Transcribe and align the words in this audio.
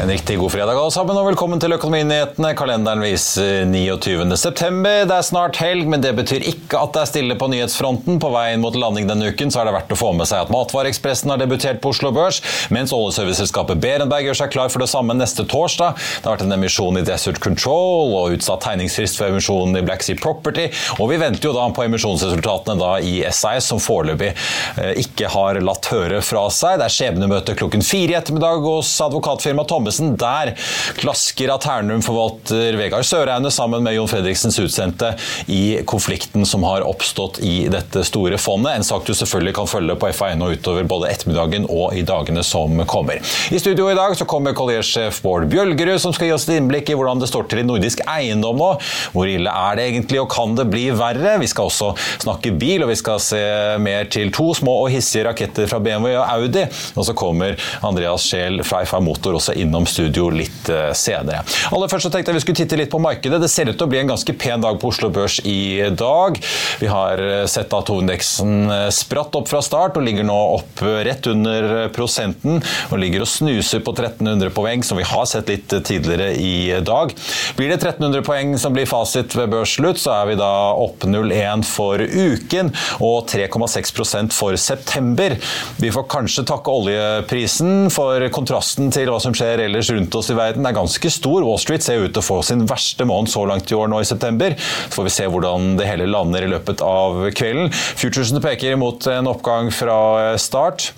En 0.00 0.08
riktig 0.08 0.38
god 0.38 0.52
fredag 0.52 0.78
alle 0.78 0.92
sammen, 0.94 1.16
og 1.18 1.24
velkommen 1.26 1.58
til 1.58 1.72
Økonominyhetene. 1.74 2.52
Kalenderen 2.54 3.00
viser 3.02 3.64
29. 3.66 4.36
september. 4.38 5.00
Det 5.10 5.14
er 5.16 5.24
snart 5.26 5.56
helg, 5.58 5.88
men 5.90 6.04
det 6.04 6.12
betyr 6.14 6.44
ikke 6.46 6.78
at 6.78 6.92
det 6.94 7.00
er 7.02 7.08
stille 7.10 7.34
på 7.34 7.48
nyhetsfronten. 7.50 8.20
På 8.22 8.30
veien 8.30 8.62
mot 8.62 8.76
landing 8.78 9.08
denne 9.10 9.32
uken 9.32 9.50
så 9.50 9.58
er 9.58 9.66
det 9.66 9.72
verdt 9.74 9.90
å 9.90 9.98
få 9.98 10.12
med 10.14 10.30
seg 10.30 10.44
at 10.44 10.52
Matvareekspressen 10.54 11.32
har 11.32 11.40
debutert 11.42 11.80
på 11.82 11.90
Oslo 11.90 12.12
Børs, 12.14 12.38
mens 12.70 12.94
oljeserviceselskapet 12.94 13.80
Berenberg 13.82 14.28
gjør 14.28 14.38
seg 14.44 14.52
klar 14.54 14.70
for 14.70 14.84
det 14.84 14.88
samme 14.92 15.16
neste 15.18 15.42
torsdag. 15.50 15.98
Det 15.98 16.30
har 16.30 16.36
vært 16.36 16.46
en 16.46 16.58
emisjon 16.60 17.02
i 17.02 17.02
Desert 17.08 17.42
Control 17.42 18.14
og 18.20 18.36
utsatt 18.36 18.62
tegningsfrist 18.68 19.18
for 19.18 19.32
emisjonen 19.32 19.82
i 19.82 19.84
Black 19.88 20.06
Sea 20.06 20.22
Property, 20.22 20.68
og 21.00 21.10
vi 21.10 21.18
venter 21.24 21.50
jo 21.50 21.56
da 21.58 21.66
på 21.74 21.88
emisjonsresultatene 21.88 22.78
da 22.78 22.92
i 23.02 23.16
SAS, 23.32 23.72
som 23.72 23.82
foreløpig 23.82 24.30
eh, 24.30 24.94
ikke 25.02 25.34
har 25.34 25.58
latt 25.58 25.90
høre 25.90 26.22
fra 26.22 26.46
seg. 26.54 26.78
Det 26.78 26.86
er 26.86 26.96
skjebnemøte 27.00 27.58
klokken 27.58 27.82
fire 27.82 28.14
i 28.14 28.18
ettermiddag 28.22 28.62
hos 28.62 28.94
advokatfirmaet 29.08 29.74
Thommessen. 29.88 30.16
Der 30.16 30.54
klasker 30.98 31.52
Aternum-forvalter 31.54 32.76
Vegard 32.76 33.06
Søreine 33.06 33.50
sammen 33.50 33.82
med 33.82 33.94
Jon 33.96 34.08
Fredriksens 34.08 34.58
utsendte 34.58 35.14
i 35.46 35.80
konflikten 35.88 36.46
som 36.46 36.64
har 36.66 36.86
oppstått 36.86 37.40
i 37.44 37.68
dette 37.70 38.04
store 38.04 38.38
fondet. 38.38 38.76
En 38.76 38.84
sak 38.84 39.06
du 39.06 39.14
selvfølgelig 39.14 39.54
kan 39.58 39.70
følge 39.70 39.96
på 39.98 40.10
FA1 40.12 40.42
og 40.44 40.56
utover 40.56 40.88
både 40.88 41.10
ettermiddagen 41.12 41.68
og 41.68 41.96
i 41.96 42.04
dagene 42.06 42.44
som 42.44 42.78
kommer. 42.88 43.20
I 43.50 43.60
studio 43.60 43.88
i 43.90 43.96
dag 43.96 44.16
så 44.18 44.26
kommer 44.28 44.56
Collier-sjef 44.56 45.22
Bård 45.22 45.48
Bjølgerud, 45.50 45.98
som 46.02 46.14
skal 46.14 46.30
gi 46.30 46.36
oss 46.36 46.48
et 46.48 46.58
innblikk 46.58 46.90
i 46.90 46.98
hvordan 46.98 47.22
det 47.22 47.30
står 47.30 47.48
til 47.48 47.62
i 47.62 47.66
nordisk 47.66 48.02
eiendom 48.08 48.58
nå. 48.58 48.70
Hvor 49.14 49.28
ille 49.30 49.52
er 49.52 49.78
det 49.78 49.88
egentlig, 49.88 50.20
og 50.22 50.30
kan 50.32 50.56
det 50.58 50.68
bli 50.70 50.88
verre? 50.96 51.38
Vi 51.40 51.50
skal 51.50 51.70
også 51.70 51.92
snakke 52.24 52.52
bil, 52.58 52.84
og 52.84 52.92
vi 52.92 52.98
skal 52.98 53.22
se 53.22 53.42
mer 53.82 54.08
til 54.12 54.32
to 54.34 54.50
små 54.56 54.80
og 54.84 54.92
hissige 54.92 55.26
raketter 55.28 55.68
fra 55.70 55.80
BMW 55.82 56.14
og 56.16 56.24
Audi. 56.26 56.64
Og 56.98 57.06
så 57.06 57.14
kommer 57.18 57.58
Andreas 57.86 58.26
Scheel 58.28 58.62
fra 58.66 58.82
FA 58.88 59.00
Motor 59.02 59.38
også 59.38 59.54
innom 59.58 59.77
studio 59.86 60.28
litt 60.32 60.68
eh, 60.72 60.90
senere. 60.96 61.44
Aller 61.74 61.90
først 61.90 62.08
så 62.08 62.12
tenkte 62.12 62.32
jeg 62.32 62.38
vi 62.38 62.44
skulle 62.46 62.60
titte 62.62 62.78
litt 62.80 62.92
på 62.92 63.00
markedet. 63.02 63.40
Det 63.42 63.50
ser 63.52 63.70
ut 63.70 63.76
til 63.76 63.86
å 63.86 63.90
bli 63.90 64.00
en 64.02 64.12
ganske 64.12 64.34
pen 64.40 64.64
dag 64.64 64.80
på 64.80 64.90
Oslo 64.90 65.10
Børs 65.14 65.38
i 65.46 65.84
dag. 65.94 66.40
Vi 66.80 66.90
har 66.90 67.22
eh, 67.22 67.44
sett 67.50 67.74
at 67.76 67.92
hovedindeksen 67.92 68.72
eh, 68.74 68.86
spratt 68.94 69.36
opp 69.38 69.50
fra 69.50 69.62
start 69.64 69.98
og 70.00 70.06
ligger 70.06 70.26
nå 70.26 70.38
opp 70.58 70.82
rett 70.82 71.28
under 71.30 71.88
prosenten. 71.94 72.62
Og 72.90 73.02
ligger 73.02 73.24
og 73.24 73.30
snuser 73.30 73.82
på 73.84 73.94
1300 73.94 74.52
poeng, 74.56 74.84
som 74.86 74.98
vi 74.98 75.06
har 75.06 75.28
sett 75.28 75.50
litt 75.52 75.72
tidligere 75.86 76.32
i 76.34 76.80
dag. 76.84 77.12
Blir 77.58 77.72
det 77.72 77.80
1300 77.80 78.24
poeng 78.26 78.56
som 78.60 78.74
blir 78.74 78.88
fasit 78.88 79.34
ved 79.36 79.52
børsslutt, 79.52 80.00
så 80.00 80.14
er 80.20 80.32
vi 80.32 80.38
da 80.40 80.50
opp 80.78 81.04
0,1 81.08 81.64
for 81.68 82.02
uken 82.02 82.72
og 83.04 83.28
3,6% 83.30 84.34
for 84.34 84.56
september. 84.60 85.36
Vi 85.78 85.92
får 85.94 86.08
kanskje 86.10 86.46
takke 86.48 86.72
oljeprisen 86.72 87.88
for 87.92 88.22
kontrasten 88.34 88.92
til 88.94 89.10
hva 89.12 89.20
som 89.22 89.34
skjer 89.36 89.67
ellers 89.68 89.90
rundt 89.92 90.14
oss 90.18 90.32
i 90.32 90.38
verden 90.38 90.66
er 90.66 90.76
ganske 90.76 91.12
stor. 91.12 91.44
Wall 91.46 91.60
Street 91.62 91.84
ser 91.84 92.02
ut 92.02 92.14
til 92.14 92.22
å 92.22 92.28
få 92.28 92.40
sin 92.46 92.66
verste 92.68 93.06
måned 93.08 93.32
så 93.32 93.44
langt 93.48 93.70
i 93.70 93.78
år 93.78 93.90
nå 93.92 94.02
i 94.02 94.08
september. 94.08 94.56
Så 94.58 94.98
får 94.98 95.08
vi 95.08 95.14
se 95.14 95.28
hvordan 95.28 95.76
det 95.78 95.88
hele 95.88 96.08
lander 96.10 96.46
i 96.46 96.50
løpet 96.50 96.82
av 96.84 97.28
kvelden. 97.36 97.70
Futuresene 97.72 98.42
peker 98.44 98.78
mot 98.80 99.06
en 99.12 99.30
oppgang 99.30 99.70
fra 99.74 99.98
start. 100.40 100.90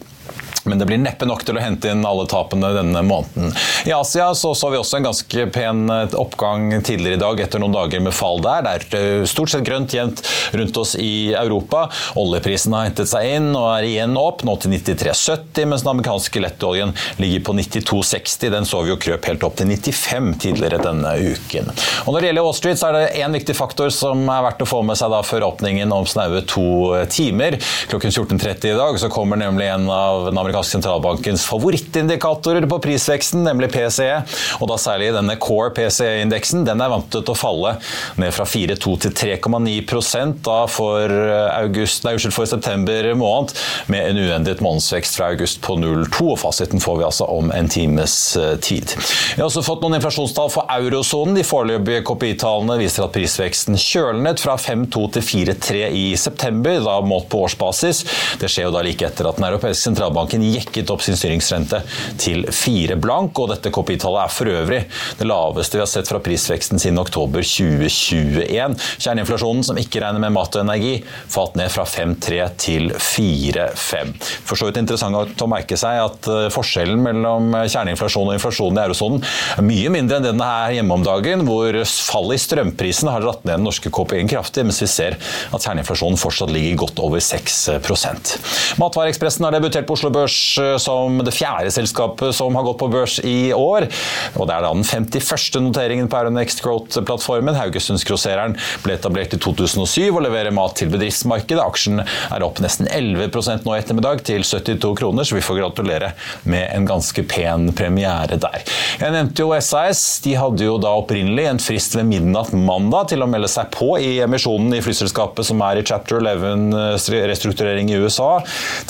Men 0.65 0.78
det 0.78 0.87
blir 0.87 1.00
neppe 1.00 1.26
nok 1.28 1.44
til 1.47 1.56
å 1.56 1.62
hente 1.62 1.91
inn 1.91 2.04
alle 2.06 2.26
tapene 2.31 2.72
denne 2.76 3.03
måneden. 3.06 3.54
I 3.88 3.94
Asia 3.97 4.31
så, 4.34 4.53
så 4.54 4.71
vi 4.72 4.78
også 4.81 4.98
en 4.98 5.09
ganske 5.09 5.47
pen 5.54 5.87
eh, 5.91 6.16
oppgang 6.21 6.72
tidligere 6.84 7.16
i 7.16 7.22
dag 7.22 7.41
etter 7.41 7.62
noen 7.62 7.75
dager 7.75 8.03
med 8.04 8.15
fall 8.16 8.43
der. 8.44 8.66
Det 8.66 9.00
er 9.00 9.20
eh, 9.22 9.28
stort 9.28 9.53
sett 9.53 9.65
grønt 9.66 9.94
jevnt 9.97 10.22
rundt 10.56 10.81
oss 10.81 10.94
i 11.00 11.32
Europa. 11.34 11.87
Oljeprisen 12.20 12.76
har 12.76 12.91
hentet 12.91 13.10
seg 13.10 13.28
inn 13.37 13.50
og 13.54 13.69
er 13.72 13.88
igjen 13.88 14.16
opp, 14.20 14.44
nå 14.47 14.56
til 14.60 14.75
93,70, 14.76 15.65
mens 15.70 15.87
den 15.87 15.93
amerikanske 15.94 16.44
lettoljen 16.44 16.94
ligger 17.22 17.44
på 17.49 17.56
92,60. 17.60 18.50
Den 18.53 18.69
så 18.69 18.82
vi 18.84 18.93
jo 18.93 18.99
krøp 19.00 19.31
helt 19.31 19.47
opp 19.47 19.56
til 19.60 19.70
95 19.70 20.32
tidligere 20.44 20.82
denne 20.84 21.15
uken. 21.20 21.72
Og 22.04 22.12
Når 22.12 22.20
det 22.20 22.31
gjelder 22.31 22.47
Wall 22.47 22.59
Street, 22.59 22.81
så 22.81 22.91
er 22.91 22.99
det 22.99 23.25
én 23.25 23.37
viktig 23.37 23.56
faktor 23.56 23.93
som 23.94 24.26
er 24.28 24.44
verdt 24.44 24.65
å 24.65 24.69
få 24.69 24.82
med 24.87 24.99
seg 25.00 25.12
da 25.12 25.22
før 25.26 25.49
åpningen 25.50 25.93
om 25.94 26.09
snaue 26.09 26.44
to 26.50 26.66
timer. 27.12 27.56
Klokken 27.91 28.12
14.30 28.12 28.75
i 28.75 28.78
dag 28.78 29.00
så 29.00 29.10
kommer 29.12 29.41
nemlig 29.41 29.70
en 29.70 29.88
av 29.91 30.26
den 30.28 30.41
amerikanske 30.50 30.71
sentralbankens 30.71 31.44
favorittindikatorer 31.47 32.66
på 32.71 32.78
prisveksten, 32.83 33.44
nemlig 33.44 33.71
PCE, 33.72 34.21
og 34.61 34.71
da 34.71 34.78
særlig 34.81 35.12
denne 35.15 35.37
Core 35.41 35.71
PCE-indeksen. 35.77 36.65
Den 36.66 36.83
er 36.83 36.91
vantet 36.93 37.25
til 37.25 37.34
å 37.34 37.38
falle 37.38 37.77
ned 38.21 38.34
fra 38.34 38.47
4,2 38.49 38.97
til 39.05 39.15
3,9% 39.16 40.43
da 40.47 40.59
for, 40.71 41.15
august, 41.55 42.05
nei, 42.06 42.16
for 42.31 42.49
september 42.49 43.11
måned, 43.19 43.55
med 43.93 44.11
en 44.11 44.21
uendret 44.25 44.62
månedsvekst 44.65 45.19
fra 45.19 45.31
august 45.34 45.61
på 45.65 45.77
0,2. 45.78 46.27
og 46.33 46.38
Fasiten 46.41 46.82
får 46.82 47.00
vi 47.00 47.06
altså 47.06 47.28
om 47.31 47.50
en 47.55 47.71
times 47.71 48.17
eh, 48.37 48.56
tid. 48.62 48.94
Vi 48.97 49.41
har 49.41 49.49
også 49.49 49.65
fått 49.67 49.84
noen 49.84 49.99
inflasjonstall 49.99 50.50
for 50.53 50.71
eurosonen. 50.77 51.37
De 51.38 51.47
foreløpige 51.47 52.05
KPI-tallene 52.09 52.78
viser 52.81 53.06
at 53.06 53.15
prisveksten 53.15 53.78
kjølnet 53.81 54.43
fra 54.43 54.56
5,2 54.61 55.06
til 55.17 55.27
4,3 55.27 55.84
i 56.00 56.06
september, 56.21 56.81
da 56.84 56.99
målt 57.05 57.28
på 57.31 57.44
årsbasis. 57.47 58.05
Det 58.41 58.50
skjer 58.50 58.69
jo 58.69 58.75
da 58.75 58.84
like 58.87 59.06
etter 59.06 59.28
at 59.28 59.41
Den 59.41 59.49
europeiske 59.49 59.91
sentralbanken 59.91 60.40
jekket 60.45 60.91
opp 60.93 61.03
sin 61.05 61.19
styringsrente 61.19 61.83
til 62.21 62.47
4 62.47 62.97
blank, 63.01 63.39
og 63.39 63.51
dette 63.53 63.73
KPI-tallet 63.75 64.25
er 64.25 64.34
for 64.34 64.51
øvrig 64.51 64.81
det 65.21 65.28
laveste 65.28 65.78
vi 65.78 65.84
har 65.84 65.91
sett 65.91 66.09
fra 66.11 66.21
prisveksten 66.25 66.81
siden 66.81 67.01
oktober 67.01 67.45
2021. 67.45 68.77
Kjerneinflasjonen, 69.00 69.65
som 69.67 69.81
ikke 69.81 70.03
regner 70.05 70.23
med 70.23 70.34
mat 70.34 70.56
og 70.56 70.65
energi, 70.65 70.99
falt 71.05 71.56
ned 71.61 71.73
fra 71.73 71.87
5,3 71.89 72.41
til 72.61 72.91
4,5. 72.95 74.15
For 74.49 74.59
så 74.59 74.69
vidt 74.69 74.81
interessant 74.83 75.45
å 75.45 75.50
merke 75.50 75.79
seg 75.81 76.00
at 76.03 76.31
eh, 76.31 76.49
forskjellen 76.53 77.03
mellom 77.05 77.53
kjerneinflasjon 77.61 78.31
og 78.31 78.37
inflasjon 78.37 78.79
i 78.79 78.84
eurosonen 78.84 79.25
er 79.56 79.67
mye 79.67 79.93
mindre 79.93 80.19
enn 80.19 80.29
den 80.31 80.45
er 80.45 80.77
hjemme 80.77 80.97
om 80.99 81.06
dagen, 81.06 81.45
hvor 81.49 81.81
fallet 81.87 82.39
i 82.39 82.45
strømprisen 82.45 83.11
har 83.11 83.25
dratt 83.25 83.45
ned 83.45 83.59
den 83.59 83.67
norske 83.69 83.93
KPI-en 83.93 84.31
kraftig, 84.31 84.67
mens 84.67 84.81
vi 84.83 84.91
ser 84.91 85.19
at 85.19 85.65
kjerneinflasjonen 85.65 86.21
fortsatt 86.21 86.53
ligger 86.53 86.83
godt 86.84 87.03
over 87.03 87.23
6% 87.23 88.34
Matvareekspressen 88.81 89.47
har 89.47 89.55
debutert 89.55 89.87
på 89.89 89.97
Oslo 89.97 90.11
Børs 90.15 90.30
eh, 90.61 90.77
som 90.83 91.21
det 91.25 91.35
fjerde 91.37 91.73
selskapet 91.75 92.35
som 92.37 92.57
har 92.59 92.67
gått 92.67 92.81
på 92.83 92.91
børs 92.93 93.19
i 93.27 93.53
år. 93.57 93.89
Og 94.37 94.47
Det 94.47 94.57
er 94.57 94.65
da 94.65 94.73
den 94.73 94.85
51. 94.85 95.61
noteringen 95.65 96.11
på 96.11 96.19
Euronext 96.21 96.63
Growth-plattformen. 96.65 97.59
Haugesundsgrossereren 97.59 98.57
ble 98.85 98.97
etablert 98.99 99.35
i 99.37 99.41
2007 99.41 100.11
og 100.11 100.23
leverer 100.27 100.55
mat 100.55 100.77
til 100.81 100.91
bedriftsmarkedet. 100.93 101.63
Aksjen 101.63 102.03
er 102.03 102.47
opp 102.47 102.61
nesten 102.63 102.89
11 102.91 103.31
nå 103.65 103.75
i 103.75 103.81
ettermiddag 103.81 104.25
til 104.27 104.45
72 104.47 104.95
kroner, 104.99 105.27
så 105.27 105.37
vi 105.37 105.45
får 105.45 105.61
gratulere 105.61 106.13
med 106.49 106.67
en 106.75 106.87
ganske 106.89 107.25
pen 107.31 107.71
premiere 107.76 108.38
der. 108.41 108.65
Jeg 109.00 109.15
nevnte 109.15 109.44
jo 109.44 109.55
SAS. 109.61 110.21
De 110.25 110.35
hadde 110.38 110.67
jo 110.67 110.76
da 110.83 110.93
opprinnelig 110.99 111.47
en 111.50 111.62
frist 111.62 111.97
ved 111.99 112.09
midnatt 112.11 112.53
mandag 112.56 113.11
til 113.12 113.25
å 113.25 113.29
melde 113.31 113.50
seg 113.50 113.71
på 113.75 113.94
i 114.00 114.19
emisjonen 114.25 114.75
i 114.76 114.83
flyselskapet 114.85 115.47
som 115.47 115.62
er 115.67 115.81
i 115.81 115.87
chapter 115.87 116.21
11-restrukturering 116.21 117.91
i 117.93 117.99
USA. 118.00 118.41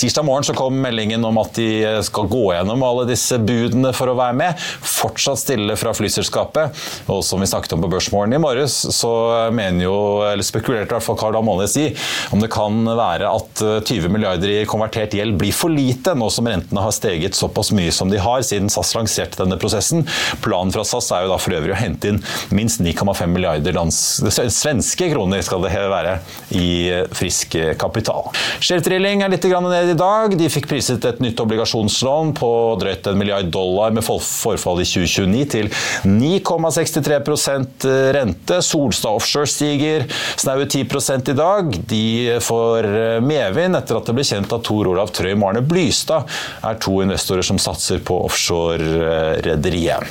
Tirsdag 0.01 0.27
morgen 0.27 0.47
så 0.47 0.57
kom 0.57 0.81
meldingen 0.83 1.25
om 1.27 1.30
at 1.39 1.55
de 1.59 1.69
skal 2.07 2.31
gå 2.31 2.43
gjennom 2.55 2.83
alle 2.87 3.07
disse 3.11 3.39
budene 3.39 3.93
for 3.97 4.11
å 4.11 4.17
være 4.19 4.39
med. 4.41 4.67
Fortsatt 4.83 5.43
stille 5.43 5.77
fra 5.79 5.95
flyselskapet. 5.97 6.83
Og 7.13 7.23
som 7.27 7.43
vi 7.43 7.51
snakket 7.51 7.77
om 7.77 7.85
på 7.85 7.93
Børsmorgen 7.93 8.35
i 8.37 8.43
morges, 8.43 8.81
så 8.97 9.13
mener 9.55 9.87
jo, 9.87 9.97
eller 10.27 10.47
spekulerte 10.47 10.91
i 10.91 10.99
hvert 10.99 11.07
fall 11.07 11.21
Carl 11.21 11.39
Amanes 11.41 11.77
i 11.81 11.91
om 12.35 12.41
det 12.43 12.51
kan 12.53 12.83
være 12.97 13.29
at 13.31 13.51
at 13.61 13.89
20 13.89 14.09
milliarder 14.13 14.53
i 14.53 14.67
konvertert 14.69 15.15
gjeld 15.17 15.37
blir 15.41 15.55
for 15.55 15.73
lite, 15.73 16.15
nå 16.19 16.29
som 16.33 16.49
rentene 16.49 16.85
har 16.85 16.95
steget 16.95 17.37
såpass 17.39 17.73
mye 17.77 17.93
som 17.95 18.11
de 18.11 18.21
har 18.21 18.43
siden 18.47 18.71
SAS 18.73 18.95
lanserte 18.97 19.41
denne 19.43 19.59
prosessen. 19.61 20.07
Planen 20.45 20.73
fra 20.75 20.85
SAS 20.87 21.11
er 21.15 21.27
jo 21.27 21.33
da 21.33 21.39
for 21.41 21.57
øvrig 21.57 21.75
å 21.75 21.81
hente 21.81 22.13
inn 22.13 22.21
minst 22.57 22.83
9,5 22.85 23.27
milliarder 23.31 23.77
svenske 23.81 25.11
kroner 25.13 25.45
skal 25.45 25.65
det 25.65 25.73
være, 25.91 26.19
i 26.57 26.91
frisk 27.17 27.55
kapital. 27.81 28.31
Share 28.63 28.83
Drilling 28.85 29.25
er 29.25 29.33
litt 29.33 29.47
ned 29.47 29.93
i 29.93 29.99
dag. 29.99 30.35
De 30.39 30.49
fikk 30.53 30.69
priset 30.71 31.05
et 31.07 31.20
nytt 31.25 31.41
obligasjonslån 31.43 32.35
på 32.39 32.51
drøyt 32.81 33.07
en 33.11 33.19
milliard 33.21 33.51
dollar 33.53 33.93
med 33.95 34.05
forfall 34.05 34.83
i 34.83 34.87
2029 34.89 35.45
til 35.55 35.71
9,63% 36.09 37.87
rente. 38.17 38.61
Solstad 38.65 39.21
Offshore 39.21 39.51
stiger 39.51 40.07
snaue 40.41 40.67
10 40.67 40.85
i 41.31 41.37
dag. 41.37 41.75
De 41.91 42.05
får 42.45 42.89
medvind 43.25 43.79
etter 43.79 43.99
at 43.99 44.09
det 44.09 44.17
ble 44.17 44.27
kjent 44.27 44.53
at 44.57 44.65
Tor 44.67 44.91
Olav 44.91 45.13
Trøim 45.17 45.43
og 45.45 45.53
Arne 45.53 45.65
Blystad 45.67 46.29
er 46.67 46.81
to 46.83 47.01
investorer 47.05 47.45
som 47.47 47.59
satser 47.61 48.01
på 48.05 48.17
offshore-rederiet. 48.27 50.09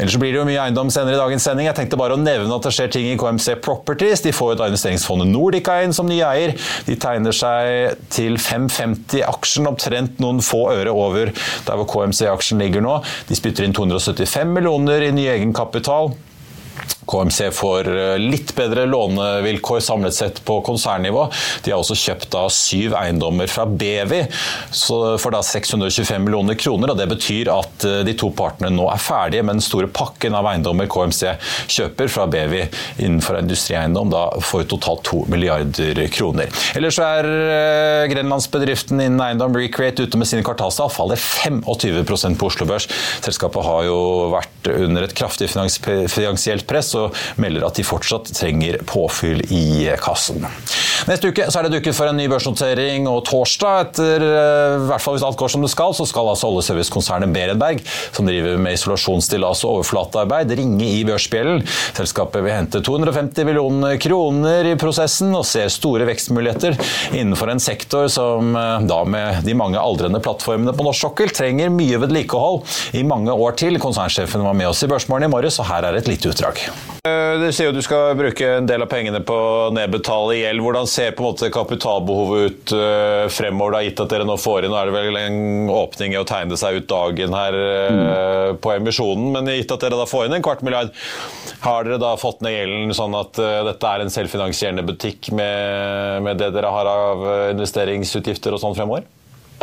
Ellers 0.00 0.16
blir 0.20 0.32
det 0.32 0.40
jo 0.40 0.46
mye 0.48 0.60
eiendom 0.64 0.90
senere 0.92 1.16
i 1.16 1.20
dagens 1.20 1.44
sending. 1.46 1.68
Jeg 1.68 1.76
tenkte 1.78 1.98
bare 2.00 2.16
å 2.16 2.20
nevne 2.20 2.54
at 2.56 2.66
det 2.66 2.72
skjer 2.74 2.92
ting 2.94 3.08
i 3.10 3.16
KMC 3.20 3.58
Properties. 3.64 4.24
De 4.24 4.32
får 4.34 4.54
jo 4.54 4.60
da 4.60 4.70
investeringsfondet 4.70 5.30
Nordica 5.30 5.80
inn 5.84 5.94
som 5.96 6.08
ny 6.08 6.20
eier. 6.24 6.54
De 6.86 6.96
tegner 7.00 7.36
seg 7.36 7.98
til 8.12 8.38
5,50 8.40 9.24
aksjen, 9.26 9.68
omtrent 9.70 10.20
noen 10.22 10.39
få 10.44 10.64
øre 10.72 10.92
over 10.92 11.32
der 11.66 11.76
hvor 11.78 11.88
KMC-aksjen 11.90 12.62
ligger 12.62 12.84
nå. 12.84 12.98
De 13.28 13.38
spytter 13.38 13.66
inn 13.66 13.76
275 13.76 14.50
millioner 14.56 15.06
i 15.06 15.14
ny 15.14 15.28
egenkapital. 15.30 16.12
KMC 17.10 17.50
får 17.54 17.88
eh, 17.90 18.16
litt 18.20 18.54
bedre 18.56 18.86
lånevilkår 18.86 19.80
samlet 19.84 20.14
sett 20.14 20.40
på 20.46 20.60
konsernnivå. 20.66 21.26
De 21.64 21.72
har 21.72 21.80
også 21.80 21.96
kjøpt 21.98 22.30
da 22.34 22.44
syv 22.52 22.94
eiendommer 22.98 23.50
fra 23.50 23.66
Bevi 23.66 24.22
for 24.70 25.34
da 25.34 25.42
625 25.44 26.22
millioner 26.24 26.58
kroner. 26.58 26.92
og 26.92 27.00
Det 27.00 27.08
betyr 27.10 27.50
at 27.54 27.86
eh, 27.88 28.00
de 28.06 28.14
to 28.18 28.30
partene 28.36 28.72
nå 28.74 28.86
er 28.92 29.02
ferdige 29.02 29.44
med 29.46 29.58
den 29.58 29.64
store 29.64 29.90
pakken 29.90 30.36
av 30.38 30.48
eiendommer 30.52 30.90
KMC 30.90 31.34
kjøper 31.70 32.10
fra 32.12 32.26
Bevi 32.30 32.62
innenfor 33.00 33.40
industrieiendom, 33.40 34.12
da 34.12 34.26
for 34.44 34.66
totalt 34.68 35.04
2 35.10 35.24
milliarder 35.32 36.02
kroner. 36.14 36.50
Ellers 36.78 37.00
er 37.02 37.26
eh, 37.30 38.06
grenlandsbedriften 38.12 39.00
innen 39.00 39.20
eiendom 39.24 39.56
Recreate 39.56 40.06
ute 40.06 40.20
med 40.20 40.28
sine 40.30 40.44
kvartalstall, 40.46 40.92
faller 40.92 41.20
25% 41.20 42.38
på 42.40 42.50
Oslo 42.50 42.66
Børs. 42.68 42.86
Selskapet 43.24 43.66
har 43.66 43.86
jo 43.88 43.98
vært 44.34 44.70
under 44.70 45.04
et 45.06 45.16
kraftig 45.16 45.50
finansielt 45.50 46.66
press. 46.68 46.79
Og 46.98 47.16
melder 47.40 47.66
at 47.68 47.80
de 47.80 47.86
fortsatt 47.86 48.32
trenger 48.36 48.80
påfyll 48.88 49.42
i 49.52 49.64
kassen. 50.00 50.46
Neste 51.08 51.30
uke 51.30 51.46
er 51.46 51.66
det 51.66 51.72
dukket 51.72 51.96
for 51.96 52.10
en 52.10 52.18
ny 52.18 52.26
børsnotering, 52.30 53.06
og 53.08 53.22
torsdag, 53.28 53.86
etter, 53.86 54.24
eh, 54.24 54.74
i 54.76 54.88
hvert 54.90 55.02
fall 55.02 55.16
hvis 55.16 55.24
alt 55.24 55.38
går 55.40 55.52
som 55.54 55.64
det 55.64 55.70
skal, 55.72 55.94
så 55.96 56.04
skal 56.08 56.28
altså 56.32 56.50
oljeservicekonsernet 56.50 57.32
Berenberg, 57.32 57.80
som 58.12 58.28
driver 58.28 58.58
med 58.60 58.76
isolasjonsstillas 58.76 59.64
og 59.64 59.78
overflatearbeid, 59.78 60.52
ringe 60.60 60.88
i 60.88 61.00
børsbjellen. 61.08 61.64
Selskapet 61.96 62.44
vil 62.44 62.54
hente 62.54 62.82
250 62.84 63.48
millioner 63.48 63.96
kroner 64.02 64.68
i 64.72 64.76
prosessen 64.80 65.32
og 65.36 65.46
ser 65.48 65.70
store 65.72 66.08
vekstmuligheter 66.10 66.76
innenfor 67.16 67.52
en 67.52 67.62
sektor 67.62 68.10
som 68.12 68.52
eh, 68.56 68.86
da 68.90 69.00
med 69.08 69.44
de 69.46 69.56
mange 69.56 69.80
aldrende 69.80 70.20
plattformene 70.24 70.76
på 70.76 70.86
norsk 70.86 71.06
sokkel 71.06 71.32
trenger 71.32 71.72
mye 71.72 72.00
vedlikehold 72.02 72.64
i 73.00 73.06
mange 73.06 73.32
år 73.32 73.56
til. 73.60 73.80
Konsernsjefen 73.80 74.44
var 74.44 74.56
med 74.58 74.68
oss 74.72 74.84
i 74.84 74.90
Børsmorgen 74.90 75.30
i 75.30 75.32
morges, 75.32 75.60
og 75.62 75.70
her 75.70 75.88
er 75.88 75.96
et 75.96 76.10
lite 76.10 76.32
utdrag. 76.32 76.60
Eh, 77.00 77.34
du 77.40 77.46
sier 77.48 77.70
jo 77.70 77.76
du 77.76 77.80
skal 77.84 78.12
bruke 78.18 78.44
en 78.58 78.68
del 78.68 78.84
av 78.84 78.90
pengene 78.90 79.22
på 79.24 79.34
å 79.34 79.70
nedbetale 79.72 80.36
gjeld. 80.42 80.60
Hvordan 80.64 80.89
ser 80.90 81.12
på 81.16 81.22
en 81.22 81.28
måte 81.30 81.50
kapitalbehovet 81.54 82.40
ut 82.46 82.72
uh, 82.74 83.26
fremover, 83.32 83.76
da, 83.76 83.82
gitt 83.86 84.02
at 84.02 84.12
dere 84.12 84.26
nå 84.28 84.36
får 84.40 84.66
inn 84.66 84.74
Nå 84.74 84.78
er 84.80 84.90
det 84.90 84.94
vel 84.96 85.18
en 85.20 85.70
åpning 85.74 86.14
i 86.14 86.18
å 86.20 86.26
tegne 86.28 86.58
seg 86.58 86.80
ut 86.80 86.88
dagen 86.90 87.36
her 87.36 87.56
mm. 87.56 88.58
på 88.62 88.74
emisjonen, 88.74 89.30
men 89.34 89.50
gitt 89.54 89.72
at 89.74 89.86
dere 89.86 89.98
da 89.98 90.08
får 90.08 90.26
inn 90.26 90.36
en 90.38 90.44
kvart 90.44 90.64
milliard, 90.66 90.92
har 91.64 91.86
dere 91.86 92.00
da 92.02 92.12
fått 92.20 92.42
ned 92.44 92.56
gjelden 92.56 92.94
sånn 92.96 93.16
at 93.18 93.38
dette 93.70 93.94
er 93.94 94.04
en 94.04 94.12
selvfinansierende 94.12 94.84
butikk 94.86 95.30
med, 95.34 96.20
med 96.26 96.40
det 96.40 96.52
dere 96.54 96.74
har 96.74 96.90
av 96.90 97.24
investeringsutgifter 97.54 98.54
og 98.56 98.62
sånn 98.62 98.76
fremover? 98.78 99.06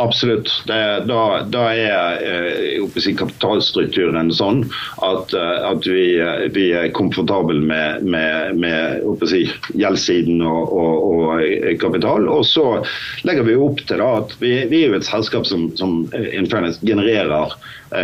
Absolutt. 0.00 0.62
Det, 0.66 1.00
da, 1.10 1.22
da, 1.42 1.62
er 1.74 2.20
eh, 2.22 2.84
si, 3.02 3.14
kapitalstrukturen 3.18 4.30
sånn 4.30 4.60
at, 5.02 5.32
eh, 5.34 5.64
at 5.66 5.88
vi, 5.90 6.04
eh, 6.22 6.44
vi, 6.54 6.68
er 6.70 6.92
komfortable 6.94 7.58
med, 7.58 8.04
med, 8.06 8.60
med 8.62 9.24
si, 9.26 9.48
gjeldssiden 9.74 10.44
og, 10.46 10.70
og, 10.70 11.08
og, 11.08 11.42
kapital. 11.82 12.28
Og 12.30 12.46
så 12.46 12.66
legger 13.26 13.48
vi 13.48 13.58
opp 13.58 13.82
til 13.88 13.98
da, 13.98 14.12
at 14.22 14.36
vi, 14.38 14.52
vi 14.70 14.84
er 14.86 14.94
et 15.00 15.08
selskap 15.08 15.50
som, 15.50 15.66
som 15.80 16.04
genererer 16.14 17.58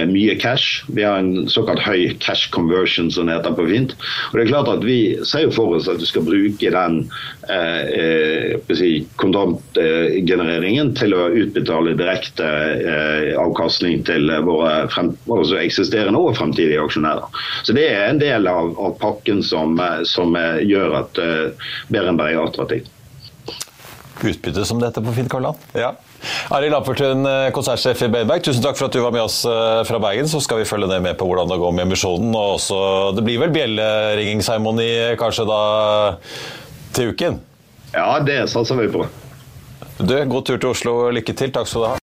mye 0.09 0.35
cash. 0.41 0.85
Vi 0.89 1.03
har 1.05 1.19
en 1.21 1.49
såkalt 1.51 1.83
høy 1.85 2.15
cash 2.21 2.51
conversion, 2.55 3.11
som 3.13 3.29
det 3.29 3.37
heter 3.37 3.57
på 3.57 3.67
fint. 3.69 3.95
Og 4.31 4.39
det 4.39 4.45
er 4.45 4.53
klart 4.53 4.71
at 4.73 4.85
Vi 4.85 4.99
ser 5.25 5.47
jo 5.47 5.53
for 5.55 5.77
oss 5.77 5.89
at 5.89 6.01
du 6.01 6.07
skal 6.09 6.25
bruke 6.27 6.71
den 6.73 7.01
eh, 7.49 7.83
eh 8.01 8.75
si, 8.75 9.07
kontantgenereringen 9.21 10.95
til 10.99 11.15
å 11.15 11.29
utbetale 11.31 11.95
direkte 11.99 12.47
eh, 12.47 13.31
avkastning 13.41 14.03
til 14.09 14.33
våre 14.47 14.89
frem, 14.93 15.13
altså 15.29 15.61
eksisterende 15.61 16.21
og 16.21 16.37
fremtidige 16.39 16.83
aksjonærer. 16.83 17.29
Så 17.63 17.77
Det 17.77 17.87
er 17.91 18.09
en 18.09 18.23
del 18.23 18.49
av, 18.51 18.75
av 18.79 18.99
pakken 19.01 19.43
som, 19.43 19.79
eh, 19.81 20.03
som 20.09 20.35
gjør 20.35 20.99
at 21.05 21.23
eh, 21.23 21.71
Berenberg 21.93 22.35
er 22.35 22.45
attraktivt. 22.45 22.91
Utbytte, 24.25 24.65
som 24.65 24.81
dette 24.81 25.03
på 25.05 25.13
fint, 25.13 25.29
Karland. 25.31 25.61
Ja. 25.77 25.93
Arild 26.55 26.76
Appertun, 26.79 27.25
eh, 27.29 27.49
konsertsjef 27.55 28.05
i 28.06 28.11
Beberg, 28.12 28.44
tusen 28.44 28.65
takk 28.65 28.79
for 28.79 28.88
at 28.88 28.97
du 28.97 29.00
var 29.05 29.15
med 29.15 29.25
oss 29.25 29.43
eh, 29.49 29.81
fra 29.88 30.00
Bergen. 30.03 30.29
Så 30.31 30.43
skal 30.44 30.62
vi 30.62 30.69
følge 30.69 30.91
ned 30.91 31.05
med 31.05 31.19
på 31.21 31.29
hvordan 31.29 31.50
det 31.50 31.61
går 31.62 31.75
med 31.76 31.88
emisjonen. 31.88 32.31
Og 32.35 32.59
også, 32.59 32.79
det 33.17 33.26
blir 33.26 33.43
vel 33.43 33.55
bjelleringingseremoni 33.55 34.88
kanskje 35.21 35.49
da 35.49 35.61
til 36.94 37.15
uken? 37.15 37.43
Ja, 37.94 38.19
det 38.25 38.41
satser 38.50 38.81
vi 38.81 38.91
på. 38.93 39.06
Du, 39.99 40.17
God 40.26 40.47
tur 40.47 40.56
til 40.59 40.73
Oslo. 40.73 40.97
Lykke 41.15 41.37
til. 41.38 41.55
Takk 41.55 41.71
skal 41.71 41.85
du 41.85 41.93
ha. 41.93 42.04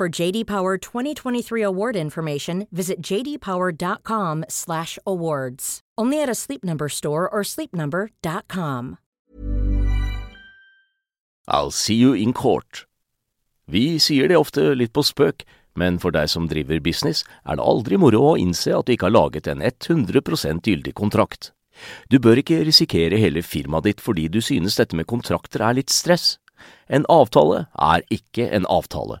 For 0.00 0.08
JD 0.08 0.46
Power 0.46 0.78
2023 0.78 1.60
award 1.60 1.94
information, 1.94 2.66
visit 2.72 3.02
jdpower.com/awards. 3.02 5.80
Only 5.98 6.22
at 6.22 6.30
a 6.30 6.34
Sleep 6.34 6.64
Number 6.64 6.88
store 6.88 7.28
or 7.28 7.44
sleepnumber.com. 7.44 8.96
I'll 11.46 11.70
see 11.70 11.96
you 11.96 12.14
in 12.14 12.32
court. 12.32 12.86
Vi 13.68 13.98
sier 13.98 14.28
det 14.28 14.36
ofte 14.40 14.74
litt 14.74 14.92
på 14.96 15.02
spøk, 15.04 15.44
men 15.76 15.98
for 15.98 16.10
deg 16.16 16.28
som 16.32 16.48
driver 16.48 16.80
business, 16.80 17.24
er 17.44 17.56
det 17.60 17.68
aldri 17.68 17.98
moro 18.00 18.22
å 18.30 18.38
innse 18.40 18.72
at 18.72 18.88
du 18.88 18.96
ikke 18.96 19.10
har 19.10 19.18
laget 19.20 19.46
en 19.52 19.60
100% 19.60 20.64
gyldig 20.64 20.96
kontrakt. 20.96 21.52
Du 22.08 22.16
bør 22.18 22.40
ikke 22.40 22.64
risikere 22.64 23.20
hele 23.20 23.44
firmaet 23.44 23.84
ditt 23.84 24.00
fordi 24.00 24.32
du 24.32 24.40
synes 24.40 24.80
dette 24.80 24.96
med 24.96 25.12
kontrakter 25.12 25.60
er 25.60 25.76
litt 25.76 25.92
stress. 25.92 26.40
En 26.88 27.04
avtale 27.12 27.68
er 27.76 28.00
ikke 28.08 28.48
en 28.48 28.64
avtale. 28.64 29.20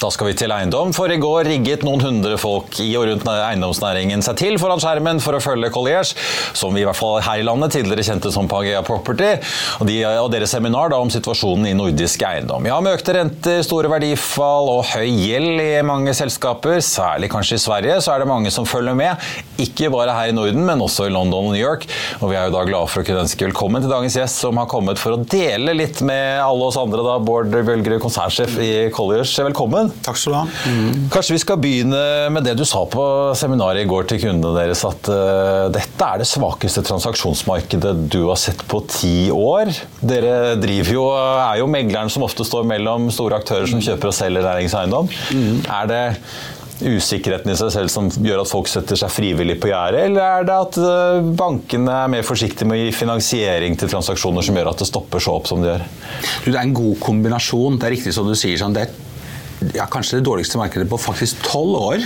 Da 0.00 0.10
skal 0.12 0.28
vi 0.28 0.34
til 0.36 0.52
eiendom, 0.52 0.90
for 0.94 1.12
i 1.12 1.16
går 1.20 1.46
rigget 1.48 1.84
noen 1.86 2.02
hundre 2.02 2.36
folk 2.40 2.76
i 2.82 2.90
og 2.98 3.06
rundt 3.08 3.28
eiendomsnæringen 3.30 4.24
seg 4.26 4.36
til 4.40 4.56
foran 4.60 4.80
skjermen 4.82 5.20
for 5.22 5.38
å 5.38 5.40
følge 5.42 5.70
Colliers, 5.72 6.10
som 6.56 6.74
vi 6.74 6.82
i 6.82 6.86
hvert 6.86 6.98
fall 6.98 7.20
her 7.24 7.40
i 7.40 7.46
landet 7.46 7.76
tidligere 7.76 8.04
kjente 8.04 8.32
som 8.34 8.48
Pagea 8.50 8.82
Property, 8.84 9.30
og, 9.78 9.86
de, 9.88 10.00
og 10.20 10.28
deres 10.34 10.52
seminar 10.54 10.90
da, 10.92 10.98
om 11.00 11.12
situasjonen 11.14 11.70
i 11.70 11.76
nordisk 11.78 12.24
eiendom. 12.26 12.66
Ja, 12.68 12.80
med 12.84 12.98
økte 12.98 13.14
renter, 13.16 13.62
store 13.64 13.90
verdifall 13.92 14.68
og 14.74 14.82
høy 14.90 15.06
gjeld 15.08 15.62
i 15.62 15.70
mange 15.86 16.12
selskaper, 16.16 16.82
særlig 16.84 17.30
kanskje 17.32 17.60
i 17.60 17.64
Sverige, 17.64 18.00
så 18.04 18.14
er 18.14 18.24
det 18.24 18.30
mange 18.30 18.52
som 18.54 18.68
følger 18.68 18.98
med. 18.98 19.24
Ikke 19.62 19.92
bare 19.94 20.16
her 20.18 20.34
i 20.34 20.36
Norden, 20.36 20.66
men 20.66 20.84
også 20.84 21.08
i 21.08 21.14
London 21.14 21.48
og 21.48 21.54
New 21.54 21.62
York. 21.62 21.86
Og 22.20 22.32
vi 22.32 22.38
er 22.40 22.50
jo 22.50 22.56
da 22.58 22.66
glade 22.68 22.90
for 22.90 23.04
å 23.04 23.08
kunne 23.08 23.24
ønske 23.24 23.46
velkommen 23.48 23.84
til 23.84 23.94
dagens 23.94 24.18
gjest, 24.18 24.42
som 24.42 24.58
har 24.60 24.68
kommet 24.70 25.00
for 25.00 25.14
å 25.14 25.22
dele 25.22 25.76
litt 25.78 26.02
med 26.04 26.42
alle 26.42 26.68
oss 26.68 26.80
andre, 26.80 27.06
da, 27.06 27.16
Bård 27.22 27.54
Bølgerud, 27.54 28.02
konsernsjef 28.02 28.58
i 28.58 28.72
Colliers. 28.94 29.38
Velkommen. 29.38 29.93
Takk 30.04 30.18
skal 30.18 30.34
du 30.34 30.38
ha. 30.38 30.44
Mm. 30.68 31.04
Kanskje 31.12 31.36
vi 31.36 31.42
skal 31.42 31.60
begynne 31.62 32.00
med 32.34 32.46
det 32.46 32.56
du 32.58 32.64
sa 32.68 32.82
på 32.90 33.04
seminaret 33.38 33.84
i 33.84 33.88
går 33.88 34.08
til 34.10 34.22
kundene 34.24 34.54
deres, 34.56 34.84
at 34.88 35.10
uh, 35.12 35.66
dette 35.74 36.08
er 36.08 36.22
det 36.22 36.28
svakeste 36.28 36.84
transaksjonsmarkedet 36.88 37.94
du 38.12 38.24
har 38.30 38.40
sett 38.40 38.64
på 38.70 38.82
ti 38.90 39.30
år. 39.34 39.72
Dere 40.04 40.56
driver 40.60 40.98
jo, 40.98 41.06
er 41.14 41.62
jo 41.62 41.70
megleren 41.70 42.12
som 42.12 42.26
ofte 42.26 42.46
står 42.46 42.66
mellom 42.68 43.10
store 43.14 43.40
aktører 43.40 43.70
som 43.70 43.82
kjøper 43.84 44.10
og 44.10 44.18
selger 44.18 44.44
næringseiendom. 44.44 45.08
Mm. 45.34 45.62
Er 45.78 45.88
det 45.90 46.04
usikkerheten 46.82 47.52
i 47.52 47.56
seg 47.58 47.70
selv 47.74 47.92
som 47.92 48.08
gjør 48.10 48.42
at 48.42 48.50
folk 48.50 48.68
setter 48.70 48.98
seg 48.98 49.12
frivillig 49.12 49.56
på 49.62 49.70
gjerdet, 49.70 50.08
eller 50.08 50.40
er 50.40 50.48
det 50.48 50.56
at 50.66 50.78
eh, 50.82 51.30
bankene 51.38 51.98
er 52.02 52.12
mer 52.16 52.26
forsiktige 52.26 52.68
med 52.68 52.80
å 52.80 52.82
gi 52.82 52.94
finansiering 52.96 53.78
til 53.78 53.92
transaksjoner 53.92 54.44
som 54.44 54.58
gjør 54.58 54.72
at 54.72 54.82
det 54.82 54.90
stopper 54.90 55.22
så 55.22 55.36
opp 55.38 55.48
som 55.50 55.62
det 55.62 55.70
gjør? 55.70 55.86
Det 56.46 56.54
er 56.54 56.62
en 56.64 56.76
god 56.76 56.98
kombinasjon. 57.02 57.78
Det 57.78 57.88
er 57.88 57.96
riktig 57.96 58.14
som 58.16 58.28
du 58.28 58.34
sier. 58.38 58.58
Sånn, 58.60 58.74
det 58.76 58.88
er 58.88 59.13
ja, 59.74 59.86
kanskje 59.90 60.18
det 60.18 60.26
dårligste 60.26 60.58
markedet 60.58 60.88
på 60.90 60.98
faktisk 61.00 61.40
tolv 61.46 61.76
år. 61.78 62.04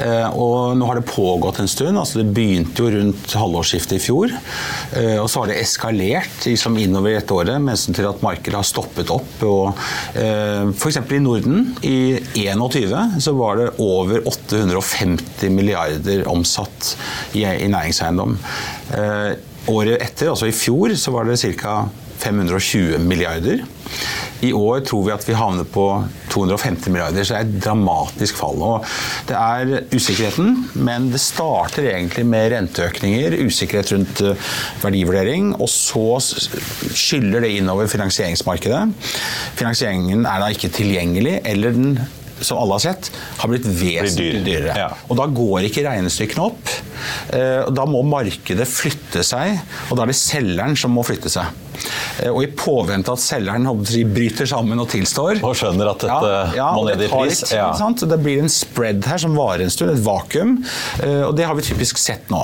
Eh, 0.00 0.36
og 0.38 0.76
nå 0.78 0.88
har 0.88 0.98
det 0.98 1.08
pågått 1.08 1.60
en 1.62 1.70
stund. 1.70 1.98
altså 1.98 2.22
Det 2.22 2.32
begynte 2.34 2.84
jo 2.84 2.92
rundt 2.94 3.34
halvårsskiftet 3.38 3.98
i 3.98 4.02
fjor. 4.02 4.32
Eh, 4.96 5.16
og 5.20 5.28
så 5.30 5.42
har 5.42 5.52
det 5.52 5.60
eskalert 5.62 6.48
liksom 6.48 6.78
innover 6.80 7.18
dette 7.18 7.36
året, 7.36 7.60
mens 7.62 7.86
til 7.88 8.08
at 8.08 8.24
markedet 8.24 8.58
har 8.58 8.66
stoppet 8.66 9.12
opp. 9.14 9.44
og 9.46 9.78
eh, 10.18 10.72
F.eks. 10.74 11.00
i 11.02 11.22
Norden, 11.22 11.70
i 11.82 11.98
2021 12.34 13.22
så 13.24 13.34
var 13.38 13.60
det 13.60 13.70
over 13.82 14.24
850 14.28 15.52
milliarder 15.54 16.26
omsatt 16.30 16.94
i, 17.36 17.44
i 17.44 17.70
næringseiendom. 17.70 18.36
Året 19.68 20.00
etter, 20.00 20.30
altså 20.32 20.48
i 20.48 20.54
fjor, 20.56 20.94
så 20.96 21.12
var 21.12 21.28
det 21.28 21.36
ca. 21.60 21.82
520 22.22 22.98
milliarder. 23.04 23.64
I 24.44 24.52
år 24.54 24.84
tror 24.86 25.06
vi 25.06 25.14
at 25.14 25.24
vi 25.26 25.34
havner 25.34 25.66
på 25.66 25.84
250 26.30 26.92
milliarder, 26.94 27.24
så 27.26 27.34
det 27.34 27.38
er 27.40 27.48
et 27.48 27.64
dramatisk 27.64 28.38
fall. 28.38 28.60
Og 28.62 28.84
det 29.26 29.38
er 29.38 29.88
usikkerheten, 29.90 30.52
men 30.78 31.08
det 31.12 31.22
starter 31.22 31.88
egentlig 31.90 32.26
med 32.28 32.52
renteøkninger, 32.54 33.38
usikkerhet 33.48 33.94
rundt 33.96 34.22
eh, 34.26 34.52
verdivurdering, 34.84 35.54
og 35.58 35.70
så 35.72 36.20
skyller 36.22 37.42
det 37.42 37.56
innover 37.58 37.90
finansieringsmarkedet. 37.90 38.84
Finansieringen 39.58 40.22
er 40.28 40.44
da 40.44 40.52
ikke 40.54 40.70
tilgjengelig, 40.76 41.40
eller 41.48 41.74
den 41.74 41.98
som 42.40 42.58
alle 42.62 42.76
har 42.76 42.82
sett, 42.84 43.10
har 43.40 43.50
blitt 43.50 43.66
vesentlig 43.66 44.42
dyrere. 44.46 44.74
Ja. 44.78 44.90
Og 45.10 45.18
da 45.18 45.26
går 45.26 45.68
ikke 45.68 45.84
regnestykkene 45.86 46.44
opp. 46.46 46.74
Eh, 47.34 47.66
da 47.74 47.86
må 47.88 48.04
markedet 48.06 48.68
flytte 48.70 49.24
seg, 49.26 49.58
og 49.88 49.98
da 49.98 50.04
er 50.04 50.12
det 50.12 50.18
selgeren 50.20 50.78
som 50.78 50.94
må 50.94 51.04
flytte 51.06 51.32
seg. 51.32 51.50
Eh, 52.22 52.30
og 52.30 52.42
i 52.44 52.50
påvente 52.52 53.14
at 53.14 53.22
selgeren 53.22 53.68
bryter 54.14 54.48
sammen 54.48 54.80
og 54.82 54.88
tilstår 54.92 55.42
Og 55.46 55.56
skjønner 55.58 55.92
at 55.92 56.04
dette 56.06 56.32
ja, 56.32 56.44
ja, 56.58 56.70
må 56.76 56.86
ned 56.88 57.04
i 57.06 57.10
pris. 57.12 57.42
Litt, 57.44 57.54
ja. 57.58 57.70
Det 58.08 58.20
blir 58.22 58.42
en 58.42 58.52
spread 58.52 59.06
her 59.08 59.20
som 59.22 59.36
varer 59.38 59.66
en 59.66 59.72
stund, 59.72 59.92
et 59.94 60.04
vakuum. 60.04 60.58
Eh, 61.04 61.22
og 61.28 61.36
det 61.38 61.46
har 61.48 61.58
vi 61.58 61.66
typisk 61.68 62.00
sett 62.00 62.30
nå. 62.32 62.42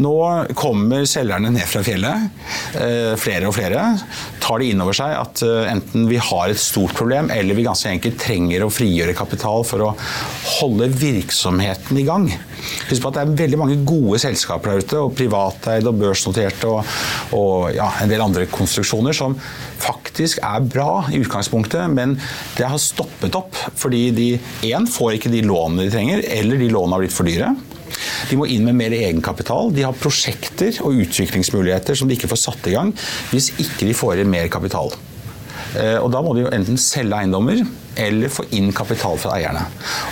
Nå 0.00 0.14
kommer 0.58 1.06
selgerne 1.08 1.52
ned 1.54 1.66
fra 1.70 1.82
fjellet, 1.86 2.30
eh, 2.80 3.12
flere 3.20 3.50
og 3.50 3.56
flere. 3.56 3.86
Tar 4.42 4.60
det 4.60 4.72
inn 4.72 4.82
over 4.84 4.96
seg 4.96 5.14
at 5.16 5.44
enten 5.44 6.08
vi 6.10 6.18
har 6.20 6.50
et 6.50 6.60
stort 6.60 6.94
problem, 6.98 7.30
eller 7.32 7.56
vi 7.56 7.66
ganske 7.66 7.90
enkelt 7.90 8.18
trenger 8.20 8.64
å 8.64 8.72
frigjøre 8.72 9.16
kapital 9.16 9.64
for 9.66 9.86
å 9.86 9.94
holde 10.58 10.90
virksomheten 10.92 12.00
i 12.00 12.06
gang. 12.06 12.28
Husk 12.88 13.02
på 13.02 13.10
at 13.10 13.16
det 13.16 13.22
er 13.24 13.36
veldig 13.42 13.60
mange 13.60 13.76
gode 13.86 14.20
selskaper 14.22 14.72
der 14.72 14.84
ute, 14.84 15.00
og 15.00 15.14
privateide 15.18 15.90
og 15.90 16.00
børsnoterte 16.00 16.70
og, 16.70 16.96
og 17.36 17.74
ja, 17.76 17.90
en 18.02 18.10
del 18.10 18.24
andre 18.24 18.46
konstruksjoner 18.50 19.16
som 19.16 19.36
faktisk 19.84 20.40
er 20.44 20.64
bra 20.64 21.04
i 21.12 21.20
utgangspunktet, 21.22 21.88
men 21.92 22.16
det 22.58 22.68
har 22.70 22.80
stoppet 22.80 23.36
opp 23.38 23.58
fordi 23.78 24.06
de 24.16 24.28
én 24.70 24.88
får 24.90 25.18
ikke 25.18 25.32
de 25.32 25.44
lånene 25.46 25.86
de 25.86 25.94
trenger, 25.94 26.24
eller 26.38 26.60
de 26.60 26.72
lånene 26.72 26.96
har 26.96 27.04
blitt 27.04 27.16
for 27.16 27.28
dyre. 27.28 27.52
De 28.30 28.38
må 28.40 28.48
inn 28.50 28.66
med 28.66 28.78
mer 28.78 28.94
egenkapital. 28.96 29.72
De 29.74 29.84
har 29.86 29.96
prosjekter 29.98 30.80
og 30.84 31.00
utviklingsmuligheter 31.04 31.98
som 31.98 32.10
de 32.10 32.18
ikke 32.18 32.30
får 32.32 32.44
satt 32.46 32.70
i 32.70 32.76
gang 32.76 32.94
hvis 33.32 33.52
ikke 33.56 33.88
de 33.88 33.96
får 33.96 34.22
inn 34.22 34.32
mer 34.32 34.50
kapital. 34.52 34.92
Eh, 35.74 35.98
og 35.98 36.10
da 36.14 36.20
må 36.22 36.34
de 36.34 36.44
jo 36.44 36.52
enten 36.54 36.78
selge 36.80 37.18
eiendommer 37.18 37.64
eller 38.00 38.30
få 38.32 38.46
inn 38.56 38.72
kapital 38.74 39.18
fra 39.22 39.36
eierne. 39.36 39.64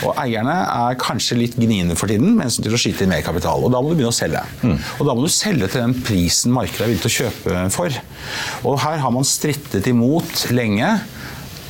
Og 0.07 0.15
eierne 0.23 0.55
er 0.55 0.99
kanskje 1.01 1.39
litt 1.41 1.57
gniende 1.59 1.97
for 1.99 2.11
tiden, 2.11 2.37
mens 2.39 2.61
de 2.63 2.71
skyte 2.79 3.05
inn 3.05 3.13
mer 3.13 3.25
kapital. 3.27 3.65
Og 3.67 3.73
da 3.75 3.81
må 3.83 3.91
du 3.91 3.97
begynne 3.97 4.13
å 4.13 4.17
selge. 4.17 4.43
Mm. 4.63 4.77
Og 4.99 5.09
da 5.09 5.17
må 5.17 5.25
du 5.25 5.33
selge 5.33 5.71
til 5.73 5.83
den 5.83 5.97
prisen 6.07 6.55
markedet 6.55 6.87
er 6.87 6.93
villig 6.93 7.03
til 7.05 7.13
å 7.13 7.17
kjøpe 7.19 7.65
for. 7.75 7.99
Og 8.71 8.79
her 8.85 9.03
har 9.03 9.15
man 9.15 9.27
strittet 9.27 9.91
imot 9.91 10.47
lenge, 10.55 10.95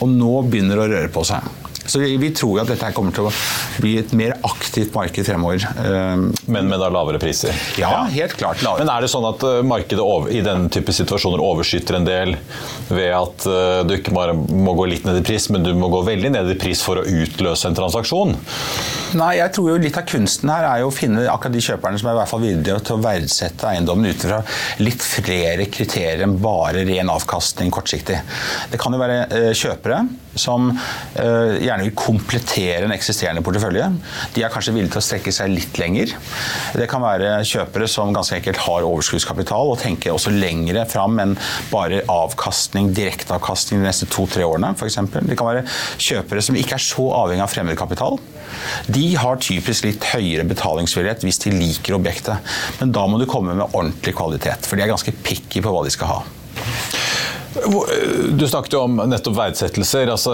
og 0.02 0.12
nå 0.12 0.34
begynner 0.50 0.78
det 0.78 0.84
å 0.84 0.92
røre 0.96 1.12
på 1.14 1.24
seg. 1.28 1.61
Så 1.86 1.98
vi, 1.98 2.16
vi, 2.16 2.30
tror 2.34 2.62
at 2.62 2.70
dette 2.70 2.92
kommer 2.94 3.14
til 3.14 3.26
å 3.28 3.32
bli 3.82 3.96
et 4.00 4.12
mer 4.16 4.36
aktivt 4.46 4.94
marked 4.94 5.26
fremover. 5.26 5.64
Ehm, 5.82 6.28
Men 6.46 6.70
med 6.70 6.80
da 6.82 6.88
lavere 6.92 7.18
priser? 7.22 7.56
Ja, 7.80 8.04
helt 8.12 8.36
klart. 8.38 8.62
Lavere. 8.62 8.84
Men 8.84 8.92
er 8.94 9.04
det 9.04 9.10
sånn 9.12 9.26
at 9.28 9.42
eh, 9.46 9.60
markedet 9.66 10.04
over, 10.04 10.30
i 10.30 10.42
denne 10.44 10.70
type 10.72 10.94
situasjoner 10.94 11.42
overskyter 11.42 11.98
en 11.98 12.06
del 12.06 12.36
ved 12.92 13.10
at 13.16 13.46
uh, 13.48 13.82
du 13.86 13.94
ikke 13.96 14.14
bare 14.14 14.34
må 14.36 14.74
gå 14.78 14.86
litt 14.90 15.06
ned 15.08 15.20
i 15.20 15.24
pris, 15.26 15.48
men 15.52 15.64
du 15.64 15.72
må 15.78 15.88
gå 15.92 16.02
veldig 16.06 16.32
ned 16.34 16.50
i 16.52 16.58
pris 16.60 16.82
for 16.84 17.00
å 17.00 17.04
utløse 17.06 17.68
en 17.68 17.76
transaksjon? 17.78 18.34
Nei, 19.18 19.32
jeg 19.38 19.52
tror 19.56 19.72
jo 19.72 19.80
litt 19.80 19.98
av 19.98 20.06
kunsten 20.08 20.52
her 20.52 20.66
er 20.68 20.82
jo 20.82 20.90
å 20.90 20.94
finne 20.94 21.26
akkurat 21.28 21.56
de 21.56 21.64
kjøperne 21.64 22.00
som 22.00 22.08
er 22.08 22.16
i 22.16 22.20
hvert 22.20 22.30
fall 22.30 22.42
villige 22.44 22.78
til 22.86 22.96
å 22.96 23.02
verdsette 23.04 23.68
eiendommen 23.72 24.08
ut 24.08 24.24
fra 24.24 24.40
litt 24.80 25.04
flere 25.04 25.66
kriterier 25.72 26.24
enn 26.26 26.38
bare 26.42 26.84
ren 26.88 27.12
avkastning 27.12 27.72
kortsiktig. 27.74 28.20
Det 28.72 28.80
kan 28.80 28.94
jo 28.94 29.02
være 29.02 29.24
uh, 29.32 29.50
kjøpere 29.56 30.04
som 30.38 30.70
uh, 30.72 31.54
gjerne 31.72 31.86
vil 31.88 31.96
komplettere 31.98 32.86
en 32.86 32.94
eksisterende 32.94 33.42
portefølje. 33.44 33.88
De 34.36 34.44
er 34.44 34.52
kanskje 34.52 34.74
villige 34.76 34.94
til 34.94 35.02
å 35.02 35.06
strekke 35.06 35.34
seg 35.34 35.52
litt 35.52 35.80
lenger. 35.80 36.14
Det 36.78 36.88
kan 36.90 37.04
være 37.04 37.34
kjøpere 37.48 37.88
som 37.90 38.12
ganske 38.14 38.38
enkelt 38.38 38.62
har 38.66 38.88
overskuddskapital 38.88 39.72
og 39.72 39.80
tenker 39.82 40.14
også 40.14 40.32
lengre 40.34 40.84
fram 40.90 41.18
enn 41.22 41.36
bare 41.72 42.02
avkastning, 42.12 42.92
direkteavkastning 42.96 43.82
de 43.82 43.88
neste 43.88 44.08
to-tre 44.12 44.46
årene 44.46 44.74
f.eks. 44.76 45.00
Det 45.18 45.38
kan 45.38 45.50
være 45.50 45.66
kjøpere 46.02 46.44
som 46.44 46.58
ikke 46.58 46.78
er 46.78 46.84
så 46.84 47.08
avhengig 47.22 47.46
av 47.46 47.52
fremmedkapital. 47.52 48.20
De 48.92 49.06
har 49.18 49.40
typisk 49.42 49.86
litt 49.88 50.08
høyere 50.12 50.46
betalingsvillighet 50.48 51.24
hvis 51.26 51.40
de 51.44 51.54
liker 51.56 51.96
objektet. 51.98 52.52
Men 52.80 52.92
da 52.94 53.06
må 53.08 53.20
du 53.20 53.28
komme 53.30 53.56
med 53.56 53.68
ordentlig 53.70 54.16
kvalitet, 54.18 54.68
for 54.68 54.76
de 54.76 54.86
er 54.86 54.92
ganske 54.92 55.14
picky 55.24 55.64
på 55.64 55.72
hva 55.72 55.84
de 55.86 55.94
skal 55.94 56.12
ha. 56.12 56.20
Du 57.52 58.48
snakket 58.48 58.72
jo 58.72 58.80
om 58.86 58.96
nettopp 59.10 59.36
verdsettelser. 59.36 60.10
Altså, 60.12 60.32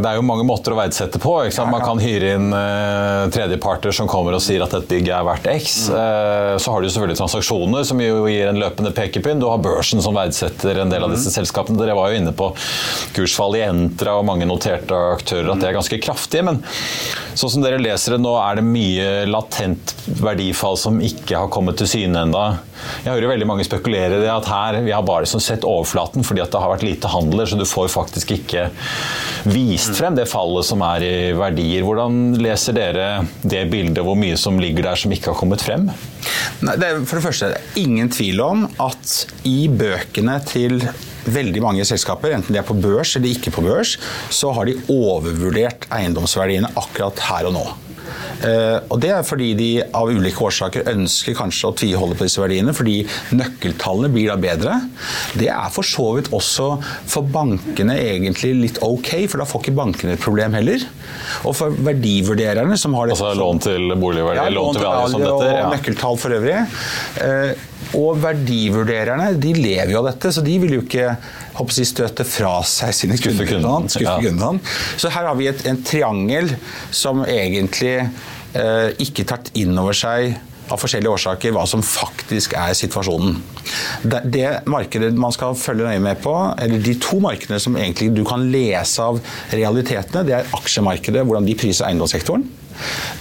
det 0.00 0.08
er 0.08 0.16
jo 0.16 0.24
mange 0.24 0.44
måter 0.48 0.72
å 0.72 0.78
verdsette 0.78 1.20
på. 1.20 1.34
Man 1.68 1.84
kan 1.84 2.00
hyre 2.00 2.34
inn 2.36 2.48
uh, 2.54 3.28
tredjeparter 3.32 3.94
som 3.94 4.08
kommer 4.10 4.36
og 4.36 4.42
sier 4.44 4.64
at 4.64 4.74
et 4.78 4.88
bygg 4.88 5.10
er 5.12 5.26
verdt 5.26 5.50
X. 5.52 5.76
Mm. 5.90 5.96
Uh, 5.96 6.54
så 6.62 6.72
har 6.72 6.80
du 6.80 6.88
selvfølgelig 6.88 7.20
transaksjoner 7.20 7.84
som 7.90 8.00
jo 8.02 8.24
gir 8.30 8.48
en 8.50 8.60
løpende 8.62 8.94
pekepinn. 8.96 9.42
Du 9.42 9.48
har 9.50 9.60
børsen 9.62 10.00
som 10.04 10.16
verdsetter 10.16 10.80
en 10.80 10.92
del 10.92 11.04
av 11.04 11.12
disse 11.12 11.28
mm. 11.32 11.36
selskapene. 11.40 11.80
Dere 11.80 11.98
var 11.98 12.12
jo 12.12 12.22
inne 12.22 12.34
på 12.36 12.50
kursfall 13.16 13.58
i 13.60 13.64
Entra 13.66 14.16
og 14.20 14.26
mange 14.28 14.48
noterte 14.48 14.96
aktører, 15.12 15.52
at 15.52 15.60
det 15.60 15.70
er 15.70 15.76
ganske 15.76 16.00
kraftige. 16.00 16.46
Men 16.48 16.62
sånn 17.34 17.56
som 17.56 17.64
dere 17.64 17.82
leser 17.82 18.16
det 18.16 18.24
nå, 18.24 18.32
er 18.40 18.60
det 18.60 18.66
mye 18.66 19.12
latent 19.28 19.94
verdifall 20.24 20.80
som 20.80 21.02
ikke 21.04 21.44
har 21.44 21.52
kommet 21.52 21.80
til 21.80 21.90
syne 21.90 22.24
ennå. 22.24 22.48
Jeg 23.04 23.12
hører 23.12 23.32
veldig 23.32 23.48
mange 23.48 23.66
spekulere 23.66 24.18
i 24.18 24.22
det 24.22 24.30
at 24.32 24.48
her 24.50 24.80
vi 24.84 24.94
har 24.94 25.04
bare 25.06 25.28
sett 25.30 25.66
overflaten 25.66 26.26
fordi 26.26 26.42
at 26.44 26.52
det 26.52 26.62
har 26.62 26.72
vært 26.72 26.86
lite 26.86 27.10
handler, 27.10 27.48
så 27.48 27.58
du 27.58 27.66
får 27.68 27.90
faktisk 27.92 28.34
ikke 28.36 28.68
vist 29.50 29.96
frem 29.98 30.16
det 30.18 30.28
fallet 30.30 30.66
som 30.68 30.82
er 30.84 31.04
i 31.06 31.14
verdier. 31.36 31.84
Hvordan 31.86 32.40
leser 32.40 32.76
dere 32.76 33.08
det 33.42 33.66
bildet, 33.72 34.02
hvor 34.04 34.18
mye 34.18 34.38
som 34.40 34.60
ligger 34.60 34.90
der 34.90 35.00
som 35.00 35.14
ikke 35.14 35.32
har 35.32 35.40
kommet 35.40 35.64
frem? 35.64 35.88
Nei, 36.64 36.76
det 36.76 36.88
er 36.88 37.04
for 37.08 37.18
det 37.18 37.24
første 37.24 37.52
ingen 37.80 38.10
tvil 38.12 38.42
om 38.44 38.66
at 38.82 39.14
i 39.48 39.64
bøkene 39.72 40.36
til 40.48 40.82
veldig 41.30 41.62
mange 41.62 41.84
selskaper, 41.88 42.34
enten 42.36 42.54
de 42.54 42.60
er 42.60 42.66
på 42.66 42.76
børs 42.80 43.14
eller 43.16 43.32
ikke 43.32 43.52
på 43.54 43.64
børs, 43.64 43.96
så 44.32 44.52
har 44.56 44.68
de 44.68 44.78
overvurdert 44.92 45.88
eiendomsverdiene 45.92 46.72
akkurat 46.80 47.20
her 47.28 47.50
og 47.50 47.56
nå. 47.56 47.64
Eh, 48.46 48.78
og 48.88 49.00
Det 49.00 49.10
er 49.14 49.26
fordi 49.26 49.50
de 49.58 49.70
av 49.96 50.10
ulike 50.10 50.44
årsaker 50.46 50.88
ønsker 50.92 51.36
kanskje 51.38 51.70
å 51.70 51.76
tviholde 51.76 52.18
på 52.18 52.26
disse 52.26 52.42
verdiene, 52.42 52.74
fordi 52.76 53.00
nøkkeltallene 53.36 54.12
blir 54.14 54.30
da 54.32 54.38
bedre. 54.40 54.76
Det 55.38 55.50
er 55.52 55.72
for 55.74 55.86
så 55.86 56.10
vidt 56.18 56.30
også 56.36 56.70
for 57.10 57.28
bankene 57.30 57.96
egentlig 58.00 58.54
litt 58.58 58.82
ok, 58.84 59.12
for 59.30 59.42
da 59.42 59.48
får 59.48 59.64
ikke 59.64 59.78
bankene 59.80 60.16
et 60.16 60.24
problem 60.24 60.56
heller. 60.58 60.84
Og 61.44 61.56
for 61.56 61.74
verdivurdererne 61.90 62.78
som 62.80 62.94
har 62.98 63.08
det 63.10 63.18
Altså 63.18 63.34
lån 63.36 63.64
til 63.64 63.96
boligverdi, 64.00 64.38
ja, 64.38 64.54
lån 64.54 64.78
til 64.78 64.86
valg 64.86 65.10
som 65.12 65.24
dette? 65.24 65.50
Ja. 65.50 65.64
Og 65.66 65.74
nøkkeltall 65.74 66.20
for 66.20 66.36
øvrig. 66.38 66.60
Eh, 67.24 67.66
og 67.98 68.20
verdivurdererne 68.22 69.32
de 69.40 69.54
lever 69.56 69.94
jo 69.94 70.02
av 70.02 70.10
dette, 70.12 70.30
så 70.34 70.44
de 70.46 70.56
vil 70.62 70.76
jo 70.78 70.82
ikke 70.84 71.14
håper 71.60 71.80
jeg, 71.80 71.90
støte 71.92 72.26
fra 72.26 72.58
seg 72.66 72.96
sine 72.96 73.18
kunder. 73.20 73.86
Ja. 74.00 74.18
ja. 74.18 74.52
Så 75.00 75.12
her 75.12 75.30
har 75.30 75.38
vi 75.38 75.50
et, 75.50 75.64
en 75.68 75.80
triangel 75.86 76.54
som 76.90 77.24
egentlig 77.28 77.96
eh, 78.00 78.88
ikke 79.02 79.28
tatt 79.28 79.52
inn 79.60 79.76
over 79.78 79.96
seg 79.96 80.38
av 80.70 80.78
forskjellige 80.78 81.12
årsaker 81.16 81.54
hva 81.54 81.64
som 81.68 81.82
faktisk 81.84 82.54
er 82.58 82.74
situasjonen. 82.78 83.38
Det, 84.02 84.22
det, 84.30 84.46
markedet 84.70 85.10
man 85.18 85.34
skal 85.34 85.56
følge 85.58 85.88
nøye 85.88 86.02
med 86.02 86.20
på, 86.22 86.34
eller 86.62 86.82
de 86.84 86.94
to 87.02 87.18
markedene 87.22 87.60
som 87.62 87.78
egentlig 87.78 88.12
du 88.14 88.22
kan 88.28 88.46
lese 88.52 89.02
av 89.02 89.20
realitetene, 89.54 90.24
det 90.28 90.38
er 90.38 90.56
aksjemarkedet, 90.60 91.24
hvordan 91.26 91.48
de 91.48 91.58
priser 91.58 91.88
eiendomssektoren. 91.90 92.46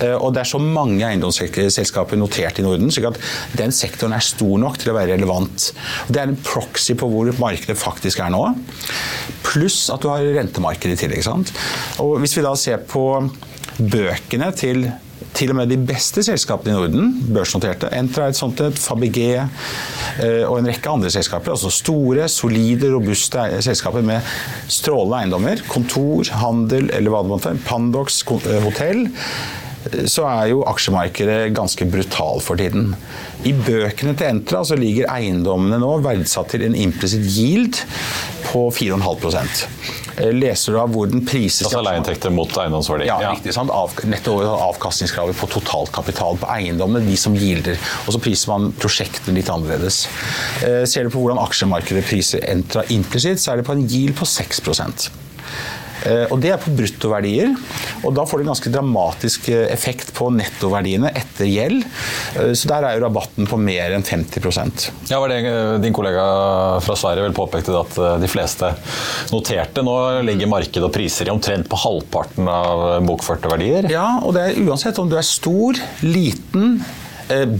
Eh, 0.03 0.15
og 0.15 0.33
det 0.35 0.43
er 0.43 0.51
så 0.51 0.61
mange 0.61 1.05
eiendomsselskaper 1.07 2.19
notert 2.19 2.61
i 2.61 2.65
Norden, 2.65 2.91
slik 2.93 3.09
at 3.11 3.19
den 3.59 3.73
sektoren 3.75 4.15
er 4.17 4.25
stor 4.25 4.55
nok 4.61 4.79
til 4.81 4.93
å 4.93 4.97
være 4.97 5.15
relevant. 5.15 5.69
Det 6.09 6.21
er 6.21 6.31
en 6.31 6.39
proxy 6.39 6.95
på 6.99 7.09
hvor 7.11 7.31
markedet 7.41 7.77
faktisk 7.79 8.23
er 8.23 8.33
nå. 8.33 8.43
Pluss 9.45 9.87
at 9.93 10.03
du 10.03 10.09
har 10.11 10.25
rentemarkedet 10.39 10.97
i 10.97 11.03
tillegg. 11.03 11.53
Hvis 12.21 12.37
vi 12.37 12.45
da 12.45 12.55
ser 12.59 12.83
på 12.89 13.05
bøkene 13.79 14.51
til 14.57 14.89
til 15.37 15.53
og 15.53 15.59
med 15.59 15.69
de 15.71 15.77
beste 15.89 16.23
selskapene 16.25 16.73
i 16.73 16.77
Norden, 16.77 17.11
børsnoterte, 17.33 17.91
Entra 17.95 18.29
et 18.29 18.39
sånt 18.39 18.59
et, 18.63 18.79
Fabigé 18.79 19.29
eh, 19.37 20.43
og 20.47 20.59
en 20.59 20.69
rekke 20.69 20.91
andre 20.91 21.11
selskaper. 21.13 21.53
Altså 21.53 21.71
store, 21.73 22.27
solide, 22.31 22.89
robuste 22.93 23.45
selskaper 23.65 24.05
med 24.05 24.25
strålende 24.71 25.23
eiendommer. 25.23 25.63
Kontor, 25.69 26.33
handel 26.41 26.89
eller 26.95 27.13
hva 27.13 27.23
det 27.23 27.33
måtte 27.33 27.53
være. 27.53 27.65
Pandox, 27.69 28.21
eh, 28.41 28.61
hotell 28.65 29.07
så 30.11 30.25
er 30.27 30.49
jo 30.51 30.63
aksjemarkedet 30.67 31.53
ganske 31.55 31.85
brutal 31.89 32.41
for 32.43 32.59
tiden. 32.59 32.91
I 33.47 33.53
bøkene 33.55 34.11
til 34.19 34.27
Entra 34.27 34.61
ligger 34.75 35.07
eiendommene 35.13 35.79
nå 35.79 35.93
verdsatt 36.03 36.51
til 36.51 36.65
en 36.67 36.75
implisitt 36.75 37.23
yield 37.31 37.79
på 38.49 38.63
4,5 38.73 39.67
eh, 40.17 40.31
Leser 40.33 40.75
du 40.75 40.79
av 40.81 40.91
hvor 40.93 41.09
den 41.09 41.23
prises 41.27 41.67
Altså 41.67 41.83
leieinntekter 41.85 42.33
mot 42.33 42.57
eiendomsverdi? 42.63 43.07
Ja, 43.09 43.19
ja. 43.23 43.33
riktig. 43.35 43.53
Sant? 43.55 43.71
Av, 43.73 43.93
netto 44.09 44.37
avkastningskravet 44.41 45.37
på 45.39 45.49
totalkapital 45.53 46.39
på 46.41 46.49
eiendommen, 46.55 47.05
de 47.07 47.17
som 47.19 47.37
gilder. 47.37 47.79
Og 48.05 48.15
så 48.15 48.23
priser 48.23 48.53
man 48.53 48.73
prosjektene 48.79 49.37
litt 49.37 49.51
annerledes. 49.53 50.03
Eh, 50.65 50.83
ser 50.89 51.07
du 51.07 51.13
på 51.13 51.23
hvordan 51.23 51.41
aksjemarkedet 51.45 52.05
priser 52.09 52.45
Entra 52.49 52.85
implisitt, 52.93 53.41
så 53.41 53.53
er 53.53 53.61
det 53.61 53.69
på 53.69 53.77
en 53.77 53.87
gild 53.89 54.17
på 54.19 54.27
6 54.27 54.61
Eh, 54.69 55.78
og 56.31 56.39
Det 56.41 56.51
er 56.53 56.61
på 56.61 56.73
bruttoverdier. 56.75 57.55
og 58.03 58.13
Da 58.15 58.25
får 58.27 58.39
det 58.39 58.45
en 58.45 58.51
ganske 58.53 58.71
dramatisk 58.73 59.49
eh, 59.51 59.65
effekt 59.73 60.13
på 60.15 60.29
nettoverdiene 60.33 61.11
etter 61.11 61.49
gjeld. 61.49 61.83
Eh, 62.37 62.53
så 62.53 62.71
Der 62.71 62.87
er 62.87 62.97
jo 62.97 63.05
rabatten 63.05 63.49
på 63.49 63.59
mer 63.59 63.95
enn 63.97 64.05
50% 64.05 64.89
Ja, 65.09 65.19
var 65.19 65.33
det 65.33 65.81
Din 65.83 65.95
kollega 65.95 66.79
fra 66.83 66.95
Sverige 66.99 67.27
vel 67.27 67.35
påpekte 67.35 67.75
at 67.79 67.99
de 68.21 68.29
fleste 68.31 68.71
noterte 69.33 69.83
nå 69.85 69.95
ligger 70.27 70.49
markedet 70.51 70.85
og 70.85 70.93
priser 70.95 71.27
i 71.29 71.33
omtrent 71.33 71.69
på 71.69 71.79
halvparten 71.79 72.47
av 72.49 73.03
bokførte 73.07 73.51
verdier? 73.51 73.89
Ja, 73.91 74.19
og 74.23 74.35
det 74.35 74.45
er 74.45 74.63
uansett 74.67 74.99
om 75.01 75.09
du 75.11 75.17
er 75.19 75.25
stor, 75.27 75.77
liten 76.05 76.79
Eh, 76.79 77.08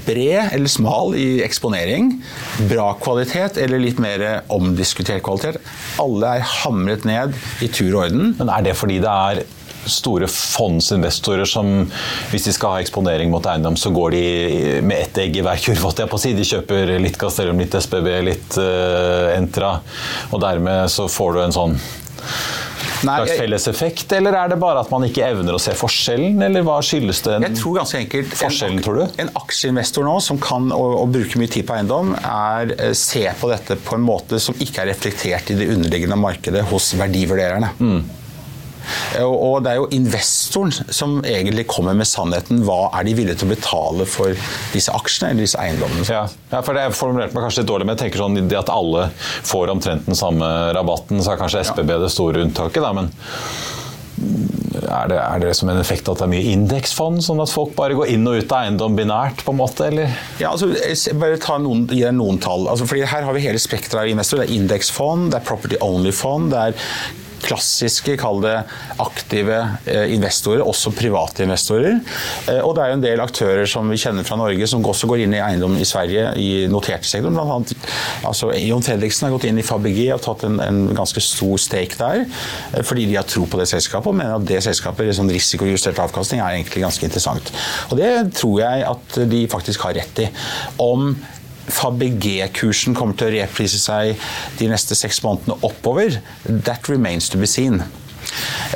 bred 0.06 0.56
eller 0.56 0.72
smal 0.72 1.16
i 1.20 1.28
eksponering, 1.46 2.12
bra 2.70 2.92
kvalitet 3.02 3.60
eller 3.62 3.82
litt 3.82 4.02
mer 4.02 4.26
omdiskutert 4.54 5.24
kvalitet. 5.26 5.62
Alle 6.02 6.36
er 6.40 6.52
hamret 6.64 7.08
ned 7.08 7.38
i 7.64 7.70
tur 7.72 7.94
og 7.94 8.04
orden. 8.08 8.36
Men 8.40 8.52
er 8.54 8.70
det 8.70 8.78
fordi 8.80 9.00
det 9.04 9.14
er 9.14 9.44
store 9.90 10.28
fondsinvestorer 10.30 11.48
som 11.50 11.70
hvis 12.32 12.48
de 12.48 12.54
skal 12.56 12.76
ha 12.76 12.84
eksponering 12.84 13.32
mot 13.32 13.46
eiendom, 13.50 13.78
så 13.80 13.92
går 13.96 14.16
de 14.16 14.24
med 14.86 15.06
ett 15.06 15.22
egg 15.24 15.40
i 15.40 15.46
hver 15.46 15.62
kurv. 15.64 15.88
Si. 16.20 16.34
De 16.36 16.48
kjøper 16.48 16.96
litt 17.02 17.20
Castellum, 17.20 17.60
litt 17.62 17.76
SBB, 17.76 18.10
litt 18.28 18.60
uh, 18.60 19.32
Entra. 19.36 19.78
Og 20.34 20.44
dermed 20.44 20.92
så 20.92 21.08
får 21.12 21.36
du 21.36 21.44
en 21.46 21.56
sånn 21.56 21.78
Slags 23.02 23.34
felleseffekt, 23.40 24.14
eller 24.18 24.36
er 24.36 24.52
det 24.52 24.60
bare 24.62 24.84
at 24.84 24.92
man 24.94 25.06
ikke 25.08 25.26
evner 25.28 25.56
å 25.56 25.62
se 25.62 25.74
forskjellen, 25.78 26.40
eller 26.46 26.66
hva 26.68 26.80
skyldes 26.86 27.24
det? 27.26 27.38
Jeg 27.48 27.58
tror 27.62 27.80
ganske 27.80 28.02
enkelt 28.04 28.36
forskjellen, 28.40 28.82
tror 28.86 29.00
du? 29.00 29.04
En 29.24 29.32
aksjeinvestor 29.40 30.08
nå 30.08 30.16
som 30.24 30.40
kan 30.42 30.70
og, 30.76 30.96
og 31.04 31.14
bruker 31.16 31.42
mye 31.42 31.52
tid 31.52 31.68
på 31.70 31.78
eiendom, 31.78 32.14
er 32.20 32.76
eh, 32.78 32.96
se 32.98 33.26
på 33.40 33.52
dette 33.52 33.80
på 33.86 33.98
en 33.98 34.06
måte 34.06 34.42
som 34.44 34.58
ikke 34.60 34.84
er 34.84 34.92
reflektert 34.94 35.54
i 35.54 35.60
det 35.60 35.70
underliggende 35.74 36.20
markedet 36.20 36.66
hos 36.72 36.92
verdivurdererne. 37.00 37.74
Mm. 37.80 38.02
Og 39.24 39.64
det 39.66 39.74
er 39.74 39.80
jo 39.82 39.90
investoren 39.96 40.74
som 40.74 41.20
egentlig 41.24 41.68
kommer 41.70 41.98
med 41.98 42.10
sannheten. 42.10 42.64
Hva 42.68 42.90
er 42.98 43.08
de 43.08 43.16
villige 43.18 43.42
til 43.42 43.50
å 43.50 43.54
betale 43.54 44.08
for 44.10 44.50
disse 44.74 44.94
aksjene 44.96 45.34
eller 45.34 45.48
disse 45.48 45.62
eiendommene? 45.62 46.06
Ja, 46.10 46.26
ja 46.54 46.64
for 46.66 46.78
det 46.78 46.86
er 46.86 46.96
formulert 46.96 47.36
meg 47.36 47.46
kanskje 47.46 47.64
litt 47.64 47.72
dårlig, 47.72 47.88
men 47.88 47.98
jeg 47.98 48.06
tenker 48.06 48.24
sånn 48.24 48.40
at 48.60 48.74
alle 48.74 49.10
får 49.48 49.74
omtrent 49.76 50.08
den 50.10 50.18
samme 50.20 50.48
rabatten, 50.76 51.22
så 51.24 51.34
er 51.34 51.42
kanskje 51.42 51.66
SBB 51.70 51.96
det 52.04 52.14
store 52.14 52.46
unntaket, 52.46 52.84
da. 52.84 52.94
men 52.96 53.12
er 54.80 55.10
det, 55.10 55.18
er 55.20 55.42
det, 55.44 55.54
som 55.58 55.70
en 55.72 55.80
effekt 55.80 56.10
at 56.10 56.20
det 56.20 56.26
er 56.26 56.32
mye 56.32 56.52
indeksfond, 56.54 57.22
sånn 57.24 57.42
at 57.44 57.52
folk 57.52 57.74
bare 57.78 57.98
går 57.98 58.12
inn 58.14 58.28
og 58.30 58.42
ut 58.42 58.54
av 58.54 58.66
eiendom 58.66 58.98
binært? 58.98 59.44
på 59.46 59.54
en 59.54 59.60
måte, 59.62 59.88
eller? 59.90 60.12
Ja, 60.42 60.54
altså, 60.54 60.72
bare 61.20 61.40
ta 61.42 61.58
noen, 61.62 61.86
gi 61.90 62.04
deg 62.04 62.16
noen 62.18 62.40
tall. 62.44 62.68
Altså, 62.72 62.88
fordi 62.90 63.08
Her 63.10 63.26
har 63.28 63.36
vi 63.36 63.46
hele 63.46 63.62
spekteret 63.62 64.04
av 64.04 64.12
investorer. 64.12 64.46
Det 64.46 64.54
er 64.54 64.62
indeksfond, 64.62 65.32
det 65.34 65.40
er 65.40 65.48
property 65.48 65.80
only-fond, 65.86 66.52
det 66.54 66.68
er 66.70 66.94
klassiske, 67.50 68.16
kall 68.22 68.42
det 68.44 68.56
aktive 69.02 69.58
eh, 69.90 70.14
investorer, 70.14 70.64
også 70.66 70.94
private 70.96 71.46
investorer. 71.46 72.00
Eh, 72.50 72.62
og 72.62 72.76
det 72.78 72.84
er 72.84 72.92
jo 72.92 72.98
en 73.00 73.06
del 73.06 73.24
aktører 73.24 73.70
som 73.70 73.90
vi 73.90 74.00
kjenner 74.02 74.28
fra 74.28 74.38
Norge, 74.40 74.68
som 74.70 74.86
også 74.86 75.10
går 75.10 75.26
inn 75.26 75.36
i 75.38 75.42
eiendom 75.44 75.78
i 75.80 75.88
Sverige 75.88 76.32
i 76.40 76.50
noterte 76.72 77.10
sektoren. 77.10 77.38
Blant 77.38 77.56
annet, 77.56 77.90
altså, 78.28 78.52
Jon 78.58 78.86
Fredriksen 78.86 79.28
har 79.28 79.36
gått 79.36 79.50
inn 79.50 79.62
i 79.62 79.66
Fabege 79.66 80.12
og 80.16 80.24
tatt 80.26 80.46
en, 80.48 80.60
en, 80.64 80.82
ganske 81.00 81.22
stor 81.24 81.60
stake 81.62 81.98
der, 82.00 82.24
eh, 82.74 82.86
fordi 82.86 83.08
de 83.10 83.18
har 83.20 83.28
tro 83.30 83.46
på 83.50 83.60
det 83.62 83.70
selskapet 83.72 84.12
og 84.12 84.20
mener 84.20 84.38
at 84.38 84.48
det 84.50 84.62
selskapet, 84.66 85.12
sånn 85.18 85.32
risikojustert 85.34 86.00
avkastning, 86.04 86.44
er 86.44 86.60
egentlig 86.60 86.86
ganske 86.86 87.06
interessant. 87.08 87.54
Og 87.90 88.00
det 88.00 88.14
tror 88.38 88.62
jeg 88.64 88.88
at 88.90 89.20
de 89.32 89.44
faktisk 89.52 89.88
har 89.88 89.98
rett 90.00 90.26
i. 90.26 90.30
Om 90.84 91.14
FABG-kursen 91.70 92.98
kommer 92.98 93.18
til 93.18 93.30
å 93.30 93.36
reprise 93.38 93.80
seg 93.82 94.20
de 94.60 94.70
neste 94.72 94.98
seks 94.98 95.22
månedene 95.26 95.60
oppover, 95.66 96.20
that 96.46 96.90
remains 96.92 97.30
to 97.30 97.40
be 97.42 97.50
seen. 97.50 97.84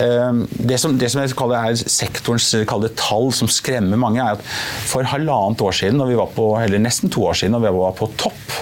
Ehm, 0.02 0.44
det 0.50 0.80
som, 0.82 0.96
det 1.00 1.10
som 1.12 1.22
jeg 1.22 1.36
kaller 1.38 1.70
er 1.70 1.78
sektorens 1.78 2.50
kaller 2.70 2.94
tall 2.98 3.32
som 3.36 3.50
skremmer 3.52 4.00
mange, 4.00 4.24
er 4.24 4.38
at 4.38 4.46
for 4.90 5.06
halvannet 5.08 5.62
år 5.64 5.78
siden, 5.78 6.02
på, 6.34 6.48
eller 6.60 6.82
nesten 6.82 7.12
to 7.14 7.26
år 7.30 7.38
siden, 7.38 7.56
når 7.56 7.66
vi 7.68 7.74
var 7.78 7.96
på 7.98 8.10
topp, 8.20 8.58